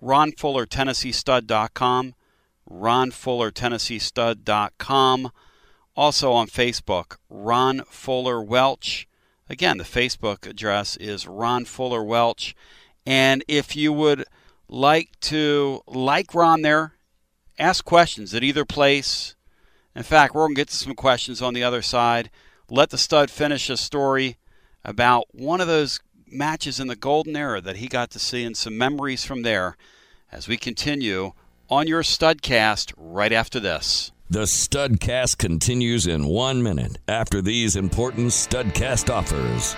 Ron 0.00 0.32
Fuller, 0.32 0.66
TennesseeStud.com. 0.66 2.14
Ron 2.66 3.10
Fuller, 3.10 3.50
TennesseeStud.com. 3.50 5.30
Also 5.96 6.32
on 6.32 6.46
Facebook, 6.48 7.16
Ron 7.30 7.82
Fuller 7.88 8.42
Welch. 8.42 9.08
Again, 9.48 9.78
the 9.78 9.84
Facebook 9.84 10.46
address 10.46 10.96
is 10.96 11.26
Ron 11.26 11.64
Fuller 11.64 12.04
Welch. 12.04 12.54
And 13.06 13.42
if 13.48 13.74
you 13.74 13.92
would 13.92 14.24
like 14.68 15.18
to 15.20 15.80
like 15.86 16.34
Ron 16.34 16.60
there, 16.62 16.92
ask 17.58 17.84
questions 17.84 18.34
at 18.34 18.44
either 18.44 18.66
place. 18.66 19.36
In 19.94 20.02
fact, 20.02 20.34
we're 20.34 20.42
going 20.42 20.56
to 20.56 20.60
get 20.60 20.68
to 20.68 20.76
some 20.76 20.94
questions 20.94 21.40
on 21.40 21.54
the 21.54 21.64
other 21.64 21.80
side. 21.80 22.30
Let 22.68 22.90
the 22.90 22.98
stud 22.98 23.30
finish 23.30 23.68
his 23.68 23.80
story 23.80 24.36
about 24.86 25.26
one 25.32 25.60
of 25.60 25.66
those 25.66 26.00
matches 26.28 26.80
in 26.80 26.86
the 26.86 26.96
golden 26.96 27.36
era 27.36 27.60
that 27.60 27.76
he 27.76 27.88
got 27.88 28.10
to 28.12 28.18
see 28.18 28.44
and 28.44 28.56
some 28.56 28.78
memories 28.78 29.24
from 29.24 29.42
there 29.42 29.76
as 30.32 30.48
we 30.48 30.56
continue 30.56 31.32
on 31.68 31.86
your 31.86 32.02
Studcast 32.02 32.94
right 32.96 33.32
after 33.32 33.60
this. 33.60 34.12
The 34.30 34.42
Studcast 34.42 35.38
continues 35.38 36.06
in 36.06 36.26
one 36.26 36.62
minute 36.62 36.98
after 37.06 37.42
these 37.42 37.76
important 37.76 38.28
Studcast 38.28 39.10
offers. 39.10 39.76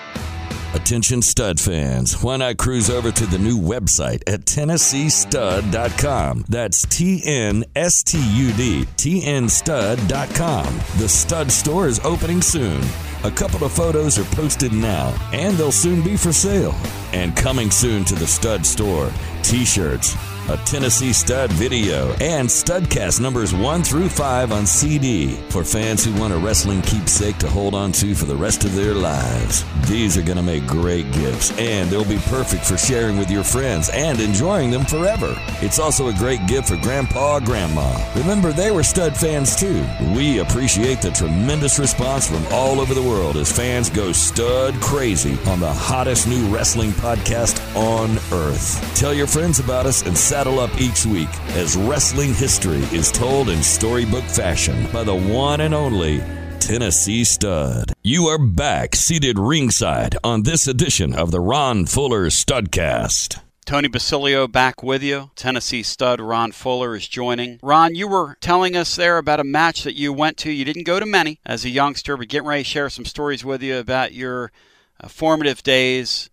Attention 0.75 1.23
stud 1.23 1.59
fans, 1.59 2.23
why 2.23 2.37
not 2.37 2.59
cruise 2.59 2.91
over 2.91 3.11
to 3.11 3.25
the 3.25 3.39
new 3.39 3.59
website 3.59 4.23
at 4.27 4.41
TennesseeStud.com? 4.41 6.45
That's 6.47 6.83
T 6.83 7.23
N 7.25 7.65
S 7.75 8.03
T 8.03 8.19
U 8.19 8.53
D, 8.53 8.85
TNStud.com. 8.97 10.67
The 10.99 11.09
stud 11.09 11.51
store 11.51 11.87
is 11.87 12.01
opening 12.01 12.43
soon. 12.43 12.83
A 13.25 13.31
couple 13.31 13.65
of 13.65 13.73
photos 13.73 14.19
are 14.19 14.37
posted 14.37 14.75
now, 14.75 15.15
and 15.33 15.57
they'll 15.57 15.73
soon 15.73 16.03
be 16.03 16.19
for 16.19 16.35
sale. 16.35 16.75
And 17.15 17.35
coming 17.35 17.71
soon 17.71 18.05
to 18.05 18.15
the 18.15 18.27
stud 18.27 18.67
store 18.67 19.11
t 19.43 19.65
shirts, 19.65 20.15
a 20.49 20.57
Tennessee 20.59 21.13
Stud 21.13 21.53
video, 21.53 22.09
and 22.21 22.49
Studcast 22.49 23.21
numbers 23.21 23.53
1 23.53 23.83
through 23.83 24.09
5 24.09 24.53
on 24.53 24.67
CD 24.67 25.35
for 25.51 25.63
fans 25.63 26.05
who 26.05 26.19
want 26.19 26.33
a 26.33 26.39
wrestling 26.39 26.81
keepsake 26.83 27.37
to 27.39 27.49
hold 27.49 27.75
on 27.75 27.93
to 27.93 28.15
for 28.15 28.25
the 28.25 28.35
rest 28.35 28.65
of 28.65 28.75
their 28.75 28.95
lives. 28.95 29.65
These 29.89 30.17
are 30.17 30.23
going 30.23 30.39
to 30.39 30.43
make 30.43 30.67
great 30.67 31.11
gifts, 31.13 31.57
and 31.59 31.91
they'll 31.91 32.05
be 32.05 32.19
perfect 32.27 32.65
for 32.65 32.79
sharing 32.79 33.19
with 33.19 33.31
your 33.31 33.45
friends 33.45 33.91
and 33.91 34.21
enjoying 34.21 34.71
them 34.71 34.87
forever. 34.87 35.35
It's 35.61 35.79
also 35.79 36.09
a 36.09 36.15
great 36.15 36.47
gift 36.47 36.69
for 36.69 36.77
Grandpa 36.77 37.41
Grandma. 37.41 37.99
Remember, 38.17 38.53
they 38.53 38.71
were 38.71 38.83
stud 38.83 39.17
fans 39.17 39.55
too. 39.55 39.87
We 40.15 40.39
appreciate 40.39 41.03
the 41.03 41.11
tremendous 41.11 41.79
response 41.79 42.27
from 42.27 42.47
all 42.51 42.81
over 42.81 42.95
the 42.95 43.03
world 43.03 43.37
as 43.37 43.53
fans 43.53 43.91
go 43.91 44.13
stud 44.13 44.75
crazy 44.81 45.39
on 45.47 45.61
the 45.61 45.73
hottest 45.73 46.27
new 46.27 46.47
wrestling 46.49 46.93
podcast 46.93 47.59
on 47.77 48.17
earth. 48.33 48.97
Tell 48.97 49.13
your 49.13 49.27
friends 49.27 49.61
about 49.61 49.85
us 49.85 50.07
and 50.07 50.17
saddle 50.39 50.61
up 50.61 50.81
each 50.81 51.05
week 51.05 51.29
as 51.57 51.77
wrestling 51.77 52.33
history 52.33 52.79
is 52.97 53.11
told 53.11 53.49
in 53.49 53.61
storybook 53.61 54.23
fashion 54.23 54.87
by 54.93 55.03
the 55.03 55.13
one 55.13 55.61
and 55.61 55.75
only 55.75 56.23
Tennessee 56.61 57.25
Stud. 57.25 57.93
You 58.05 58.29
are 58.29 58.39
back, 58.39 58.95
seated 58.95 59.37
ringside 59.37 60.17
on 60.23 60.45
this 60.45 60.69
edition 60.69 61.13
of 61.13 61.33
the 61.33 61.41
Ron 61.41 61.87
Fuller 61.87 62.27
Studcast. 62.27 63.41
Tony 63.67 63.89
Basilio 63.89 64.47
back 64.47 64.81
with 64.81 65.03
you. 65.03 65.33
Tennessee 65.35 65.83
stud 65.83 66.21
Ron 66.21 66.53
Fuller 66.53 66.95
is 66.95 67.09
joining. 67.09 67.59
Ron, 67.61 67.97
you 67.97 68.07
were 68.07 68.37
telling 68.41 68.77
us 68.77 68.95
there 68.95 69.19
about 69.19 69.41
a 69.41 69.45
match 69.45 69.83
that 69.83 69.97
you 69.97 70.13
went 70.13 70.37
to. 70.37 70.53
You 70.53 70.65
didn't 70.65 70.85
go 70.85 71.01
to 71.01 71.07
many 71.07 71.41
as 71.45 71.65
a 71.65 71.69
youngster, 71.69 72.17
but 72.17 72.29
getting 72.29 72.47
ready 72.47 72.63
to 72.63 72.69
share 72.69 72.91
some 72.91 73.05
stories 73.05 73.45
with 73.45 73.61
you 73.61 73.77
about 73.77 74.15
your 74.15 74.53
uh, 75.01 75.09
formative 75.09 75.65
days 75.65 76.31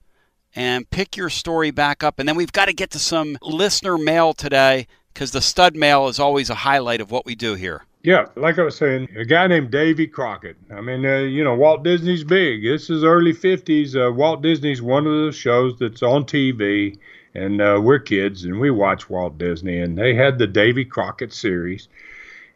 and 0.55 0.89
pick 0.89 1.17
your 1.17 1.29
story 1.29 1.71
back 1.71 2.03
up. 2.03 2.19
And 2.19 2.27
then 2.27 2.35
we've 2.35 2.51
got 2.51 2.65
to 2.65 2.73
get 2.73 2.91
to 2.91 2.99
some 2.99 3.37
listener 3.41 3.97
mail 3.97 4.33
today 4.33 4.87
because 5.13 5.31
the 5.31 5.41
stud 5.41 5.75
mail 5.75 6.07
is 6.07 6.19
always 6.19 6.49
a 6.49 6.55
highlight 6.55 7.01
of 7.01 7.11
what 7.11 7.25
we 7.25 7.35
do 7.35 7.55
here. 7.55 7.83
Yeah, 8.03 8.27
like 8.35 8.59
I 8.59 8.63
was 8.63 8.77
saying, 8.77 9.09
a 9.17 9.25
guy 9.25 9.47
named 9.47 9.71
Davy 9.71 10.05
Crockett. 10.05 10.57
I 10.69 10.79
mean, 10.79 11.03
uh, 11.03 11.21
you 11.21 11.43
know, 11.43 11.55
Walt 11.55 11.83
Disney's 11.83 12.23
big. 12.23 12.61
This 12.61 12.91
is 12.91 13.03
early 13.03 13.33
50s. 13.33 13.95
Uh, 13.95 14.13
Walt 14.13 14.43
Disney's 14.43 14.79
one 14.79 15.07
of 15.07 15.25
the 15.25 15.31
shows 15.31 15.79
that's 15.79 16.03
on 16.03 16.23
TV, 16.23 16.99
and 17.33 17.59
uh, 17.59 17.79
we're 17.81 17.97
kids 17.97 18.43
and 18.45 18.59
we 18.59 18.69
watch 18.69 19.09
Walt 19.09 19.39
Disney. 19.39 19.79
And 19.79 19.97
they 19.97 20.13
had 20.13 20.37
the 20.37 20.45
Davy 20.45 20.85
Crockett 20.85 21.33
series. 21.33 21.87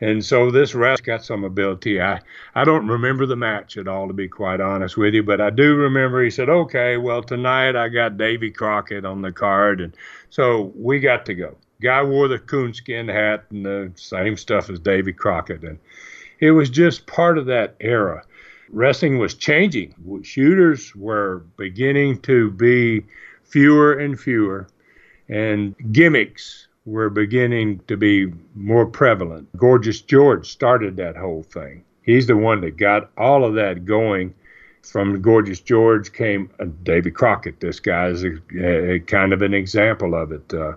And 0.02 0.24
so 0.24 0.50
this 0.50 0.74
rest 0.74 1.04
got 1.04 1.26
some 1.26 1.44
ability. 1.44 2.02
I, 2.02 2.22
I 2.56 2.64
don't 2.64 2.88
remember 2.88 3.26
the 3.26 3.36
match 3.36 3.78
at 3.78 3.88
all, 3.88 4.08
to 4.08 4.14
be 4.14 4.30
quite 4.30 4.62
honest 4.62 4.96
with 4.96 5.14
you, 5.14 5.24
but 5.24 5.42
I 5.42 5.50
do 5.50 5.76
remember 5.76 6.24
he 6.24 6.30
said, 6.30 6.50
okay, 6.50 6.96
well, 6.96 7.22
tonight 7.22 7.76
I 7.76 7.90
got 7.90 8.18
Davy 8.18 8.50
Crockett 8.50 9.04
on 9.04 9.22
the 9.22 9.34
card. 9.34 9.82
And 9.82 9.94
so 10.30 10.72
we 10.76 11.00
got 11.00 11.26
to 11.26 11.34
go. 11.34 11.58
Guy 11.82 12.02
wore 12.04 12.30
the 12.30 12.40
coonskin 12.40 13.10
hat 13.10 13.46
and 13.50 13.66
the 13.66 13.92
same 13.96 14.38
stuff 14.38 14.70
as 14.70 14.80
Davy 14.80 15.12
Crockett. 15.12 15.64
And 15.64 15.80
it 16.40 16.52
was 16.52 16.70
just 16.70 17.06
part 17.06 17.38
of 17.38 17.46
that 17.48 17.76
era. 17.82 18.24
Wrestling 18.70 19.18
was 19.18 19.34
changing. 19.34 19.96
Shooters 20.24 20.96
were 20.96 21.40
beginning 21.58 22.22
to 22.22 22.52
be 22.52 23.06
fewer 23.44 23.94
and 23.94 24.18
fewer, 24.18 24.68
and 25.28 25.76
gimmicks 25.92 26.69
were 26.90 27.10
beginning 27.10 27.80
to 27.88 27.96
be 27.96 28.34
more 28.56 28.86
prevalent. 28.86 29.48
Gorgeous 29.56 30.02
George 30.02 30.50
started 30.50 30.98
that 30.98 31.16
whole 31.16 31.44
thing. 31.44 31.84
He's 32.02 32.28
the 32.28 32.36
one 32.36 32.62
that 32.62 32.78
got 32.78 33.12
all 33.18 33.46
of 33.46 33.54
that 33.56 33.86
going. 33.86 34.34
From 34.82 35.22
Gorgeous 35.22 35.60
George 35.60 36.14
came 36.14 36.50
uh, 36.60 36.66
Davy 36.84 37.12
Crockett. 37.12 37.60
This 37.60 37.80
guy 37.80 38.08
is 38.08 38.24
a, 38.24 38.40
a, 38.60 39.00
kind 39.02 39.34
of 39.34 39.42
an 39.42 39.54
example 39.54 40.16
of 40.16 40.32
it. 40.32 40.54
Uh, 40.54 40.74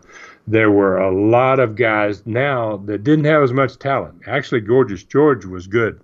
there 0.47 0.71
were 0.71 0.99
a 0.99 1.11
lot 1.11 1.61
of 1.61 1.77
guys 1.77 2.27
now 2.27 2.79
that 2.79 3.05
didn't 3.05 3.25
have 3.25 3.43
as 3.43 3.53
much 3.53 3.79
talent. 3.79 4.23
Actually, 4.27 4.61
Gorgeous 4.61 5.05
George 5.05 5.45
was 5.45 5.67
good. 5.67 6.01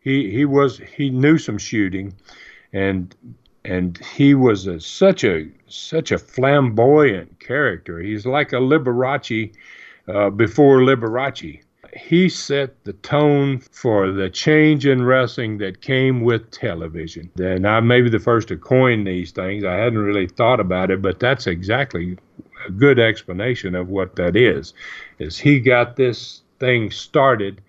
He 0.00 0.30
he 0.30 0.44
was 0.46 0.78
he 0.78 1.10
knew 1.10 1.38
some 1.38 1.58
shooting, 1.58 2.14
and 2.72 3.14
and 3.64 3.98
he 4.14 4.34
was 4.34 4.66
a, 4.66 4.78
such 4.80 5.24
a 5.24 5.48
such 5.66 6.12
a 6.12 6.18
flamboyant 6.18 7.40
character. 7.40 7.98
He's 8.00 8.26
like 8.26 8.52
a 8.52 8.56
Liberace 8.56 9.52
uh, 10.08 10.30
before 10.30 10.80
Liberace. 10.80 11.60
He 11.96 12.28
set 12.28 12.82
the 12.84 12.92
tone 12.92 13.60
for 13.60 14.10
the 14.10 14.28
change 14.28 14.84
in 14.84 15.04
wrestling 15.04 15.58
that 15.58 15.80
came 15.80 16.22
with 16.22 16.50
television. 16.50 17.30
And 17.38 17.66
I 17.66 17.78
may 17.80 18.02
be 18.02 18.10
the 18.10 18.18
first 18.18 18.48
to 18.48 18.56
coin 18.56 19.04
these 19.04 19.30
things. 19.30 19.64
I 19.64 19.74
hadn't 19.74 20.00
really 20.00 20.26
thought 20.26 20.58
about 20.58 20.90
it, 20.90 21.00
but 21.00 21.20
that's 21.20 21.46
exactly 21.46 22.18
a 22.66 22.70
good 22.72 22.98
explanation 22.98 23.76
of 23.76 23.88
what 23.88 24.16
that 24.16 24.34
is. 24.34 24.74
Is 25.20 25.38
he 25.38 25.60
got 25.60 25.94
this 25.94 26.42
thing 26.58 26.90
started 26.90 27.60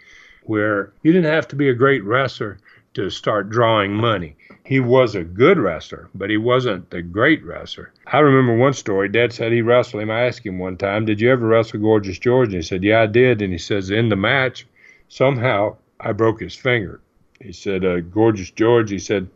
where 0.44 0.92
you 1.04 1.14
didn't 1.14 1.32
have 1.32 1.48
to 1.50 1.56
be 1.56 1.70
a 1.70 1.74
great 1.74 2.04
wrestler 2.04 2.58
to 2.96 3.10
start 3.10 3.50
drawing 3.50 3.94
money. 3.94 4.36
He 4.64 4.80
was 4.80 5.14
a 5.14 5.24
good 5.24 5.60
wrestler, 5.60 6.10
but 6.16 6.30
he 6.30 6.38
wasn't 6.38 6.90
the 6.90 7.02
great 7.02 7.46
wrestler. 7.46 7.92
I 8.08 8.20
remember 8.20 8.56
one 8.58 8.74
story. 8.74 9.10
Dad 9.10 9.32
said 9.32 9.52
he 9.52 9.62
wrestled 9.62 10.02
him. 10.02 10.10
I 10.10 10.22
asked 10.22 10.46
him 10.46 10.58
one 10.58 10.78
time, 10.78 11.06
"Did 11.06 11.22
you 11.22 11.30
ever 11.30 11.46
wrestle 11.46 11.80
Gorgeous 11.80 12.18
George?" 12.18 12.48
And 12.48 12.56
he 12.56 12.62
said, 12.62 12.84
"Yeah, 12.84 13.04
I 13.04 13.06
did." 13.06 13.42
And 13.42 13.52
he 13.52 13.60
says, 13.60 13.92
"In 13.92 14.10
the 14.10 14.16
match, 14.16 14.66
somehow 15.08 15.76
I 16.00 16.14
broke 16.14 16.40
his 16.42 16.56
finger." 16.56 17.00
He 17.40 17.52
said, 17.52 17.86
uh, 17.86 18.00
"Gorgeous 18.00 18.50
George." 18.50 18.90
He 18.90 19.00
said, 19.00 19.28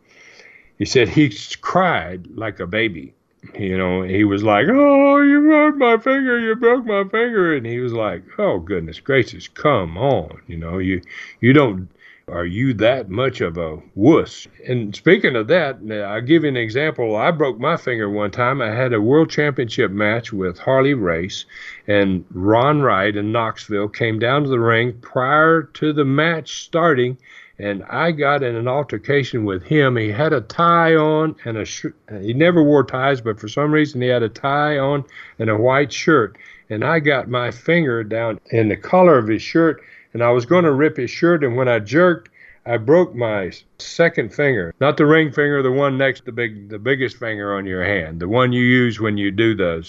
"He 0.78 0.84
said 0.84 1.10
he 1.10 1.32
cried 1.60 2.26
like 2.34 2.58
a 2.60 2.66
baby." 2.66 3.14
You 3.58 3.78
know, 3.78 4.02
he 4.02 4.24
was 4.24 4.42
like, 4.42 4.66
"Oh, 4.68 5.22
you 5.22 5.40
broke 5.42 5.76
my 5.76 5.96
finger! 5.96 6.38
You 6.38 6.56
broke 6.56 6.84
my 6.84 7.04
finger!" 7.04 7.54
And 7.54 7.66
he 7.66 7.78
was 7.78 7.92
like, 7.92 8.22
"Oh 8.38 8.58
goodness 8.58 9.00
gracious, 9.00 9.48
come 9.48 9.96
on! 9.96 10.40
You 10.46 10.56
know, 10.56 10.78
you 10.78 11.02
you 11.40 11.52
don't." 11.52 11.88
Are 12.30 12.46
you 12.46 12.74
that 12.74 13.10
much 13.10 13.40
of 13.40 13.58
a 13.58 13.82
wuss? 13.96 14.46
And 14.66 14.94
speaking 14.94 15.34
of 15.34 15.48
that, 15.48 15.78
I'll 15.90 16.20
give 16.20 16.44
you 16.44 16.48
an 16.48 16.56
example. 16.56 17.16
I 17.16 17.32
broke 17.32 17.58
my 17.58 17.76
finger 17.76 18.08
one 18.08 18.30
time. 18.30 18.62
I 18.62 18.70
had 18.70 18.92
a 18.92 19.00
world 19.00 19.30
championship 19.30 19.90
match 19.90 20.32
with 20.32 20.58
Harley 20.58 20.94
Race, 20.94 21.44
and 21.88 22.24
Ron 22.30 22.82
Wright 22.82 23.16
in 23.16 23.32
Knoxville 23.32 23.88
came 23.88 24.20
down 24.20 24.44
to 24.44 24.48
the 24.48 24.60
ring 24.60 24.92
prior 25.00 25.62
to 25.62 25.92
the 25.92 26.04
match 26.04 26.62
starting, 26.62 27.18
and 27.58 27.82
I 27.90 28.12
got 28.12 28.44
in 28.44 28.54
an 28.54 28.68
altercation 28.68 29.44
with 29.44 29.64
him. 29.64 29.96
He 29.96 30.10
had 30.10 30.32
a 30.32 30.40
tie 30.40 30.94
on 30.94 31.34
and 31.44 31.58
a 31.58 31.64
sh- 31.64 31.86
he 32.22 32.32
never 32.32 32.62
wore 32.62 32.84
ties, 32.84 33.20
but 33.20 33.40
for 33.40 33.48
some 33.48 33.72
reason 33.72 34.00
he 34.00 34.08
had 34.08 34.22
a 34.22 34.28
tie 34.28 34.78
on 34.78 35.04
and 35.38 35.50
a 35.50 35.58
white 35.58 35.92
shirt. 35.92 36.38
And 36.70 36.84
I 36.84 37.00
got 37.00 37.28
my 37.28 37.50
finger 37.50 38.04
down 38.04 38.38
in 38.52 38.68
the 38.68 38.76
collar 38.76 39.18
of 39.18 39.26
his 39.26 39.42
shirt 39.42 39.82
and 40.12 40.22
I 40.22 40.30
was 40.30 40.46
going 40.46 40.64
to 40.64 40.72
rip 40.72 40.96
his 40.96 41.10
shirt, 41.10 41.44
and 41.44 41.56
when 41.56 41.68
I 41.68 41.78
jerked, 41.78 42.30
I 42.66 42.76
broke 42.76 43.14
my 43.14 43.52
second 43.78 44.34
finger, 44.34 44.74
not 44.80 44.96
the 44.96 45.06
ring 45.06 45.32
finger, 45.32 45.62
the 45.62 45.72
one 45.72 45.96
next 45.96 46.20
to 46.20 46.26
the 46.26 46.32
big, 46.32 46.68
the 46.68 46.78
biggest 46.78 47.16
finger 47.16 47.54
on 47.54 47.66
your 47.66 47.84
hand, 47.84 48.20
the 48.20 48.28
one 48.28 48.52
you 48.52 48.62
use 48.62 49.00
when 49.00 49.16
you 49.16 49.30
do 49.30 49.54
the 49.54 49.86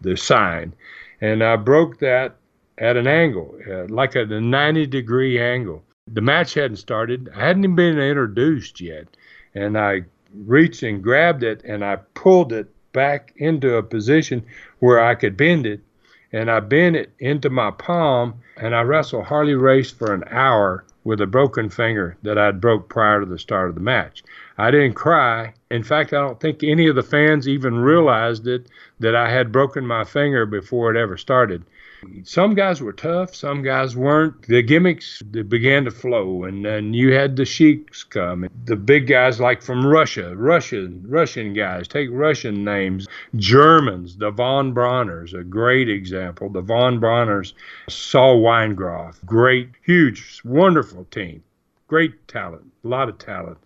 the 0.00 0.16
sign, 0.16 0.74
and 1.20 1.42
I 1.44 1.56
broke 1.56 1.98
that 2.00 2.36
at 2.78 2.96
an 2.96 3.06
angle, 3.06 3.56
uh, 3.70 3.84
like 3.86 4.16
at 4.16 4.32
a 4.32 4.40
90 4.40 4.86
degree 4.86 5.38
angle. 5.38 5.84
The 6.08 6.20
match 6.20 6.54
hadn't 6.54 6.78
started. 6.78 7.30
I 7.34 7.46
hadn't 7.46 7.64
even 7.64 7.76
been 7.76 7.98
introduced 7.98 8.80
yet, 8.80 9.06
and 9.54 9.78
I 9.78 10.02
reached 10.34 10.82
and 10.82 11.02
grabbed 11.02 11.44
it, 11.44 11.62
and 11.64 11.84
I 11.84 11.96
pulled 12.14 12.52
it 12.52 12.68
back 12.92 13.32
into 13.36 13.76
a 13.76 13.82
position 13.82 14.44
where 14.80 15.00
I 15.00 15.14
could 15.14 15.36
bend 15.36 15.66
it, 15.66 15.80
and 16.32 16.50
I 16.50 16.60
bent 16.60 16.96
it 16.96 17.12
into 17.18 17.50
my 17.50 17.70
palm 17.70 18.34
and 18.56 18.74
I 18.74 18.82
wrestled 18.82 19.26
Harley 19.26 19.54
Race 19.54 19.90
for 19.90 20.14
an 20.14 20.24
hour 20.30 20.84
with 21.04 21.20
a 21.20 21.26
broken 21.26 21.68
finger 21.68 22.16
that 22.22 22.38
I'd 22.38 22.60
broke 22.60 22.88
prior 22.88 23.20
to 23.20 23.26
the 23.26 23.38
start 23.38 23.68
of 23.68 23.74
the 23.74 23.80
match. 23.80 24.22
I 24.56 24.70
didn't 24.70 24.94
cry. 24.94 25.54
In 25.70 25.82
fact, 25.82 26.12
I 26.12 26.20
don't 26.20 26.40
think 26.40 26.62
any 26.62 26.86
of 26.86 26.94
the 26.94 27.02
fans 27.02 27.48
even 27.48 27.78
realized 27.78 28.46
it 28.46 28.68
that 29.00 29.14
I 29.14 29.30
had 29.30 29.52
broken 29.52 29.86
my 29.86 30.04
finger 30.04 30.46
before 30.46 30.94
it 30.94 30.98
ever 30.98 31.16
started. 31.16 31.64
Some 32.24 32.54
guys 32.54 32.80
were 32.80 32.92
tough, 32.92 33.34
some 33.34 33.62
guys 33.62 33.96
weren't. 33.96 34.42
The 34.42 34.62
gimmicks 34.62 35.22
began 35.22 35.84
to 35.84 35.90
flow, 35.90 36.44
and 36.44 36.64
then 36.64 36.94
you 36.94 37.12
had 37.12 37.36
the 37.36 37.44
sheiks 37.44 38.04
come. 38.04 38.48
The 38.64 38.76
big 38.76 39.06
guys 39.06 39.40
like 39.40 39.62
from 39.62 39.86
Russia, 39.86 40.34
Russian 40.36 41.04
Russian 41.06 41.52
guys, 41.52 41.88
take 41.88 42.08
Russian 42.10 42.64
names. 42.64 43.06
Germans, 43.36 44.16
the 44.16 44.30
von 44.30 44.74
Brauners, 44.74 45.32
a 45.38 45.44
great 45.44 45.88
example. 45.88 46.48
The 46.48 46.60
von 46.60 47.00
Brauners, 47.00 47.52
Saul 47.88 48.42
Weingeroff, 48.42 49.24
great, 49.24 49.70
huge, 49.82 50.40
wonderful 50.44 51.04
team, 51.10 51.42
great 51.88 52.26
talent, 52.28 52.70
a 52.84 52.88
lot 52.88 53.08
of 53.08 53.18
talent. 53.18 53.58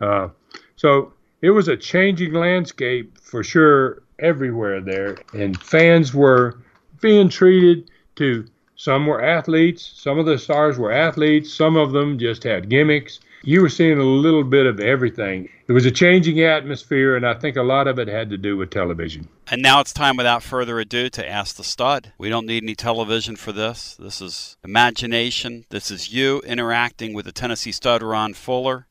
Uh, 0.00 0.28
so 0.76 1.12
it 1.42 1.50
was 1.50 1.68
a 1.68 1.76
changing 1.76 2.34
landscape 2.34 3.18
for 3.18 3.42
sure 3.42 4.02
everywhere 4.18 4.80
there, 4.80 5.16
and 5.32 5.60
fans 5.60 6.14
were 6.14 6.58
being 7.00 7.28
treated 7.28 7.90
to 8.16 8.46
some 8.76 9.06
were 9.06 9.22
athletes, 9.22 9.92
some 9.94 10.18
of 10.18 10.24
the 10.24 10.38
stars 10.38 10.78
were 10.78 10.90
athletes, 10.90 11.52
some 11.52 11.76
of 11.76 11.92
them 11.92 12.18
just 12.18 12.44
had 12.44 12.70
gimmicks. 12.70 13.20
You 13.42 13.62
were 13.62 13.68
seeing 13.68 13.98
a 13.98 14.04
little 14.04 14.42
bit 14.44 14.66
of 14.66 14.80
everything. 14.80 15.48
It 15.66 15.72
was 15.72 15.86
a 15.86 15.90
changing 15.90 16.40
atmosphere, 16.40 17.16
and 17.16 17.26
I 17.26 17.34
think 17.34 17.56
a 17.56 17.62
lot 17.62 17.86
of 17.86 17.98
it 17.98 18.08
had 18.08 18.30
to 18.30 18.38
do 18.38 18.56
with 18.56 18.70
television. 18.70 19.28
And 19.50 19.62
now 19.62 19.80
it's 19.80 19.92
time, 19.92 20.16
without 20.16 20.42
further 20.42 20.78
ado, 20.80 21.10
to 21.10 21.28
ask 21.28 21.56
the 21.56 21.64
stud. 21.64 22.12
We 22.18 22.28
don't 22.28 22.46
need 22.46 22.62
any 22.62 22.74
television 22.74 23.36
for 23.36 23.52
this. 23.52 23.96
This 23.98 24.20
is 24.20 24.56
imagination. 24.64 25.66
This 25.68 25.90
is 25.90 26.12
you 26.12 26.40
interacting 26.40 27.12
with 27.12 27.26
the 27.26 27.32
Tennessee 27.32 27.72
stud, 27.72 28.02
Ron 28.02 28.34
Fuller. 28.34 28.86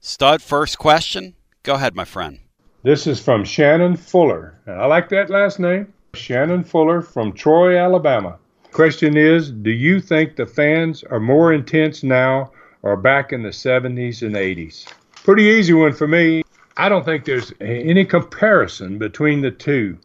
Stud, 0.00 0.40
first 0.42 0.78
question. 0.78 1.34
Go 1.62 1.74
ahead, 1.74 1.94
my 1.94 2.04
friend. 2.04 2.40
This 2.82 3.06
is 3.06 3.20
from 3.20 3.44
Shannon 3.44 3.96
Fuller. 3.96 4.60
I 4.66 4.86
like 4.86 5.08
that 5.08 5.30
last 5.30 5.58
name. 5.58 5.92
Shannon 6.14 6.64
Fuller 6.64 7.02
from 7.02 7.32
Troy, 7.32 7.76
Alabama. 7.76 8.38
Question 8.72 9.16
is 9.16 9.50
Do 9.50 9.70
you 9.70 10.00
think 10.00 10.36
the 10.36 10.46
fans 10.46 11.04
are 11.04 11.20
more 11.20 11.52
intense 11.52 12.02
now 12.02 12.50
or 12.82 12.96
back 12.96 13.32
in 13.32 13.42
the 13.42 13.50
70s 13.50 14.22
and 14.22 14.34
80s? 14.34 14.86
Pretty 15.24 15.44
easy 15.44 15.74
one 15.74 15.92
for 15.92 16.08
me. 16.08 16.42
I 16.78 16.88
don't 16.88 17.04
think 17.04 17.24
there's 17.24 17.52
any 17.60 18.04
comparison 18.04 18.98
between 18.98 19.42
the 19.42 19.50
two. 19.50 19.98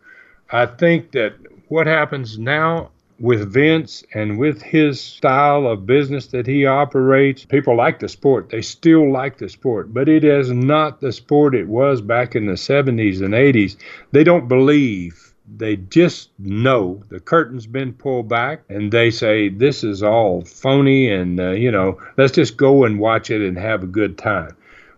I 0.51 0.66
think 0.66 1.12
that 1.12 1.36
what 1.70 1.88
happens 1.88 2.38
now 2.38 2.89
with 3.20 3.54
Vince 3.54 4.04
and 4.14 4.38
with 4.38 4.62
his 4.62 4.99
style 4.99 5.68
of 5.68 5.86
business 5.86 6.28
that 6.28 6.47
he 6.47 6.66
operates, 6.66 7.45
people 7.45 7.78
like 7.78 7.99
the 7.99 8.10
sport. 8.10 8.49
They 8.49 8.62
still 8.62 9.12
like 9.12 9.38
the 9.38 9.49
sport, 9.49 9.93
but 9.93 10.10
it 10.10 10.24
is 10.24 10.51
not 10.51 10.99
the 10.99 11.12
sport 11.12 11.56
it 11.56 11.68
was 11.68 12.01
back 12.01 12.36
in 12.36 12.45
the 12.45 12.54
70s 12.54 13.22
and 13.22 13.34
80s. 13.34 13.78
They 14.12 14.24
don't 14.24 14.47
believe 14.47 15.33
they 15.48 15.76
just 15.76 16.30
know. 16.39 17.04
The 17.10 17.20
curtain's 17.20 17.68
been 17.68 17.94
pulled 17.94 18.30
back 18.30 18.64
and 18.70 18.91
they 18.91 19.12
say 19.12 19.50
this 19.50 19.84
is 19.84 20.02
all 20.02 20.44
phony 20.44 21.12
and 21.12 21.39
uh, 21.39 21.52
you 21.52 21.72
know 21.72 22.00
let's 22.18 22.34
just 22.34 22.58
go 22.58 22.86
and 22.86 23.00
watch 23.00 23.30
it 23.30 23.41
and 23.41 23.58
have 23.58 23.84
a 23.84 23.88
good 23.88 24.18
time. 24.18 24.56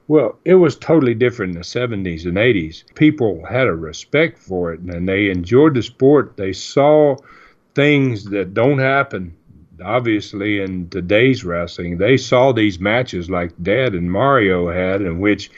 Well 0.08 0.38
it 0.46 0.56
was 0.56 0.76
totally 0.76 1.16
different 1.16 1.54
in 1.54 1.60
the 1.60 1.66
70s 1.66 2.26
and 2.26 2.38
80s 2.38 2.84
people 2.96 3.44
had 3.46 3.68
a 3.68 3.74
respect 3.74 4.38
for 4.38 4.74
it 4.74 4.80
and 4.82 5.08
they 5.08 5.30
enjoyed 5.30 5.74
the 5.74 5.82
sport. 5.82 6.38
They 6.38 6.54
saw 6.54 7.16
things 7.74 8.26
that 8.26 8.54
don't 8.54 8.80
happen 8.80 9.36
obviously 9.84 10.62
in 10.62 10.88
today's 10.90 11.44
wrestling. 11.44 11.98
They 11.98 12.18
saw 12.18 12.54
these 12.54 12.80
matches 12.80 13.30
like 13.30 13.52
dad 13.62 13.94
and 13.94 14.12
mario 14.12 14.72
had 14.72 15.02
in 15.02 15.20
which 15.20 15.50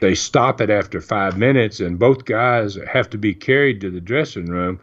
they 0.00 0.14
stop 0.14 0.60
it 0.60 0.70
after 0.70 1.00
five 1.00 1.38
minutes, 1.38 1.80
and 1.80 1.98
both 1.98 2.24
guys 2.24 2.78
have 2.92 3.10
to 3.10 3.18
be 3.18 3.34
carried 3.34 3.80
to 3.80 3.90
the 3.90 4.00
dressing 4.00 4.46
room. 4.46 4.80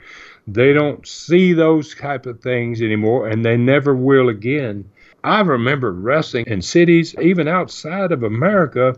They 0.48 0.74
don't 0.74 1.08
see 1.08 1.54
those 1.54 1.96
type 1.96 2.26
of 2.26 2.42
things 2.42 2.82
anymore, 2.82 3.28
and 3.28 3.46
they 3.46 3.58
never 3.58 3.96
will 3.96 4.30
again. 4.30 4.90
I 5.24 5.40
remember 5.42 5.92
wrestling 5.92 6.46
in 6.48 6.62
cities, 6.62 7.16
even 7.22 7.48
outside 7.48 8.12
of 8.12 8.24
America, 8.24 8.98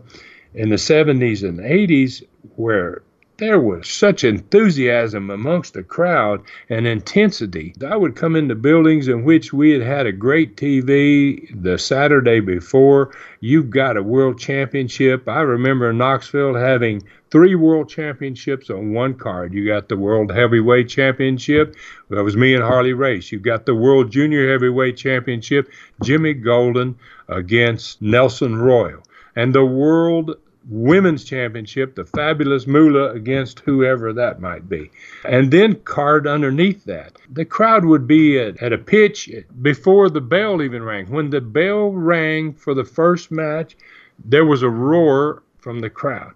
in 0.54 0.70
the 0.70 0.76
70s 0.76 1.46
and 1.46 1.60
80s, 1.60 2.24
where 2.56 3.02
there 3.38 3.60
was 3.60 3.88
such 3.88 4.24
enthusiasm 4.24 5.30
amongst 5.30 5.74
the 5.74 5.82
crowd 5.82 6.40
and 6.70 6.86
intensity. 6.86 7.74
I 7.86 7.96
would 7.96 8.16
come 8.16 8.34
into 8.34 8.54
buildings 8.54 9.08
in 9.08 9.24
which 9.24 9.52
we 9.52 9.72
had 9.72 9.82
had 9.82 10.06
a 10.06 10.12
great 10.12 10.56
TV 10.56 11.48
the 11.62 11.78
Saturday 11.78 12.40
before. 12.40 13.14
You've 13.40 13.68
got 13.68 13.98
a 13.98 14.02
world 14.02 14.38
championship. 14.38 15.28
I 15.28 15.40
remember 15.40 15.92
Knoxville 15.92 16.54
having 16.54 17.02
three 17.30 17.54
world 17.54 17.90
championships 17.90 18.70
on 18.70 18.94
one 18.94 19.14
card. 19.14 19.52
You 19.52 19.66
got 19.66 19.88
the 19.88 19.96
World 19.96 20.32
Heavyweight 20.32 20.88
Championship. 20.88 21.76
That 22.08 22.24
was 22.24 22.36
me 22.36 22.54
and 22.54 22.62
Harley 22.62 22.94
Race. 22.94 23.30
You 23.30 23.38
got 23.38 23.66
the 23.66 23.74
World 23.74 24.10
Junior 24.10 24.50
Heavyweight 24.50 24.96
Championship, 24.96 25.70
Jimmy 26.02 26.32
Golden 26.32 26.96
against 27.28 28.00
Nelson 28.00 28.56
Royal. 28.56 29.02
And 29.34 29.54
the 29.54 29.66
World 29.66 30.36
women's 30.68 31.24
championship, 31.24 31.94
the 31.94 32.04
fabulous 32.04 32.66
Moolah 32.66 33.12
against 33.12 33.60
whoever 33.60 34.12
that 34.12 34.40
might 34.40 34.68
be. 34.68 34.90
And 35.24 35.50
then 35.50 35.76
card 35.76 36.26
underneath 36.26 36.84
that. 36.84 37.12
The 37.30 37.44
crowd 37.44 37.84
would 37.84 38.06
be 38.06 38.38
at, 38.38 38.60
at, 38.62 38.72
a 38.72 38.78
pitch 38.78 39.30
before 39.62 40.10
the 40.10 40.20
bell 40.20 40.62
even 40.62 40.82
rang. 40.82 41.06
When 41.06 41.30
the 41.30 41.40
bell 41.40 41.90
rang 41.90 42.52
for 42.52 42.74
the 42.74 42.84
first 42.84 43.30
match, 43.30 43.76
there 44.24 44.44
was 44.44 44.62
a 44.62 44.70
roar 44.70 45.42
from 45.58 45.80
the 45.80 45.90
crowd. 45.90 46.34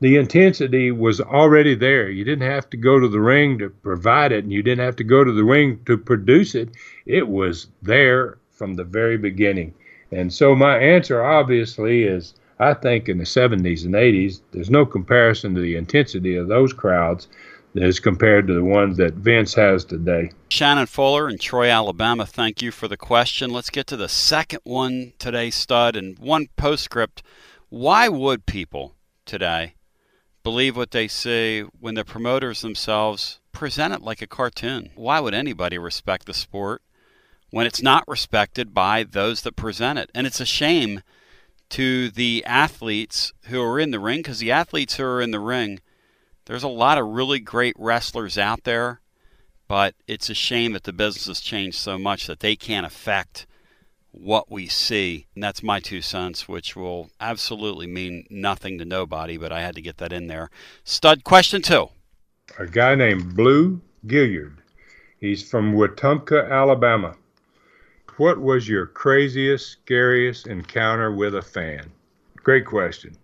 The 0.00 0.16
intensity 0.16 0.90
was 0.90 1.20
already 1.20 1.74
there. 1.74 2.10
You 2.10 2.24
didn't 2.24 2.48
have 2.48 2.68
to 2.70 2.76
go 2.76 2.98
to 2.98 3.08
the 3.08 3.20
ring 3.20 3.58
to 3.58 3.70
provide 3.70 4.32
it, 4.32 4.42
and 4.42 4.52
you 4.52 4.62
didn't 4.62 4.84
have 4.84 4.96
to 4.96 5.04
go 5.04 5.22
to 5.22 5.32
the 5.32 5.44
ring 5.44 5.80
to 5.86 5.96
produce 5.96 6.54
it. 6.56 6.70
It 7.06 7.28
was 7.28 7.68
there 7.82 8.38
from 8.50 8.74
the 8.74 8.84
very 8.84 9.16
beginning. 9.16 9.74
And 10.10 10.32
so, 10.32 10.54
my 10.56 10.76
answer 10.76 11.22
obviously 11.22 12.02
is 12.02 12.34
I 12.62 12.74
think 12.74 13.08
in 13.08 13.18
the 13.18 13.24
70s 13.24 13.84
and 13.84 13.94
80s, 13.94 14.40
there's 14.52 14.70
no 14.70 14.86
comparison 14.86 15.54
to 15.56 15.60
the 15.60 15.74
intensity 15.74 16.36
of 16.36 16.46
those 16.46 16.72
crowds 16.72 17.26
as 17.74 17.98
compared 17.98 18.46
to 18.46 18.54
the 18.54 18.62
ones 18.62 18.98
that 18.98 19.14
Vince 19.14 19.54
has 19.54 19.84
today. 19.84 20.30
Shannon 20.48 20.86
Fuller 20.86 21.28
in 21.28 21.38
Troy, 21.38 21.68
Alabama, 21.68 22.24
thank 22.24 22.62
you 22.62 22.70
for 22.70 22.86
the 22.86 22.96
question. 22.96 23.50
Let's 23.50 23.70
get 23.70 23.88
to 23.88 23.96
the 23.96 24.08
second 24.08 24.60
one 24.62 25.12
today, 25.18 25.50
Stud, 25.50 25.96
and 25.96 26.16
one 26.20 26.46
postscript. 26.56 27.24
Why 27.68 28.08
would 28.08 28.46
people 28.46 28.94
today 29.24 29.74
believe 30.44 30.76
what 30.76 30.92
they 30.92 31.08
see 31.08 31.62
when 31.80 31.94
the 31.94 32.04
promoters 32.04 32.60
themselves 32.60 33.40
present 33.50 33.92
it 33.92 34.02
like 34.02 34.22
a 34.22 34.26
cartoon? 34.28 34.90
Why 34.94 35.18
would 35.18 35.34
anybody 35.34 35.78
respect 35.78 36.26
the 36.26 36.34
sport 36.34 36.80
when 37.50 37.66
it's 37.66 37.82
not 37.82 38.06
respected 38.06 38.72
by 38.72 39.02
those 39.02 39.42
that 39.42 39.56
present 39.56 39.98
it? 39.98 40.10
And 40.14 40.28
it's 40.28 40.40
a 40.40 40.46
shame 40.46 41.02
to 41.72 42.10
the 42.10 42.44
athletes 42.44 43.32
who 43.44 43.62
are 43.62 43.80
in 43.80 43.92
the 43.92 43.98
ring 43.98 44.18
because 44.18 44.38
the 44.40 44.52
athletes 44.52 44.96
who 44.96 45.04
are 45.04 45.22
in 45.22 45.30
the 45.30 45.40
ring, 45.40 45.80
there's 46.44 46.62
a 46.62 46.68
lot 46.68 46.98
of 46.98 47.06
really 47.06 47.40
great 47.40 47.74
wrestlers 47.78 48.36
out 48.36 48.64
there, 48.64 49.00
but 49.68 49.94
it's 50.06 50.28
a 50.28 50.34
shame 50.34 50.72
that 50.74 50.84
the 50.84 50.92
business 50.92 51.26
has 51.26 51.40
changed 51.40 51.78
so 51.78 51.98
much 51.98 52.26
that 52.26 52.40
they 52.40 52.56
can't 52.56 52.84
affect 52.84 53.46
what 54.10 54.50
we 54.50 54.66
see. 54.66 55.26
And 55.34 55.42
that's 55.42 55.62
my 55.62 55.80
two 55.80 56.02
cents, 56.02 56.46
which 56.46 56.76
will 56.76 57.08
absolutely 57.18 57.86
mean 57.86 58.26
nothing 58.28 58.76
to 58.78 58.84
nobody, 58.84 59.38
but 59.38 59.50
I 59.50 59.62
had 59.62 59.74
to 59.76 59.82
get 59.82 59.96
that 59.96 60.12
in 60.12 60.26
there. 60.26 60.50
Stud 60.84 61.24
question 61.24 61.62
two. 61.62 61.88
A 62.58 62.66
guy 62.66 62.94
named 62.94 63.34
Blue 63.34 63.80
Gilliard. 64.06 64.58
He's 65.18 65.48
from 65.48 65.72
Wetumpka, 65.72 66.50
Alabama. 66.50 67.14
What 68.18 68.42
was 68.42 68.68
your 68.68 68.84
craziest, 68.84 69.70
scariest 69.70 70.46
encounter 70.46 71.10
with 71.10 71.34
a 71.34 71.40
fan? 71.40 71.90
Great 72.36 72.66
question. 72.66 73.16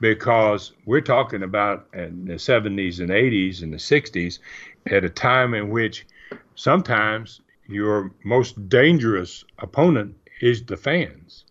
Because 0.00 0.72
we're 0.86 1.02
talking 1.02 1.44
about 1.44 1.86
in 1.94 2.24
the 2.24 2.34
70s 2.34 2.98
and 2.98 3.10
80s 3.10 3.62
and 3.62 3.72
the 3.72 3.76
60s 3.76 4.40
at 4.86 5.04
a 5.04 5.08
time 5.08 5.54
in 5.54 5.70
which 5.70 6.04
sometimes 6.56 7.42
your 7.68 8.10
most 8.24 8.68
dangerous 8.68 9.44
opponent 9.60 10.16
is 10.40 10.64
the 10.64 10.76
fans. 10.76 11.44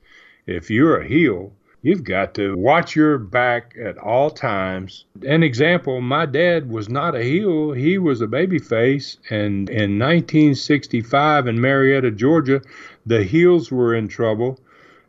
If 0.45 0.69
you're 0.69 0.99
a 0.99 1.07
heel, 1.07 1.53
You've 1.85 2.05
got 2.05 2.33
to 2.35 2.55
watch 2.55 2.95
your 2.95 3.17
back 3.17 3.75
at 3.77 3.97
all 3.97 4.29
times. 4.29 5.03
An 5.27 5.43
example, 5.43 5.99
my 5.99 6.25
dad 6.25 6.69
was 6.69 6.87
not 6.87 7.13
a 7.13 7.21
heel, 7.21 7.73
he 7.73 7.97
was 7.97 8.21
a 8.21 8.27
baby 8.27 8.57
face. 8.57 9.17
And 9.29 9.69
in 9.69 9.99
1965 9.99 11.45
in 11.45 11.59
Marietta, 11.59 12.11
Georgia, 12.11 12.61
the 13.05 13.25
heels 13.25 13.69
were 13.69 13.93
in 13.93 14.07
trouble. 14.07 14.61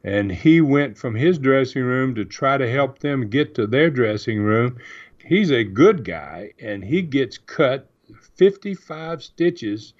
And 0.03 0.33
he 0.33 0.61
went 0.61 0.99
from 0.99 1.15
his 1.15 1.39
dressing 1.39 1.85
room 1.85 2.13
to 2.17 2.25
try 2.25 2.59
to 2.59 2.69
help 2.69 2.99
them 2.99 3.31
get 3.31 3.55
to 3.55 3.69
their 3.69 3.89
dressing 3.89 4.41
room. 4.41 4.79
He's 5.25 5.53
a 5.53 5.63
good 5.63 6.05
guy, 6.05 6.55
and 6.61 6.85
he 6.85 7.03
gets 7.03 7.39
cut 7.39 7.89
55 8.35 9.23
stitches 9.23 9.95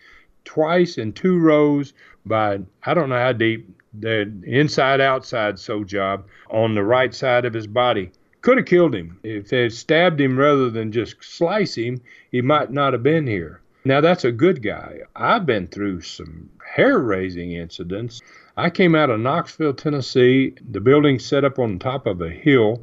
twice 0.45 0.99
in 0.99 1.13
two 1.13 1.39
rows 1.39 1.95
by 2.27 2.59
I 2.85 2.95
don't 2.95 3.09
know 3.09 3.19
how 3.19 3.33
deep, 3.33 3.71
the 3.99 4.33
inside 4.45 5.01
outside 5.01 5.59
sew 5.59 5.85
job 5.85 6.25
on 6.51 6.75
the 6.75 6.85
right 6.85 7.15
side 7.15 7.45
of 7.45 7.55
his 7.55 7.67
body. 7.67 8.11
Could 8.41 8.59
have 8.59 8.67
killed 8.67 8.95
him. 8.95 9.19
If 9.23 9.49
they 9.49 9.63
had 9.63 9.73
stabbed 9.73 10.21
him 10.21 10.39
rather 10.39 10.69
than 10.69 10.93
just 10.93 11.17
slice 11.23 11.77
him, 11.77 12.01
he 12.31 12.43
might 12.43 12.71
not 12.71 12.93
have 12.93 13.03
been 13.03 13.27
here. 13.27 13.61
Now, 13.87 14.01
that's 14.01 14.25
a 14.25 14.33
good 14.33 14.63
guy. 14.63 15.01
I've 15.15 15.47
been 15.47 15.67
through 15.67 16.01
some 16.03 16.49
hair 16.65 16.99
raising 16.99 17.53
incidents. 17.53 18.21
I 18.57 18.71
came 18.71 18.95
out 18.95 19.11
of 19.11 19.21
Knoxville, 19.21 19.75
Tennessee. 19.75 20.55
The 20.71 20.81
building 20.81 21.19
set 21.19 21.45
up 21.45 21.59
on 21.59 21.79
top 21.79 22.07
of 22.07 22.21
a 22.21 22.31
hill. 22.31 22.83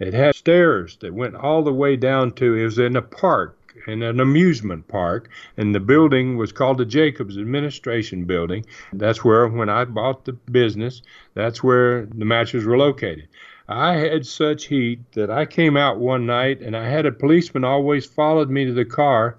It 0.00 0.14
had 0.14 0.34
stairs 0.34 0.96
that 1.00 1.14
went 1.14 1.36
all 1.36 1.62
the 1.62 1.72
way 1.72 1.96
down 1.96 2.32
to, 2.32 2.54
it 2.54 2.64
was 2.64 2.78
in 2.78 2.96
a 2.96 3.02
park 3.02 3.56
in 3.86 4.02
an 4.02 4.20
amusement 4.20 4.88
park, 4.88 5.30
and 5.56 5.74
the 5.74 5.80
building 5.80 6.36
was 6.36 6.52
called 6.52 6.78
the 6.78 6.84
Jacobs 6.84 7.38
Administration 7.38 8.24
Building. 8.24 8.64
That's 8.92 9.24
where, 9.24 9.46
when 9.48 9.68
I 9.68 9.84
bought 9.84 10.24
the 10.24 10.32
business, 10.32 11.02
that's 11.34 11.62
where 11.62 12.06
the 12.06 12.24
matches 12.24 12.64
were 12.64 12.78
located. 12.78 13.28
I 13.70 13.98
had 13.98 14.26
such 14.26 14.66
heat 14.66 15.12
that 15.12 15.30
I 15.30 15.46
came 15.46 15.76
out 15.76 16.00
one 16.00 16.26
night 16.26 16.60
and 16.60 16.76
I 16.76 16.88
had 16.88 17.06
a 17.06 17.12
policeman 17.12 17.62
always 17.62 18.04
followed 18.04 18.50
me 18.50 18.64
to 18.64 18.72
the 18.72 18.84
car. 18.84 19.36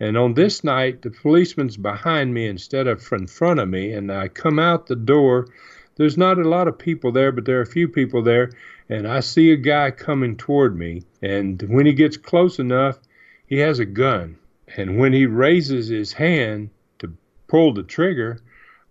And 0.00 0.16
on 0.16 0.32
this 0.32 0.64
night, 0.64 1.02
the 1.02 1.10
policeman's 1.10 1.76
behind 1.76 2.32
me 2.32 2.46
instead 2.46 2.86
of 2.86 3.06
in 3.12 3.26
front 3.26 3.60
of 3.60 3.68
me. 3.68 3.92
And 3.92 4.10
I 4.10 4.28
come 4.28 4.58
out 4.58 4.86
the 4.86 4.96
door. 4.96 5.48
There's 5.96 6.16
not 6.16 6.38
a 6.38 6.48
lot 6.48 6.66
of 6.66 6.78
people 6.78 7.12
there, 7.12 7.30
but 7.30 7.44
there 7.44 7.58
are 7.58 7.62
a 7.62 7.66
few 7.66 7.86
people 7.86 8.22
there. 8.22 8.52
And 8.88 9.06
I 9.06 9.20
see 9.20 9.52
a 9.52 9.56
guy 9.56 9.90
coming 9.90 10.36
toward 10.36 10.78
me. 10.78 11.02
And 11.20 11.60
when 11.68 11.84
he 11.84 11.92
gets 11.92 12.16
close 12.16 12.58
enough, 12.58 12.98
he 13.54 13.60
has 13.60 13.78
a 13.78 13.84
gun. 13.84 14.36
And 14.76 14.98
when 14.98 15.12
he 15.12 15.26
raises 15.26 15.86
his 15.86 16.12
hand 16.12 16.70
to 16.98 17.16
pull 17.46 17.72
the 17.72 17.84
trigger, 17.84 18.40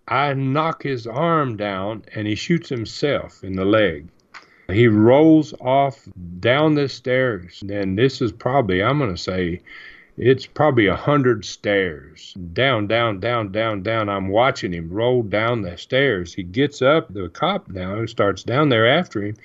I 0.08 0.32
knock 0.32 0.82
his 0.82 1.06
arm 1.06 1.58
down 1.58 2.04
and 2.14 2.26
he 2.26 2.34
shoots 2.34 2.70
himself 2.70 3.44
in 3.44 3.56
the 3.56 3.66
leg. 3.66 4.08
He 4.72 4.88
rolls 4.88 5.52
off 5.60 6.08
down 6.40 6.76
the 6.76 6.88
stairs. 6.88 7.62
And 7.68 7.98
this 7.98 8.22
is 8.22 8.32
probably, 8.32 8.82
I'm 8.82 8.96
going 8.96 9.14
to 9.14 9.20
say, 9.20 9.60
it's 10.16 10.46
probably 10.46 10.86
a 10.86 10.96
hundred 10.96 11.44
stairs. 11.44 12.32
Down, 12.54 12.86
down, 12.86 13.20
down, 13.20 13.52
down, 13.52 13.82
down. 13.82 14.08
I'm 14.08 14.28
watching 14.28 14.72
him 14.72 14.88
roll 14.88 15.22
down 15.22 15.60
the 15.60 15.76
stairs. 15.76 16.32
He 16.32 16.42
gets 16.42 16.80
up. 16.80 17.12
The 17.12 17.28
cop 17.28 17.68
now 17.68 18.06
starts 18.06 18.42
down 18.42 18.70
there 18.70 18.86
after 18.86 19.22
him. 19.22 19.36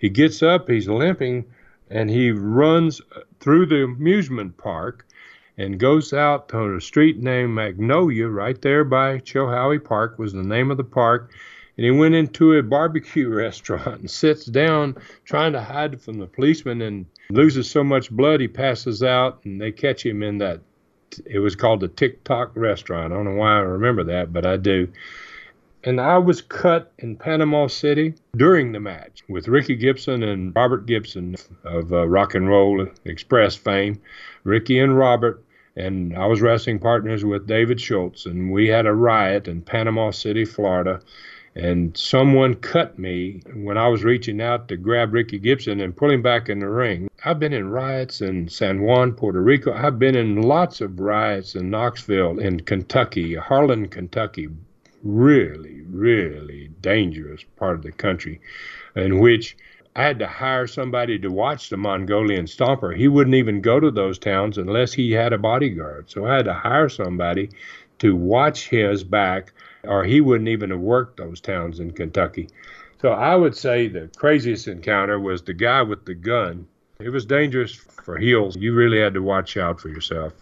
He 0.00 0.08
gets 0.08 0.42
up. 0.42 0.68
He's 0.68 0.88
limping 0.88 1.44
and 1.94 2.10
he 2.10 2.32
runs 2.32 3.00
through 3.38 3.66
the 3.66 3.84
amusement 3.84 4.58
park 4.58 5.06
and 5.56 5.78
goes 5.78 6.12
out 6.12 6.48
to 6.48 6.74
a 6.74 6.80
street 6.80 7.18
named 7.18 7.54
Magnolia, 7.54 8.26
right 8.26 8.60
there 8.60 8.82
by 8.82 9.18
Chilhowee 9.18 9.82
Park 9.82 10.18
was 10.18 10.32
the 10.32 10.42
name 10.42 10.72
of 10.72 10.76
the 10.76 10.84
park. 10.84 11.30
And 11.76 11.84
he 11.84 11.92
went 11.92 12.16
into 12.16 12.54
a 12.54 12.62
barbecue 12.64 13.28
restaurant 13.32 14.00
and 14.00 14.10
sits 14.10 14.44
down 14.44 14.96
trying 15.24 15.52
to 15.52 15.60
hide 15.60 16.00
from 16.00 16.18
the 16.18 16.26
policeman 16.26 16.82
and 16.82 17.06
loses 17.30 17.70
so 17.70 17.84
much 17.84 18.10
blood 18.10 18.40
he 18.40 18.48
passes 18.48 19.04
out 19.04 19.40
and 19.44 19.60
they 19.60 19.70
catch 19.70 20.04
him 20.04 20.22
in 20.24 20.38
that 20.38 20.60
it 21.26 21.38
was 21.38 21.54
called 21.54 21.78
the 21.78 21.88
Tick 21.88 22.24
Tock 22.24 22.50
restaurant. 22.56 23.12
I 23.12 23.16
don't 23.16 23.24
know 23.24 23.36
why 23.36 23.56
I 23.56 23.60
remember 23.60 24.02
that, 24.04 24.32
but 24.32 24.44
I 24.44 24.56
do 24.56 24.88
and 25.84 26.00
I 26.00 26.18
was 26.18 26.40
cut 26.40 26.92
in 26.98 27.16
Panama 27.16 27.66
City 27.66 28.14
during 28.36 28.72
the 28.72 28.80
match 28.80 29.22
with 29.28 29.48
Ricky 29.48 29.76
Gibson 29.76 30.22
and 30.22 30.52
Robert 30.56 30.86
Gibson 30.86 31.36
of 31.62 31.92
uh, 31.92 32.08
Rock 32.08 32.34
and 32.34 32.48
Roll 32.48 32.86
Express 33.04 33.54
fame. 33.54 34.00
Ricky 34.44 34.78
and 34.78 34.96
Robert, 34.98 35.44
and 35.76 36.16
I 36.16 36.26
was 36.26 36.40
wrestling 36.40 36.78
partners 36.78 37.24
with 37.24 37.46
David 37.46 37.80
Schultz, 37.80 38.24
and 38.26 38.50
we 38.50 38.68
had 38.68 38.86
a 38.86 38.92
riot 38.94 39.46
in 39.46 39.60
Panama 39.62 40.10
City, 40.10 40.44
Florida. 40.44 41.00
and 41.56 41.96
someone 41.96 42.54
cut 42.54 42.98
me 42.98 43.40
when 43.54 43.78
I 43.78 43.86
was 43.88 44.02
reaching 44.02 44.40
out 44.40 44.66
to 44.68 44.76
grab 44.76 45.12
Ricky 45.14 45.38
Gibson 45.38 45.80
and 45.80 45.96
pull 45.96 46.10
him 46.10 46.20
back 46.22 46.48
in 46.48 46.58
the 46.58 46.68
ring. 46.68 47.08
I've 47.24 47.38
been 47.38 47.52
in 47.52 47.68
riots 47.70 48.20
in 48.20 48.48
San 48.48 48.82
Juan, 48.82 49.12
Puerto 49.12 49.40
Rico. 49.40 49.72
I've 49.72 49.98
been 49.98 50.16
in 50.16 50.42
lots 50.42 50.80
of 50.80 50.98
riots 50.98 51.54
in 51.54 51.70
Knoxville, 51.70 52.38
in 52.40 52.60
Kentucky, 52.60 53.34
Harlan, 53.36 53.88
Kentucky. 53.88 54.48
Really, 55.04 55.82
really 55.82 56.70
dangerous 56.80 57.44
part 57.56 57.76
of 57.76 57.82
the 57.82 57.92
country 57.92 58.40
in 58.96 59.18
which 59.18 59.56
I 59.94 60.02
had 60.02 60.18
to 60.18 60.26
hire 60.26 60.66
somebody 60.66 61.18
to 61.18 61.28
watch 61.28 61.68
the 61.68 61.76
Mongolian 61.76 62.46
Stomper. 62.46 62.96
He 62.96 63.06
wouldn't 63.06 63.36
even 63.36 63.60
go 63.60 63.78
to 63.78 63.90
those 63.90 64.18
towns 64.18 64.58
unless 64.58 64.94
he 64.94 65.12
had 65.12 65.32
a 65.32 65.38
bodyguard. 65.38 66.10
So 66.10 66.26
I 66.26 66.36
had 66.36 66.46
to 66.46 66.54
hire 66.54 66.88
somebody 66.88 67.50
to 67.98 68.16
watch 68.16 68.68
his 68.68 69.04
back, 69.04 69.52
or 69.84 70.04
he 70.04 70.20
wouldn't 70.20 70.48
even 70.48 70.70
have 70.70 70.80
worked 70.80 71.18
those 71.18 71.40
towns 71.40 71.78
in 71.78 71.92
Kentucky. 71.92 72.48
So 73.00 73.10
I 73.10 73.36
would 73.36 73.56
say 73.56 73.86
the 73.86 74.10
craziest 74.16 74.66
encounter 74.66 75.20
was 75.20 75.42
the 75.42 75.54
guy 75.54 75.82
with 75.82 76.06
the 76.06 76.14
gun. 76.14 76.66
It 76.98 77.10
was 77.10 77.26
dangerous 77.26 77.74
for 77.74 78.16
heels. 78.16 78.56
You 78.56 78.74
really 78.74 79.00
had 79.00 79.14
to 79.14 79.22
watch 79.22 79.56
out 79.56 79.80
for 79.80 79.90
yourself. 79.90 80.32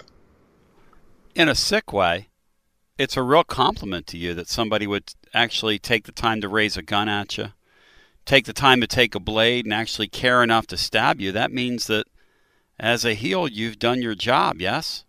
In 1.34 1.48
a 1.48 1.54
sick 1.54 1.92
way, 1.92 2.28
it's 3.02 3.16
a 3.16 3.22
real 3.22 3.44
compliment 3.44 4.06
to 4.06 4.16
you 4.16 4.34
that 4.34 4.48
somebody 4.48 4.86
would 4.86 5.12
actually 5.34 5.78
take 5.78 6.04
the 6.04 6.12
time 6.12 6.40
to 6.40 6.48
raise 6.48 6.76
a 6.76 6.82
gun 6.82 7.08
at 7.08 7.36
you 7.36 7.48
take 8.24 8.44
the 8.44 8.52
time 8.52 8.80
to 8.80 8.86
take 8.86 9.14
a 9.14 9.20
blade 9.20 9.64
and 9.64 9.74
actually 9.74 10.08
care 10.08 10.42
enough 10.42 10.66
to 10.68 10.76
stab 10.76 11.20
you, 11.20 11.32
that 11.32 11.52
means 11.52 11.86
that 11.86 12.06
as 12.78 13.04
a 13.04 13.14
heel, 13.14 13.48
you've 13.48 13.78
done 13.78 14.02
your 14.02 14.14
job, 14.14 14.60
yes? 14.60 15.04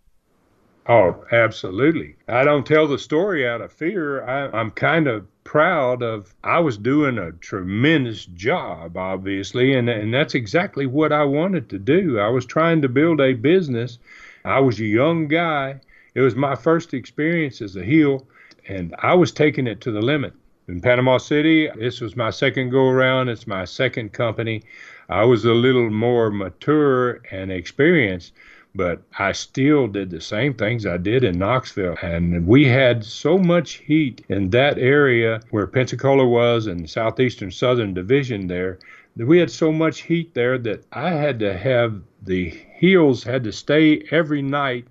Oh, 0.86 1.24
absolutely. 1.32 2.16
I 2.28 2.44
don't 2.44 2.66
tell 2.66 2.86
the 2.86 2.98
story 2.98 3.48
out 3.48 3.62
of 3.62 3.72
fear. 3.72 4.22
I, 4.24 4.60
am 4.60 4.70
kind 4.70 5.06
of 5.06 5.26
proud 5.44 6.02
of 6.02 6.34
I 6.44 6.58
was 6.58 6.76
doing 6.76 7.16
a 7.16 7.32
tremendous 7.32 8.26
job, 8.26 8.96
obviously, 8.96 9.74
and, 9.74 9.88
and 9.88 10.12
that's 10.12 10.34
exactly 10.34 10.84
what 10.86 11.10
I 11.10 11.24
wanted 11.24 11.70
to 11.70 11.78
do. 11.78 12.18
I 12.18 12.28
was 12.28 12.44
trying 12.44 12.82
to 12.82 12.88
build 12.88 13.20
a 13.20 13.32
business. 13.32 13.98
I 14.44 14.60
was 14.60 14.78
a 14.78 14.84
young 14.84 15.26
guy. 15.26 15.80
It 16.14 16.20
was 16.20 16.36
my 16.36 16.54
first 16.54 16.94
experience 16.94 17.60
as 17.60 17.74
a 17.74 17.84
heel, 17.84 18.26
and 18.68 18.94
I 19.00 19.14
was 19.14 19.32
taking 19.32 19.66
it 19.66 19.80
to 19.80 19.90
the 19.90 20.00
limit 20.00 20.32
in 20.68 20.80
Panama 20.80 21.18
City. 21.18 21.68
This 21.76 22.00
was 22.00 22.14
my 22.14 22.30
second 22.30 22.70
go 22.70 22.88
around. 22.88 23.28
It's 23.28 23.48
my 23.48 23.64
second 23.64 24.12
company. 24.12 24.62
I 25.08 25.24
was 25.24 25.44
a 25.44 25.52
little 25.52 25.90
more 25.90 26.30
mature 26.30 27.20
and 27.32 27.50
experienced, 27.50 28.32
but 28.76 29.02
I 29.18 29.32
still 29.32 29.88
did 29.88 30.10
the 30.10 30.20
same 30.20 30.54
things 30.54 30.86
I 30.86 30.98
did 30.98 31.24
in 31.24 31.38
Knoxville. 31.38 31.96
And 32.00 32.46
we 32.46 32.64
had 32.64 33.04
so 33.04 33.36
much 33.36 33.74
heat 33.74 34.24
in 34.28 34.50
that 34.50 34.78
area 34.78 35.40
where 35.50 35.66
Pensacola 35.66 36.26
was 36.26 36.68
and 36.68 36.88
Southeastern 36.88 37.50
Southern 37.50 37.92
Division 37.92 38.46
there 38.46 38.78
that 39.16 39.26
we 39.26 39.38
had 39.38 39.50
so 39.50 39.72
much 39.72 40.02
heat 40.02 40.32
there 40.34 40.58
that 40.58 40.84
I 40.92 41.10
had 41.10 41.40
to 41.40 41.56
have 41.56 42.00
the 42.22 42.50
heels 42.76 43.24
had 43.24 43.44
to 43.44 43.52
stay 43.52 44.04
every 44.10 44.42
night 44.42 44.86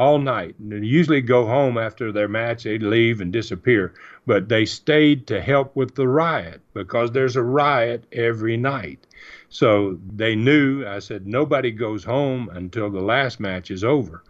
all 0.00 0.18
night. 0.18 0.54
And 0.58 0.72
they 0.72 0.78
usually 0.78 1.20
go 1.20 1.44
home 1.44 1.76
after 1.76 2.10
their 2.10 2.26
match, 2.26 2.64
they'd 2.64 2.82
leave 2.82 3.20
and 3.20 3.30
disappear. 3.30 3.92
But 4.26 4.48
they 4.48 4.64
stayed 4.64 5.26
to 5.26 5.42
help 5.42 5.76
with 5.76 5.94
the 5.94 6.08
riot 6.08 6.62
because 6.72 7.12
there's 7.12 7.36
a 7.36 7.42
riot 7.42 8.04
every 8.10 8.56
night. 8.56 9.06
So 9.50 9.98
they 10.16 10.34
knew, 10.34 10.86
I 10.86 11.00
said, 11.00 11.26
nobody 11.26 11.70
goes 11.70 12.02
home 12.02 12.48
until 12.50 12.88
the 12.88 13.02
last 13.02 13.40
match 13.40 13.70
is 13.70 13.84
over. 13.84 14.24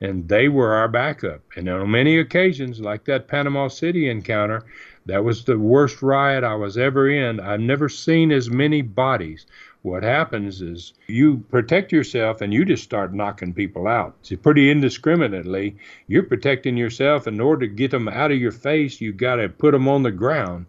And 0.00 0.28
they 0.28 0.48
were 0.48 0.72
our 0.72 0.88
backup. 0.88 1.42
And 1.54 1.68
on 1.68 1.88
many 1.88 2.18
occasions, 2.18 2.80
like 2.80 3.04
that 3.04 3.28
Panama 3.28 3.68
City 3.68 4.10
encounter, 4.10 4.64
that 5.06 5.22
was 5.22 5.44
the 5.44 5.56
worst 5.56 6.02
riot 6.02 6.42
I 6.42 6.56
was 6.56 6.76
ever 6.76 7.08
in. 7.08 7.38
I've 7.38 7.60
never 7.60 7.88
seen 7.88 8.32
as 8.32 8.50
many 8.50 8.82
bodies 8.82 9.46
what 9.82 10.04
happens 10.04 10.62
is 10.62 10.92
you 11.08 11.38
protect 11.50 11.90
yourself 11.90 12.40
and 12.40 12.54
you 12.54 12.64
just 12.64 12.84
start 12.84 13.12
knocking 13.12 13.52
people 13.52 13.88
out. 13.88 14.14
Pretty 14.42 14.70
indiscriminately, 14.70 15.76
you're 16.06 16.22
protecting 16.22 16.76
yourself. 16.76 17.26
In 17.26 17.40
order 17.40 17.66
to 17.66 17.74
get 17.74 17.90
them 17.90 18.08
out 18.08 18.30
of 18.30 18.38
your 18.38 18.52
face, 18.52 19.00
you 19.00 19.12
got 19.12 19.36
to 19.36 19.48
put 19.48 19.72
them 19.72 19.88
on 19.88 20.04
the 20.04 20.12
ground. 20.12 20.66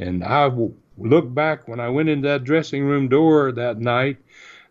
And 0.00 0.24
I 0.24 0.50
look 0.98 1.32
back 1.32 1.68
when 1.68 1.78
I 1.78 1.88
went 1.88 2.08
into 2.08 2.26
that 2.28 2.44
dressing 2.44 2.84
room 2.84 3.08
door 3.08 3.52
that 3.52 3.78
night. 3.78 4.16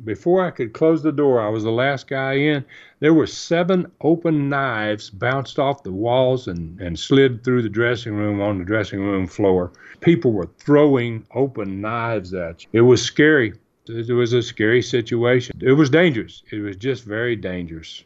Before 0.03 0.45
I 0.45 0.51
could 0.51 0.73
close 0.73 1.01
the 1.01 1.13
door, 1.13 1.39
I 1.39 1.47
was 1.47 1.63
the 1.63 1.71
last 1.71 2.09
guy 2.09 2.33
in. 2.33 2.65
There 2.99 3.13
were 3.13 3.27
seven 3.27 3.89
open 4.01 4.49
knives 4.49 5.09
bounced 5.09 5.57
off 5.57 5.83
the 5.83 5.93
walls 5.93 6.49
and, 6.49 6.81
and 6.81 6.99
slid 6.99 7.45
through 7.45 7.61
the 7.61 7.69
dressing 7.69 8.13
room 8.13 8.41
on 8.41 8.59
the 8.59 8.65
dressing 8.65 8.99
room 8.99 9.25
floor. 9.25 9.71
People 10.01 10.33
were 10.33 10.49
throwing 10.59 11.25
open 11.33 11.79
knives 11.79 12.33
at 12.33 12.63
you. 12.63 12.69
It 12.73 12.81
was 12.81 13.01
scary. 13.01 13.53
It 13.87 14.11
was 14.11 14.33
a 14.33 14.41
scary 14.41 14.81
situation. 14.81 15.59
It 15.61 15.73
was 15.73 15.89
dangerous. 15.89 16.41
It 16.51 16.59
was 16.59 16.77
just 16.77 17.03
very 17.03 17.35
dangerous. 17.35 18.03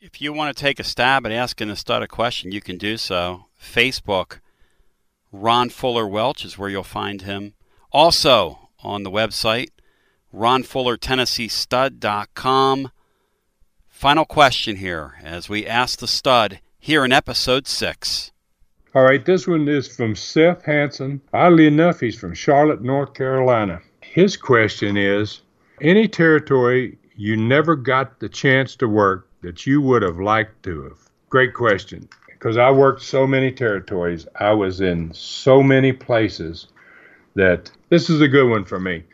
If 0.00 0.20
you 0.20 0.32
want 0.32 0.56
to 0.56 0.60
take 0.60 0.78
a 0.78 0.84
stab 0.84 1.26
at 1.26 1.32
asking 1.32 1.68
the 1.68 1.76
stud 1.76 2.02
a 2.02 2.08
question, 2.08 2.52
you 2.52 2.60
can 2.60 2.78
do 2.78 2.96
so. 2.96 3.46
Facebook, 3.60 4.38
Ron 5.32 5.70
Fuller 5.70 6.06
Welch 6.06 6.44
is 6.44 6.56
where 6.56 6.68
you'll 6.68 6.84
find 6.84 7.22
him. 7.22 7.54
Also 7.90 8.68
on 8.82 9.02
the 9.02 9.10
website, 9.10 9.70
RonFullerTennesseeStud.com. 10.32 12.90
Final 13.88 14.24
question 14.26 14.76
here 14.76 15.14
as 15.22 15.48
we 15.48 15.66
ask 15.66 15.98
the 15.98 16.06
stud 16.06 16.60
here 16.78 17.04
in 17.04 17.10
episode 17.10 17.66
six. 17.66 18.30
All 18.94 19.02
right, 19.02 19.24
this 19.24 19.46
one 19.46 19.66
is 19.66 19.88
from 19.88 20.14
Seth 20.14 20.62
Hanson. 20.64 21.22
Oddly 21.32 21.66
enough, 21.66 22.00
he's 22.00 22.18
from 22.18 22.34
Charlotte, 22.34 22.82
North 22.82 23.14
Carolina. 23.14 23.80
His 24.16 24.34
question 24.34 24.96
is 24.96 25.42
any 25.82 26.08
territory 26.08 26.96
you 27.16 27.36
never 27.36 27.76
got 27.76 28.18
the 28.18 28.30
chance 28.30 28.74
to 28.76 28.88
work 28.88 29.28
that 29.42 29.66
you 29.66 29.82
would 29.82 30.00
have 30.00 30.18
liked 30.18 30.62
to 30.62 30.84
have? 30.84 30.96
Great 31.28 31.52
question. 31.52 32.08
Because 32.26 32.56
I 32.56 32.70
worked 32.70 33.02
so 33.02 33.26
many 33.26 33.52
territories, 33.52 34.26
I 34.40 34.54
was 34.54 34.80
in 34.80 35.12
so 35.12 35.62
many 35.62 35.92
places 35.92 36.68
that 37.34 37.70
this 37.90 38.08
is 38.08 38.22
a 38.22 38.28
good 38.28 38.48
one 38.48 38.64
for 38.64 38.80
me. 38.80 39.04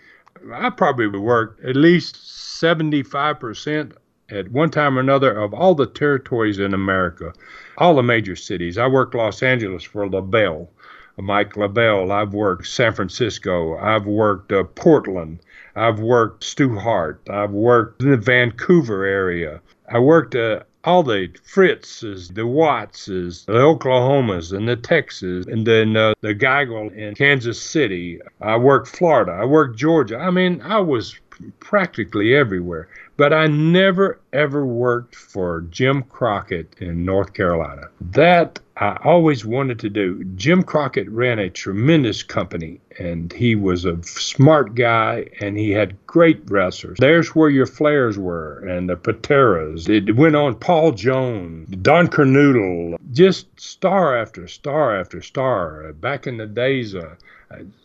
I 0.53 0.71
probably 0.71 1.09
worked 1.09 1.65
at 1.65 1.75
least 1.75 2.15
75% 2.63 3.95
at 4.31 4.53
one 4.53 4.71
time 4.71 4.97
or 4.97 5.01
another 5.01 5.37
of 5.37 5.53
all 5.53 5.75
the 5.75 5.87
territories 5.87 6.61
in 6.61 6.75
America, 6.75 7.33
all 7.77 7.97
the 7.97 8.05
major 8.05 8.37
cities. 8.37 8.79
I 8.79 8.87
worked 8.87 9.17
Los 9.17 9.43
Angeles 9.43 9.83
for 9.83 10.09
LeBell. 10.09 10.69
Mike 11.17 11.55
LeBell. 11.55 12.11
I've 12.11 12.33
worked 12.35 12.67
San 12.67 12.93
Francisco. 12.93 13.77
I've 13.77 14.07
worked 14.07 14.53
uh, 14.53 14.65
Portland. 14.65 15.41
I've 15.75 16.01
worked 16.01 16.45
Stu 16.45 16.77
Hart. 16.79 17.21
I've 17.31 17.51
worked 17.51 18.03
in 18.03 18.11
the 18.11 18.17
Vancouver 18.17 19.05
area. 19.05 19.61
I 19.89 19.99
worked 19.99 20.35
uh, 20.35 20.61
all 20.85 21.03
the 21.03 21.29
Fritzes, 21.45 22.35
the 22.35 22.47
Wattses, 22.47 23.45
the 23.45 23.53
Oklahomas, 23.53 24.57
and 24.57 24.69
the 24.69 24.77
Texas, 24.77 25.47
and 25.47 25.67
then 25.67 25.97
uh, 25.97 26.15
the 26.21 26.35
Geigel 26.35 26.95
in 26.95 27.15
Kansas 27.15 27.61
City. 27.61 28.21
I 28.41 28.57
worked 28.57 28.89
Florida. 28.89 29.33
I 29.33 29.45
worked 29.45 29.79
Georgia. 29.79 30.17
I 30.17 30.31
mean, 30.31 30.61
I 30.63 30.81
was 30.81 31.19
practically 31.61 32.35
everywhere. 32.35 32.89
But 33.17 33.33
I 33.33 33.47
never 33.47 34.19
ever 34.33 34.67
worked 34.67 35.15
for 35.15 35.63
Jim 35.71 36.03
Crockett 36.05 36.75
in 36.81 37.05
North 37.05 37.35
Carolina. 37.35 37.89
That 38.01 38.59
I 38.83 38.99
always 39.05 39.45
wanted 39.45 39.79
to 39.79 39.89
do. 39.89 40.25
Jim 40.35 40.65
Crockett 40.65 41.09
ran 41.09 41.39
a 41.39 41.49
tremendous 41.49 42.25
company 42.25 42.81
and 42.99 43.33
he 43.33 43.55
was 43.55 43.85
a 43.85 44.03
smart 44.03 44.75
guy 44.75 45.29
and 45.41 45.57
he 45.57 45.71
had 45.71 46.05
great 46.09 46.43
wrestlers. 46.51 46.99
There's 46.99 47.29
where 47.29 47.49
your 47.49 47.67
Flairs 47.67 48.17
were 48.17 48.59
and 48.67 48.91
the 48.91 48.97
Pateras. 48.97 49.89
It 49.89 50.17
went 50.17 50.35
on 50.35 50.57
Paul 50.57 50.91
Jones, 50.91 51.69
Don 51.77 52.09
Kernoodle, 52.09 52.97
just 53.13 53.47
star 53.61 54.19
after 54.19 54.49
star 54.49 54.99
after 54.99 55.23
star. 55.23 55.93
Back 55.93 56.27
in 56.27 56.39
the 56.39 56.47
days, 56.47 56.97
uh, 56.97 57.15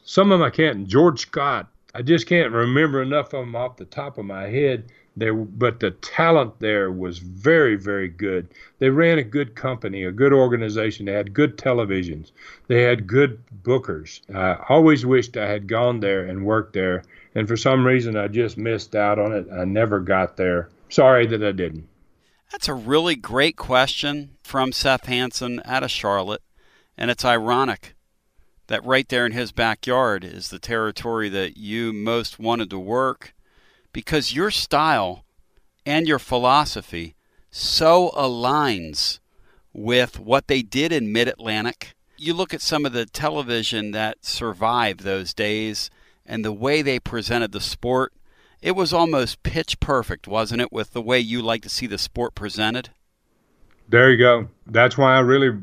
some 0.03 0.31
of 0.31 0.39
them 0.39 0.47
I 0.47 0.49
can't, 0.49 0.87
George 0.87 1.19
Scott, 1.19 1.69
I 1.93 2.01
just 2.01 2.25
can't 2.25 2.51
remember 2.51 3.03
enough 3.03 3.33
of 3.35 3.45
them 3.45 3.55
off 3.55 3.77
the 3.77 3.85
top 3.85 4.17
of 4.17 4.25
my 4.25 4.47
head 4.47 4.91
there, 5.17 5.33
but 5.33 5.79
the 5.79 5.91
talent 5.91 6.59
there 6.59 6.91
was 6.91 7.19
very, 7.19 7.75
very 7.75 8.07
good. 8.07 8.47
They 8.79 8.89
ran 8.89 9.17
a 9.17 9.23
good 9.23 9.55
company, 9.55 10.03
a 10.03 10.11
good 10.11 10.33
organization. 10.33 11.05
They 11.05 11.13
had 11.13 11.33
good 11.33 11.57
televisions. 11.57 12.31
They 12.67 12.83
had 12.83 13.07
good 13.07 13.43
bookers. 13.63 14.21
I 14.33 14.63
always 14.69 15.05
wished 15.05 15.37
I 15.37 15.47
had 15.47 15.67
gone 15.67 15.99
there 15.99 16.25
and 16.25 16.45
worked 16.45 16.73
there, 16.73 17.03
and 17.35 17.47
for 17.47 17.57
some 17.57 17.85
reason 17.85 18.15
I 18.15 18.27
just 18.27 18.57
missed 18.57 18.95
out 18.95 19.19
on 19.19 19.31
it. 19.33 19.47
I 19.51 19.65
never 19.65 19.99
got 19.99 20.37
there. 20.37 20.69
Sorry 20.89 21.25
that 21.27 21.43
I 21.43 21.51
didn't. 21.51 21.87
That's 22.51 22.69
a 22.69 22.73
really 22.73 23.15
great 23.15 23.57
question 23.57 24.37
from 24.41 24.71
Seth 24.71 25.05
Hanson 25.05 25.61
out 25.65 25.83
of 25.83 25.91
Charlotte, 25.91 26.43
and 26.97 27.11
it's 27.11 27.25
ironic 27.25 27.95
that 28.67 28.85
right 28.85 29.07
there 29.09 29.25
in 29.25 29.31
his 29.31 29.51
backyard 29.51 30.23
is 30.23 30.49
the 30.49 30.59
territory 30.59 31.29
that 31.29 31.57
you 31.57 31.91
most 31.91 32.39
wanted 32.39 32.69
to 32.69 32.79
work 32.79 33.33
because 33.93 34.33
your 34.33 34.51
style 34.51 35.25
and 35.85 36.07
your 36.07 36.19
philosophy 36.19 37.15
so 37.49 38.11
aligns 38.15 39.19
with 39.73 40.19
what 40.19 40.47
they 40.47 40.61
did 40.61 40.91
in 40.91 41.11
Mid 41.11 41.27
Atlantic 41.27 41.95
You 42.17 42.33
look 42.33 42.53
at 42.53 42.61
some 42.61 42.85
of 42.85 42.93
the 42.93 43.05
television 43.05 43.91
that 43.91 44.25
survived 44.25 45.01
those 45.01 45.33
days 45.33 45.89
and 46.25 46.43
the 46.43 46.51
way 46.51 46.81
they 46.81 46.99
presented 46.99 47.51
the 47.51 47.61
sport, 47.61 48.11
it 48.61 48.75
was 48.75 48.91
almost 48.91 49.43
pitch 49.43 49.79
perfect, 49.79 50.27
wasn't 50.27 50.61
it, 50.61 50.71
with 50.71 50.93
the 50.93 51.01
way 51.01 51.19
you 51.19 51.41
like 51.41 51.61
to 51.61 51.69
see 51.69 51.87
the 51.87 51.97
sport 51.97 52.35
presented? 52.35 52.89
There 53.87 54.11
you 54.11 54.17
go. 54.17 54.49
That's 54.65 54.97
why 54.97 55.15
I 55.15 55.19
really 55.19 55.57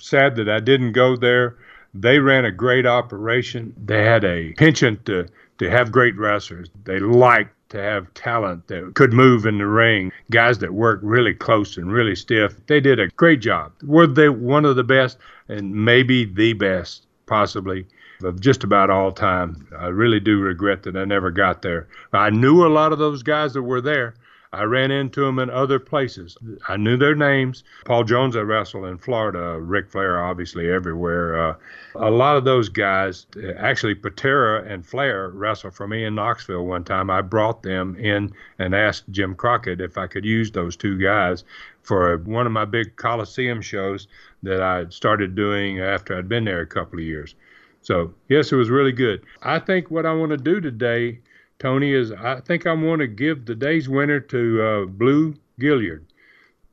sad 0.00 0.36
that 0.36 0.48
I 0.48 0.60
didn't 0.60 0.92
go 0.92 1.16
there. 1.16 1.56
They 1.92 2.18
ran 2.20 2.44
a 2.44 2.52
great 2.52 2.86
operation. 2.86 3.74
They 3.76 4.04
had 4.04 4.24
a 4.24 4.52
penchant 4.54 5.04
to, 5.06 5.26
to 5.58 5.70
have 5.70 5.90
great 5.90 6.16
wrestlers. 6.16 6.70
They 6.84 7.00
liked 7.00 7.54
to 7.70 7.80
have 7.80 8.12
talent 8.14 8.66
that 8.68 8.94
could 8.94 9.12
move 9.12 9.44
in 9.46 9.58
the 9.58 9.66
ring, 9.66 10.10
guys 10.30 10.58
that 10.58 10.72
worked 10.72 11.04
really 11.04 11.34
close 11.34 11.76
and 11.76 11.92
really 11.92 12.16
stiff. 12.16 12.54
They 12.66 12.80
did 12.80 12.98
a 12.98 13.08
great 13.08 13.40
job. 13.40 13.72
Were 13.82 14.06
they 14.06 14.28
one 14.28 14.64
of 14.64 14.76
the 14.76 14.84
best 14.84 15.18
and 15.48 15.74
maybe 15.74 16.24
the 16.24 16.54
best, 16.54 17.06
possibly, 17.26 17.86
of 18.22 18.40
just 18.40 18.64
about 18.64 18.90
all 18.90 19.12
time? 19.12 19.68
I 19.78 19.88
really 19.88 20.20
do 20.20 20.40
regret 20.40 20.82
that 20.84 20.96
I 20.96 21.04
never 21.04 21.30
got 21.30 21.62
there. 21.62 21.88
I 22.12 22.30
knew 22.30 22.66
a 22.66 22.68
lot 22.68 22.92
of 22.92 22.98
those 22.98 23.22
guys 23.22 23.52
that 23.52 23.62
were 23.62 23.80
there. 23.80 24.14
I 24.52 24.62
ran 24.62 24.90
into 24.90 25.20
them 25.24 25.38
in 25.38 25.50
other 25.50 25.78
places. 25.78 26.38
I 26.68 26.78
knew 26.78 26.96
their 26.96 27.14
names. 27.14 27.64
Paul 27.84 28.04
Jones, 28.04 28.34
I 28.34 28.40
wrestled 28.40 28.86
in 28.86 28.96
Florida. 28.96 29.60
Ric 29.60 29.90
Flair, 29.90 30.24
obviously, 30.24 30.70
everywhere. 30.70 31.50
Uh, 31.50 31.54
a 31.96 32.10
lot 32.10 32.36
of 32.36 32.44
those 32.44 32.70
guys, 32.70 33.26
actually, 33.58 33.94
Patera 33.94 34.64
and 34.64 34.86
Flair 34.86 35.28
wrestled 35.30 35.74
for 35.74 35.86
me 35.86 36.04
in 36.04 36.14
Knoxville 36.14 36.64
one 36.64 36.84
time. 36.84 37.10
I 37.10 37.20
brought 37.20 37.62
them 37.62 37.94
in 37.96 38.32
and 38.58 38.74
asked 38.74 39.10
Jim 39.10 39.34
Crockett 39.34 39.82
if 39.82 39.98
I 39.98 40.06
could 40.06 40.24
use 40.24 40.50
those 40.50 40.76
two 40.76 40.98
guys 40.98 41.44
for 41.82 42.16
one 42.18 42.46
of 42.46 42.52
my 42.52 42.64
big 42.64 42.96
Coliseum 42.96 43.60
shows 43.60 44.08
that 44.42 44.62
I 44.62 44.86
started 44.88 45.34
doing 45.34 45.80
after 45.80 46.16
I'd 46.16 46.28
been 46.28 46.44
there 46.44 46.60
a 46.60 46.66
couple 46.66 46.98
of 46.98 47.04
years. 47.04 47.34
So, 47.82 48.12
yes, 48.28 48.50
it 48.52 48.56
was 48.56 48.70
really 48.70 48.92
good. 48.92 49.24
I 49.42 49.58
think 49.58 49.90
what 49.90 50.06
I 50.06 50.12
want 50.12 50.30
to 50.30 50.36
do 50.36 50.60
today 50.60 51.20
Tony, 51.58 51.92
is 51.92 52.12
I 52.12 52.40
think 52.40 52.66
I 52.66 52.72
want 52.72 53.00
to 53.00 53.08
give 53.08 53.44
the 53.44 53.54
day's 53.54 53.88
winner 53.88 54.20
to 54.20 54.62
uh, 54.62 54.84
Blue 54.86 55.34
Gilliard, 55.60 56.04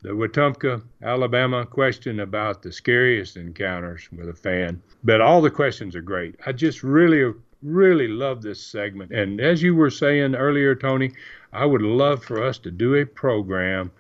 the 0.03 0.09
Wetumpka, 0.09 0.83
Alabama 1.01 1.65
question 1.65 2.19
about 2.19 2.61
the 2.61 2.71
scariest 2.71 3.35
encounters 3.35 4.07
with 4.11 4.29
a 4.29 4.33
fan. 4.33 4.79
But 5.03 5.21
all 5.21 5.41
the 5.41 5.49
questions 5.49 5.95
are 5.95 6.01
great. 6.01 6.35
I 6.45 6.51
just 6.51 6.83
really, 6.83 7.33
really 7.63 8.07
love 8.07 8.43
this 8.43 8.61
segment. 8.61 9.11
And 9.11 9.41
as 9.41 9.63
you 9.63 9.75
were 9.75 9.89
saying 9.89 10.35
earlier, 10.35 10.75
Tony, 10.75 11.11
I 11.51 11.65
would 11.65 11.81
love 11.81 12.23
for 12.23 12.43
us 12.43 12.59
to 12.59 12.69
do 12.69 12.95
a 12.95 13.05
program, 13.05 13.91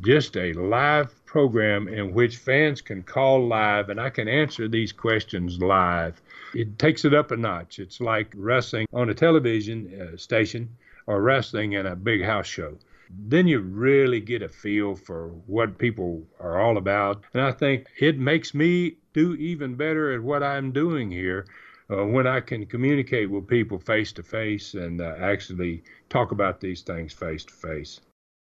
just 0.00 0.36
a 0.36 0.52
live 0.54 1.24
program 1.24 1.88
in 1.88 2.12
which 2.12 2.36
fans 2.36 2.80
can 2.80 3.02
call 3.02 3.46
live 3.46 3.88
and 3.88 4.00
I 4.00 4.10
can 4.10 4.28
answer 4.28 4.68
these 4.68 4.92
questions 4.92 5.60
live 5.60 6.20
it 6.54 6.78
takes 6.78 7.04
it 7.04 7.12
up 7.12 7.30
a 7.30 7.36
notch. 7.36 7.78
It's 7.78 8.00
like 8.00 8.32
wrestling 8.36 8.86
on 8.92 9.10
a 9.10 9.14
television 9.14 10.00
uh, 10.00 10.16
station 10.16 10.68
or 11.06 11.20
wrestling 11.20 11.72
in 11.72 11.86
a 11.86 11.96
big 11.96 12.22
house 12.22 12.46
show. 12.46 12.78
Then 13.10 13.46
you 13.46 13.60
really 13.60 14.20
get 14.20 14.42
a 14.42 14.48
feel 14.48 14.94
for 14.94 15.28
what 15.46 15.78
people 15.78 16.24
are 16.40 16.60
all 16.60 16.78
about. 16.78 17.24
And 17.34 17.42
I 17.42 17.52
think 17.52 17.86
it 17.98 18.18
makes 18.18 18.54
me 18.54 18.96
do 19.12 19.34
even 19.34 19.74
better 19.74 20.12
at 20.12 20.22
what 20.22 20.42
I'm 20.42 20.72
doing 20.72 21.10
here 21.10 21.46
uh, 21.90 22.06
when 22.06 22.26
I 22.26 22.40
can 22.40 22.66
communicate 22.66 23.30
with 23.30 23.46
people 23.46 23.78
face 23.78 24.12
to 24.12 24.22
face 24.22 24.74
and 24.74 25.00
uh, 25.00 25.14
actually 25.18 25.82
talk 26.08 26.32
about 26.32 26.60
these 26.60 26.82
things 26.82 27.12
face 27.12 27.44
to 27.44 27.52
face. 27.52 28.00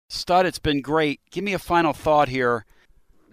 Stud, 0.08 0.46
it's 0.46 0.58
been 0.58 0.82
great. 0.82 1.20
Give 1.30 1.42
me 1.42 1.52
a 1.52 1.58
final 1.58 1.92
thought 1.92 2.28
here. 2.28 2.64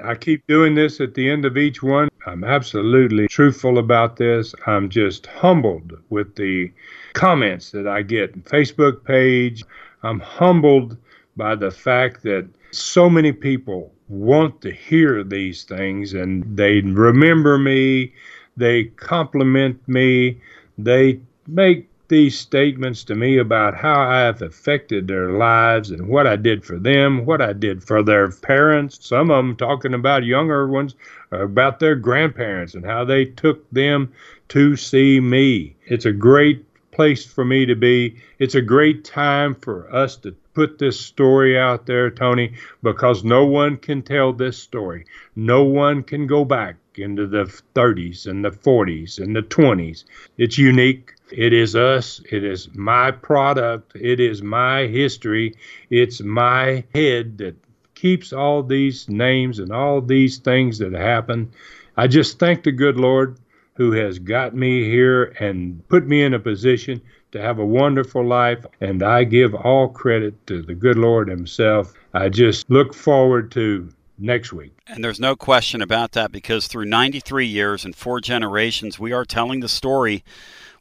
I 0.04 0.16
keep 0.16 0.46
doing 0.48 0.74
this 0.74 1.00
at 1.00 1.14
the 1.14 1.30
end 1.30 1.46
of 1.46 1.56
each 1.56 1.84
one. 1.84 2.10
I'm 2.26 2.44
absolutely 2.44 3.28
truthful 3.28 3.78
about 3.78 4.18
this. 4.18 4.56
I'm 4.66 4.90
just 4.90 5.28
humbled 5.28 5.94
with 6.10 6.36
the 6.36 6.72
comments 7.14 7.72
that 7.72 7.88
I 7.88 8.02
get. 8.02 8.46
Facebook 8.46 9.04
page. 9.04 9.64
I'm 10.02 10.20
humbled 10.20 10.98
by 11.38 11.56
the 11.56 11.70
fact 11.70 12.24
that 12.24 12.50
so 12.72 13.10
many 13.10 13.32
people 13.32 13.94
want 14.10 14.62
to 14.62 14.72
hear 14.72 15.24
these 15.24 15.64
things 15.64 16.14
and 16.14 16.58
they 16.58 16.82
remember 16.82 17.58
me, 17.58 18.14
they 18.58 18.86
compliment 18.86 19.80
me, 19.88 20.42
they 20.78 21.20
make 21.48 21.88
these 22.14 22.38
statements 22.38 23.04
to 23.04 23.16
me 23.16 23.40
about 23.40 23.74
how 23.74 24.00
I 24.00 24.20
have 24.20 24.44
affected 24.44 25.08
their 25.08 25.32
lives 25.32 25.90
and 25.90 26.08
what 26.08 26.28
I 26.28 26.36
did 26.36 26.64
for 26.64 26.78
them, 26.78 27.26
what 27.26 27.42
I 27.42 27.54
did 27.54 27.84
for 27.84 28.04
their 28.04 28.30
parents. 28.30 29.00
Some 29.02 29.32
of 29.32 29.38
them 29.38 29.56
talking 29.56 29.96
about 29.96 30.24
younger 30.24 30.68
ones, 30.68 30.94
about 31.32 31.80
their 31.80 31.96
grandparents 31.96 32.76
and 32.76 32.86
how 32.86 33.04
they 33.04 33.26
took 33.26 33.68
them 33.72 34.14
to 34.50 34.76
see 34.76 35.20
me. 35.20 35.76
It's 35.88 36.06
a 36.06 36.12
great 36.12 36.64
place 36.92 37.26
for 37.26 37.44
me 37.44 37.66
to 37.66 37.76
be. 37.76 38.18
It's 38.38 38.54
a 38.54 38.62
great 38.62 39.04
time 39.04 39.56
for 39.56 39.92
us 39.92 40.16
to 40.18 40.36
put 40.54 40.78
this 40.78 41.00
story 41.00 41.58
out 41.58 41.88
there, 41.88 42.12
Tony, 42.12 42.54
because 42.84 43.24
no 43.24 43.44
one 43.48 43.78
can 43.78 44.04
tell 44.04 44.34
this 44.34 44.60
story. 44.60 45.06
No 45.36 45.64
one 45.64 46.04
can 46.04 46.28
go 46.28 46.46
back 46.46 46.76
into 46.94 47.26
the 47.26 47.46
30s 47.74 48.28
and 48.28 48.46
the 48.46 48.52
40s 48.52 49.18
and 49.18 49.36
the 49.36 49.42
20s. 49.42 50.04
It's 50.38 50.60
unique. 50.60 51.13
It 51.32 51.54
is 51.54 51.76
us. 51.76 52.22
It 52.30 52.44
is 52.44 52.70
my 52.74 53.12
product. 53.12 53.96
It 53.96 54.20
is 54.20 54.42
my 54.42 54.88
history. 54.88 55.56
It's 55.90 56.22
my 56.22 56.84
head 56.94 57.38
that 57.40 57.56
keeps 57.96 58.34
all 58.34 58.64
these 58.64 59.08
names 59.08 59.60
and 59.60 59.72
all 59.72 60.02
these 60.02 60.38
things 60.38 60.78
that 60.80 60.94
happen. 60.94 61.52
I 61.96 62.08
just 62.08 62.40
thank 62.40 62.64
the 62.64 62.72
good 62.72 62.98
Lord 62.98 63.38
who 63.76 63.92
has 63.94 64.20
got 64.20 64.54
me 64.54 64.84
here 64.84 65.34
and 65.40 65.88
put 65.88 66.06
me 66.06 66.24
in 66.24 66.34
a 66.34 66.40
position 66.40 67.02
to 67.32 67.42
have 67.42 67.60
a 67.60 67.66
wonderful 67.66 68.26
life. 68.26 68.66
And 68.82 69.02
I 69.02 69.24
give 69.24 69.56
all 69.56 69.88
credit 69.88 70.46
to 70.48 70.62
the 70.62 70.76
good 70.76 70.98
Lord 70.98 71.28
Himself. 71.28 71.94
I 72.14 72.30
just 72.30 72.70
look 72.70 72.94
forward 72.94 73.52
to 73.52 73.90
next 74.24 74.54
week. 74.54 74.72
And 74.88 75.04
there's 75.04 75.20
no 75.20 75.36
question 75.36 75.82
about 75.82 76.14
that 76.14 76.32
because 76.32 76.68
through 76.68 76.86
93 76.86 77.46
years 77.46 77.86
and 77.86 77.96
four 77.96 78.22
generations, 78.22 78.98
we 78.98 79.12
are 79.12 79.26
telling 79.26 79.60
the 79.60 79.70
story, 79.70 80.24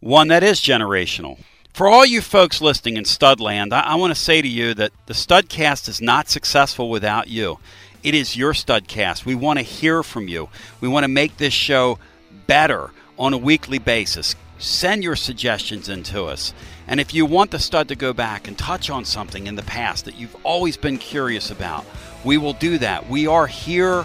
one 0.00 0.28
that 0.28 0.42
is 0.42 0.60
generational. 0.60 1.38
For 1.74 1.88
all 1.88 2.04
you 2.04 2.20
folks 2.20 2.60
listening 2.60 2.96
in 2.96 3.04
Studland, 3.04 3.72
I, 3.72 3.80
I 3.80 3.94
want 3.96 4.14
to 4.14 4.20
say 4.20 4.42
to 4.42 4.48
you 4.48 4.74
that 4.74 4.92
the 5.06 5.14
Studcast 5.14 5.88
is 5.88 6.00
not 6.00 6.28
successful 6.28 6.90
without 6.90 7.28
you. 7.28 7.58
It 8.02 8.14
is 8.14 8.36
your 8.36 8.52
Studcast. 8.52 9.24
We 9.24 9.34
want 9.34 9.58
to 9.58 9.64
hear 9.64 10.02
from 10.02 10.28
you. 10.28 10.48
We 10.80 10.88
want 10.88 11.04
to 11.04 11.08
make 11.08 11.36
this 11.36 11.54
show 11.54 11.98
better 12.46 12.90
on 13.18 13.32
a 13.32 13.38
weekly 13.38 13.78
basis. 13.78 14.36
Send 14.58 15.02
your 15.02 15.16
suggestions 15.16 15.88
in 15.88 16.02
to 16.04 16.24
us. 16.24 16.52
And 16.86 17.00
if 17.00 17.14
you 17.14 17.26
want 17.26 17.50
the 17.50 17.58
stud 17.58 17.88
to 17.88 17.96
go 17.96 18.12
back 18.12 18.46
and 18.46 18.58
touch 18.58 18.90
on 18.90 19.04
something 19.04 19.46
in 19.46 19.56
the 19.56 19.62
past 19.62 20.04
that 20.04 20.16
you've 20.16 20.36
always 20.44 20.76
been 20.76 20.98
curious 20.98 21.50
about, 21.50 21.84
we 22.24 22.38
will 22.38 22.52
do 22.54 22.78
that. 22.78 23.08
We 23.08 23.26
are 23.26 23.46
here 23.46 24.04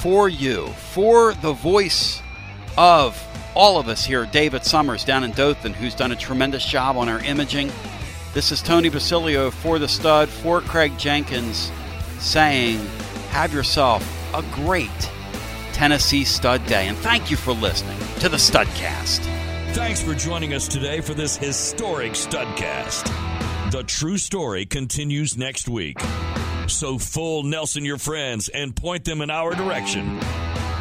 for 0.00 0.28
you, 0.28 0.66
for 0.92 1.34
the 1.34 1.52
voice 1.52 2.20
of 2.76 3.22
all 3.54 3.78
of 3.78 3.88
us 3.88 4.04
here, 4.04 4.26
David 4.26 4.64
Summers 4.64 5.04
down 5.04 5.24
in 5.24 5.32
Dothan, 5.32 5.74
who's 5.74 5.94
done 5.94 6.12
a 6.12 6.16
tremendous 6.16 6.64
job 6.64 6.96
on 6.96 7.08
our 7.08 7.20
imaging. 7.20 7.70
This 8.34 8.50
is 8.50 8.62
Tony 8.62 8.88
Basilio 8.88 9.50
for 9.50 9.78
the 9.78 9.88
stud, 9.88 10.28
for 10.28 10.60
Craig 10.62 10.96
Jenkins, 10.98 11.70
saying, 12.18 12.78
Have 13.30 13.52
yourself 13.52 14.02
a 14.34 14.42
great 14.54 14.90
Tennessee 15.72 16.24
Stud 16.24 16.64
Day. 16.66 16.88
And 16.88 16.96
thank 16.98 17.30
you 17.30 17.36
for 17.36 17.52
listening 17.52 17.98
to 18.20 18.28
the 18.28 18.36
Studcast. 18.36 19.20
Thanks 19.74 20.02
for 20.02 20.14
joining 20.14 20.54
us 20.54 20.68
today 20.68 21.00
for 21.00 21.14
this 21.14 21.36
historic 21.36 22.12
Studcast. 22.12 23.10
The 23.70 23.82
true 23.84 24.18
story 24.18 24.66
continues 24.66 25.36
next 25.36 25.68
week. 25.68 25.98
So 26.68 26.98
full 26.98 27.42
Nelson 27.42 27.84
your 27.84 27.98
friends 27.98 28.48
and 28.48 28.74
point 28.74 29.04
them 29.04 29.20
in 29.20 29.30
our 29.30 29.54
direction 29.54 30.20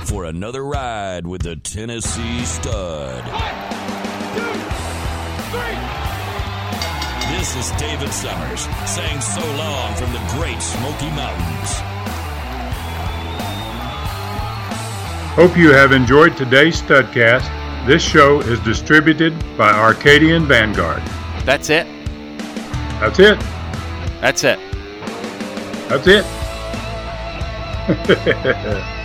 for 0.05 0.25
another 0.25 0.63
ride 0.63 1.27
with 1.27 1.41
the 1.43 1.55
Tennessee 1.55 2.43
Stud. 2.45 3.23
One, 3.25 3.55
two, 4.35 4.53
three. 5.51 6.01
This 7.37 7.55
is 7.55 7.71
David 7.79 8.11
Summers 8.13 8.61
saying 8.85 9.21
so 9.21 9.41
long 9.55 9.95
from 9.95 10.11
the 10.13 10.19
great 10.37 10.61
Smoky 10.61 11.09
Mountains. 11.11 11.71
Hope 15.35 15.57
you 15.57 15.71
have 15.71 15.91
enjoyed 15.91 16.37
today's 16.37 16.81
Studcast. 16.81 17.87
This 17.87 18.03
show 18.03 18.41
is 18.41 18.59
distributed 18.59 19.33
by 19.57 19.71
Arcadian 19.71 20.45
Vanguard. 20.45 21.01
That's 21.45 21.69
it. 21.69 21.87
That's 22.99 23.19
it. 23.19 23.39
That's 24.19 24.43
it. 24.43 24.70
That's 25.91 26.07
it. 26.07 26.25